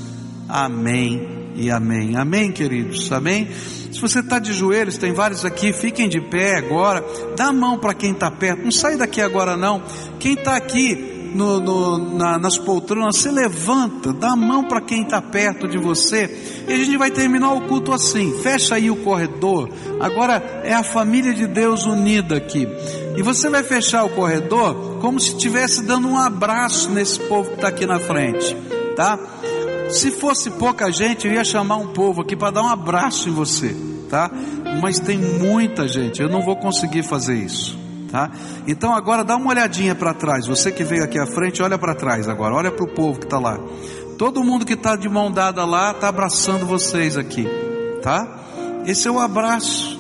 [0.49, 2.17] Amém e amém.
[2.17, 3.11] Amém, queridos?
[3.11, 3.49] Amém?
[3.91, 7.05] Se você está de joelhos, tem vários aqui, fiquem de pé agora.
[7.37, 8.63] Dá a mão para quem está perto.
[8.63, 9.83] Não sai daqui agora, não.
[10.19, 15.03] Quem está aqui no, no, na, nas poltronas, se levanta, dá a mão para quem
[15.03, 16.65] está perto de você.
[16.67, 18.39] E a gente vai terminar o culto assim.
[18.43, 19.69] Fecha aí o corredor.
[20.01, 22.67] Agora é a família de Deus unida aqui.
[23.17, 27.57] E você vai fechar o corredor como se estivesse dando um abraço nesse povo que
[27.57, 28.57] está aqui na frente,
[28.95, 29.19] tá?
[29.91, 33.33] Se fosse pouca gente, eu ia chamar um povo aqui para dar um abraço em
[33.33, 33.75] você,
[34.11, 34.31] tá?
[34.81, 37.79] Mas tem muita gente, eu não vou conseguir fazer isso,
[38.11, 38.31] tá?
[38.67, 40.47] Então agora dá uma olhadinha para trás.
[40.47, 43.27] Você que veio aqui à frente, olha para trás agora, olha para o povo que
[43.27, 43.59] está lá.
[44.19, 47.47] Todo mundo que está de mão dada lá está abraçando vocês aqui,
[48.03, 48.27] tá?
[48.87, 49.96] Esse é o abraço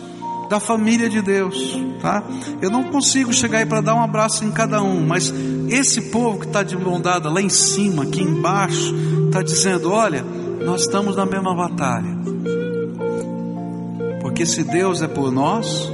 [0.49, 2.23] da família de Deus, tá?
[2.61, 5.33] Eu não consigo chegar aí para dar um abraço em cada um, mas
[5.69, 8.95] esse povo que está de mão dada lá em cima, aqui embaixo,
[9.27, 10.25] está dizendo: olha,
[10.65, 12.17] nós estamos na mesma batalha.
[14.21, 15.91] Porque se Deus é por nós,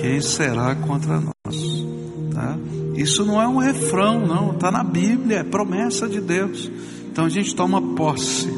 [0.00, 1.84] quem será contra nós?
[2.32, 2.56] Tá?
[2.94, 6.70] Isso não é um refrão, não, está na Bíblia, é promessa de Deus.
[7.10, 8.48] Então a gente toma posse.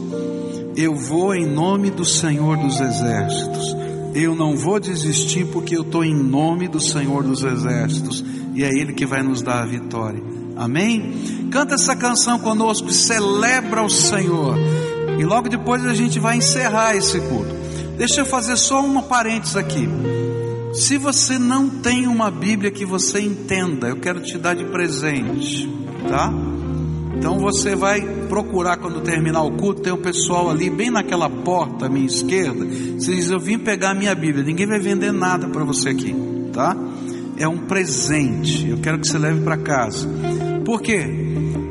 [0.77, 3.85] Eu vou em nome do Senhor dos Exércitos.
[4.18, 8.24] Eu não vou desistir porque eu estou em nome do Senhor dos Exércitos
[8.55, 10.22] e é Ele que vai nos dar a vitória.
[10.56, 11.48] Amém?
[11.51, 14.56] Canta essa canção conosco, celebra o Senhor.
[15.18, 17.55] E logo depois a gente vai encerrar esse culto.
[17.98, 19.86] Deixa eu fazer só uma parênteses aqui.
[20.72, 25.68] Se você não tem uma Bíblia que você entenda, eu quero te dar de presente,
[26.09, 26.32] tá?
[27.18, 31.86] Então você vai procurar quando terminar o culto, tem um pessoal ali bem naquela porta
[31.86, 32.64] à minha esquerda.
[32.64, 34.44] Você diz: "Eu vim pegar a minha Bíblia".
[34.44, 36.14] Ninguém vai vender nada para você aqui,
[36.52, 36.76] tá?
[37.38, 38.68] É um presente.
[38.68, 40.09] Eu quero que você leve para casa.
[40.64, 41.26] Por quê?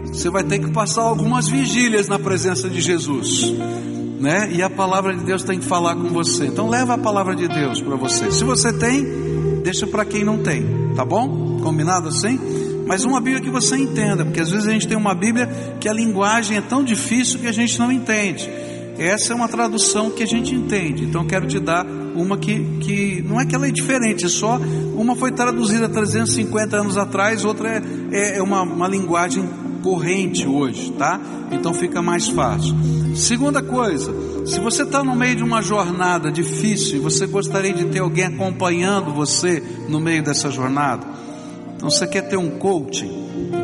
[0.05, 3.53] Você vai ter que passar algumas vigílias na presença de Jesus.
[4.19, 4.49] Né?
[4.53, 6.45] E a palavra de Deus tem que falar com você.
[6.45, 8.31] Então leva a palavra de Deus para você.
[8.31, 9.05] Se você tem,
[9.61, 10.65] deixa para quem não tem,
[10.95, 11.59] tá bom?
[11.61, 12.39] Combinado assim?
[12.85, 15.47] Mas uma Bíblia que você entenda, porque às vezes a gente tem uma Bíblia
[15.79, 18.49] que a linguagem é tão difícil que a gente não entende.
[18.97, 21.03] Essa é uma tradução que a gente entende.
[21.03, 24.57] Então quero te dar uma que, que não é que ela é diferente, é só
[24.95, 27.81] uma foi traduzida 350 anos atrás, outra é,
[28.11, 29.47] é, é uma, uma linguagem
[29.83, 31.19] corrente hoje, tá?
[31.51, 32.75] Então fica mais fácil.
[33.15, 34.13] Segunda coisa,
[34.45, 38.25] se você está no meio de uma jornada difícil e você gostaria de ter alguém
[38.25, 41.05] acompanhando você no meio dessa jornada,
[41.75, 43.11] então você quer ter um coaching,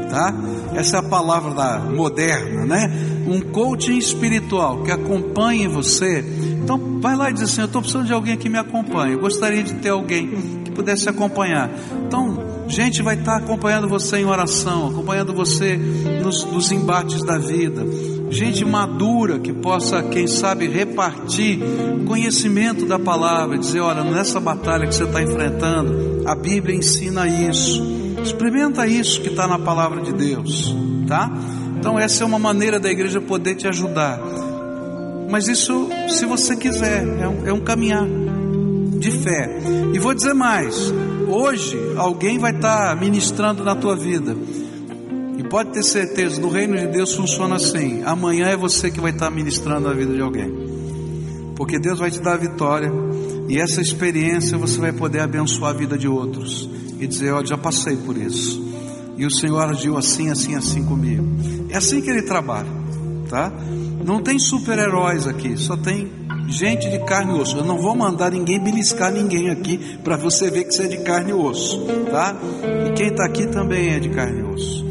[0.09, 0.33] tá?
[0.75, 2.91] Essa é a palavra da moderna, né?
[3.27, 6.23] Um coaching espiritual que acompanhe você.
[6.63, 9.13] Então vai lá e diz assim: Eu estou precisando de alguém que me acompanhe.
[9.13, 11.69] Eu gostaria de ter alguém que pudesse acompanhar.
[12.05, 17.85] Então, gente vai estar acompanhando você em oração, acompanhando você nos, nos embates da vida.
[18.29, 21.59] Gente madura que possa, quem sabe, repartir
[22.07, 28.00] conhecimento da palavra, dizer: olha, nessa batalha que você está enfrentando, a Bíblia ensina isso.
[28.23, 30.76] Experimenta isso que está na palavra de Deus,
[31.07, 31.31] tá?
[31.77, 34.19] Então essa é uma maneira da igreja poder te ajudar.
[35.30, 38.06] Mas isso, se você quiser, é um, é um caminhar
[38.99, 39.49] de fé.
[39.93, 40.93] E vou dizer mais:
[41.27, 44.35] hoje alguém vai estar tá ministrando na tua vida.
[45.38, 48.03] E pode ter certeza, no reino de Deus funciona assim.
[48.06, 50.53] Amanhã é você que vai estar tá ministrando na vida de alguém.
[51.56, 52.91] Porque Deus vai te dar a vitória.
[53.49, 56.69] E essa experiência você vai poder abençoar a vida de outros
[57.01, 58.63] e dizer: Olha, já passei por isso.
[59.17, 61.25] E o Senhor agiu assim, assim, assim comigo.
[61.69, 62.69] É assim que ele trabalha,
[63.27, 63.51] tá?
[64.05, 66.09] Não tem super-heróis aqui, só tem
[66.47, 67.57] gente de carne e osso.
[67.57, 70.97] Eu não vou mandar ninguém beliscar ninguém aqui para você ver que você é de
[70.99, 72.35] carne e osso, tá?
[72.87, 74.85] E quem está aqui também é de carne e osso.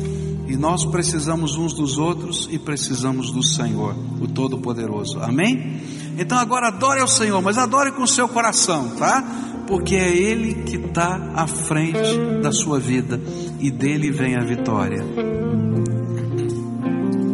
[0.49, 5.21] E nós precisamos uns dos outros e precisamos do Senhor, o Todo-Poderoso.
[5.21, 5.81] Amém?
[6.19, 9.25] Então agora adore ao Senhor, mas adore com o seu coração, tá?
[9.71, 13.21] Porque é Ele que está à frente da sua vida
[13.61, 15.05] e dele vem a vitória.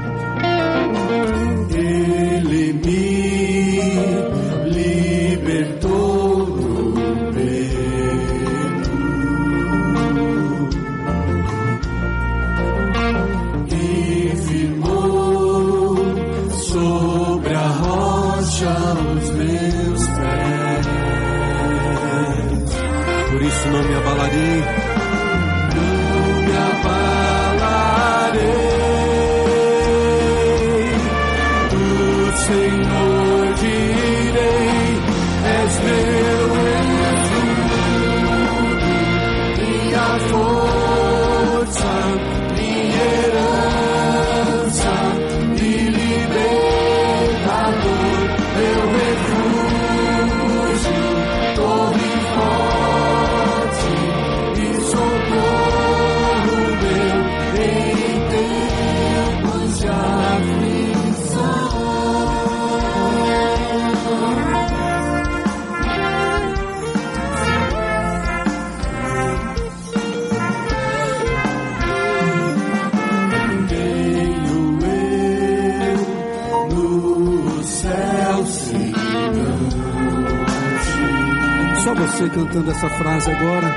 [82.20, 83.74] Você cantando essa frase agora.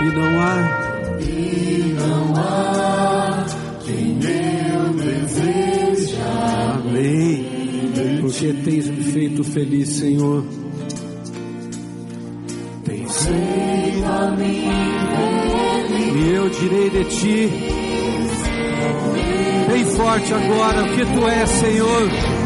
[0.00, 1.18] E não há.
[1.20, 3.46] E não há
[3.84, 6.24] quem eu deseja.
[6.74, 7.46] Amém.
[8.20, 10.44] Porque tens me feito feliz, Senhor.
[12.84, 14.68] Tens feito a mim
[15.86, 16.24] feliz.
[16.24, 17.50] E eu direi de ti.
[19.70, 22.39] Bem forte agora o que tu és, Senhor.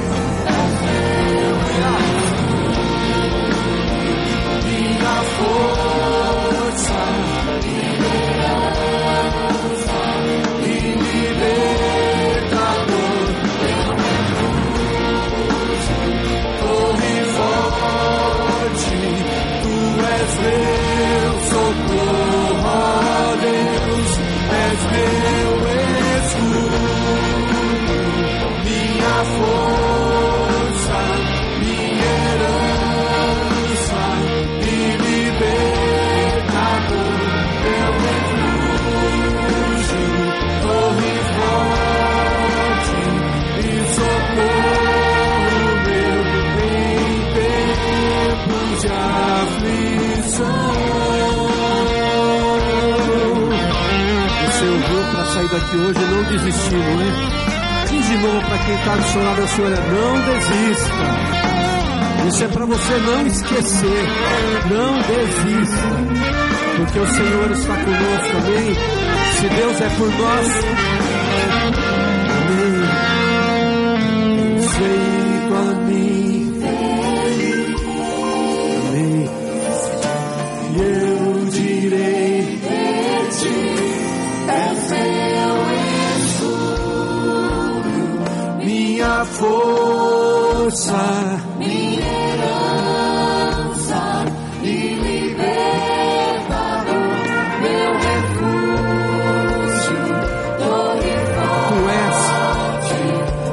[55.55, 57.87] Sair daqui hoje não desistir, não é?
[57.89, 60.95] Diz de novo para quem está do seu lado, assim, olha, não desista.
[62.29, 64.07] Isso é para você não esquecer.
[64.71, 66.25] Não desista.
[66.77, 68.75] Porque o Senhor está conosco, amém?
[69.39, 70.47] Se Deus é por nós,
[89.45, 92.01] força, minha
[92.33, 94.03] herança
[94.63, 95.67] e libertador,
[97.61, 99.25] meu refúgio,
[101.61, 103.05] Tu és, forte,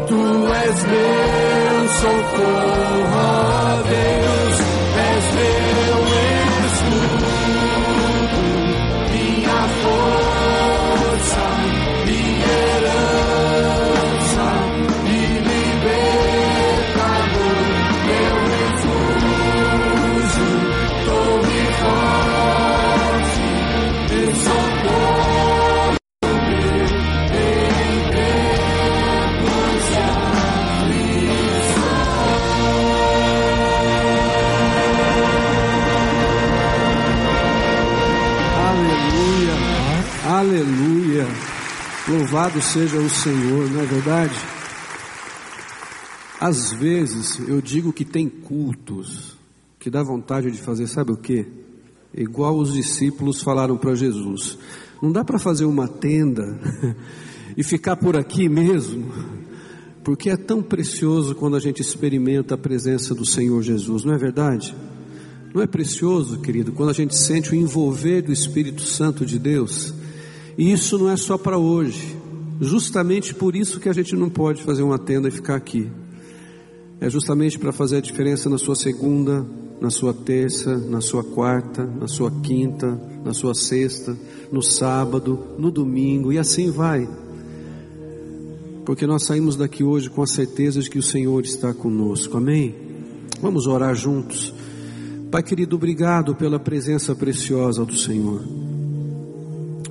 [0.08, 0.22] tu
[0.66, 4.21] és meu socorro, ó
[42.32, 44.34] Louvado seja o Senhor, não é verdade?
[46.40, 49.38] Às vezes eu digo que tem cultos
[49.78, 51.46] que dá vontade de fazer, sabe o que?
[52.16, 54.58] Igual os discípulos falaram para Jesus:
[55.02, 56.58] não dá para fazer uma tenda
[57.58, 59.12] e ficar por aqui mesmo,
[60.02, 64.18] porque é tão precioso quando a gente experimenta a presença do Senhor Jesus, não é
[64.18, 64.74] verdade?
[65.54, 69.94] Não é precioso, querido, quando a gente sente o envolver do Espírito Santo de Deus?
[70.58, 72.21] E isso não é só para hoje.
[72.64, 75.90] Justamente por isso que a gente não pode fazer uma tenda e ficar aqui.
[77.00, 79.44] É justamente para fazer a diferença na sua segunda,
[79.82, 84.16] na sua terça, na sua quarta, na sua quinta, na sua sexta,
[84.52, 87.10] no sábado, no domingo e assim vai.
[88.86, 92.38] Porque nós saímos daqui hoje com a certeza de que o Senhor está conosco.
[92.38, 92.76] Amém?
[93.42, 94.54] Vamos orar juntos.
[95.32, 98.44] Pai querido, obrigado pela presença preciosa do Senhor.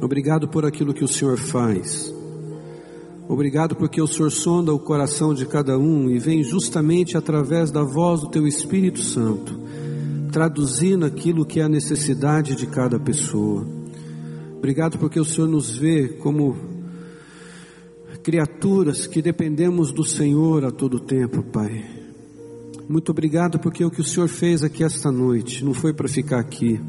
[0.01, 2.19] Obrigado por aquilo que o Senhor faz.
[3.31, 7.85] Obrigado porque o Senhor sonda o coração de cada um e vem justamente através da
[7.85, 9.57] voz do Teu Espírito Santo,
[10.32, 13.65] traduzindo aquilo que é a necessidade de cada pessoa.
[14.59, 16.57] Obrigado porque o Senhor nos vê como
[18.24, 21.85] criaturas que dependemos do Senhor a todo tempo, Pai.
[22.89, 26.40] Muito obrigado porque o que o Senhor fez aqui esta noite não foi para ficar
[26.40, 26.81] aqui,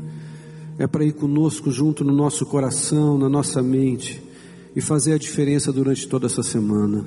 [0.80, 4.31] é para ir conosco junto no nosso coração, na nossa mente
[4.76, 7.06] e fazer a diferença durante toda essa semana.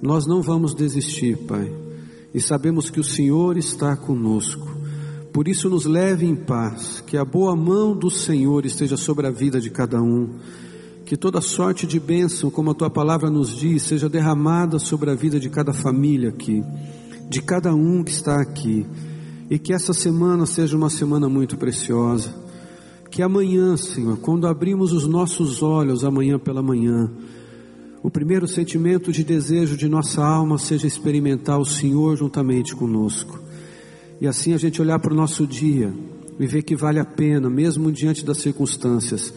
[0.00, 1.72] Nós não vamos desistir, Pai,
[2.34, 4.68] e sabemos que o Senhor está conosco.
[5.32, 9.30] Por isso, nos leve em paz, que a boa mão do Senhor esteja sobre a
[9.30, 10.28] vida de cada um,
[11.06, 15.14] que toda sorte de bênção, como a tua palavra nos diz, seja derramada sobre a
[15.14, 16.62] vida de cada família aqui,
[17.28, 18.84] de cada um que está aqui,
[19.48, 22.34] e que essa semana seja uma semana muito preciosa.
[23.12, 27.12] Que amanhã, Senhor, quando abrimos os nossos olhos, amanhã pela manhã,
[28.02, 33.38] o primeiro sentimento de desejo de nossa alma seja experimentar o Senhor juntamente conosco.
[34.18, 35.92] E assim a gente olhar para o nosso dia
[36.40, 39.32] e ver que vale a pena, mesmo diante das circunstâncias,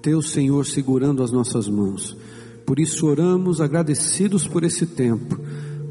[0.00, 2.16] ter o Senhor segurando as nossas mãos.
[2.64, 5.38] Por isso oramos agradecidos por esse tempo,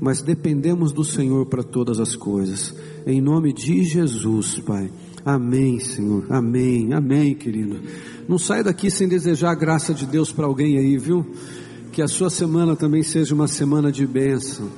[0.01, 2.73] mas dependemos do Senhor para todas as coisas.
[3.05, 4.89] Em nome de Jesus, Pai.
[5.27, 6.25] Amém, Senhor.
[6.29, 6.93] Amém.
[6.93, 7.81] Amém, querido.
[8.29, 11.25] Não sai daqui sem desejar a graça de Deus para alguém aí, viu?
[11.91, 14.69] Que a sua semana também seja uma semana de bênção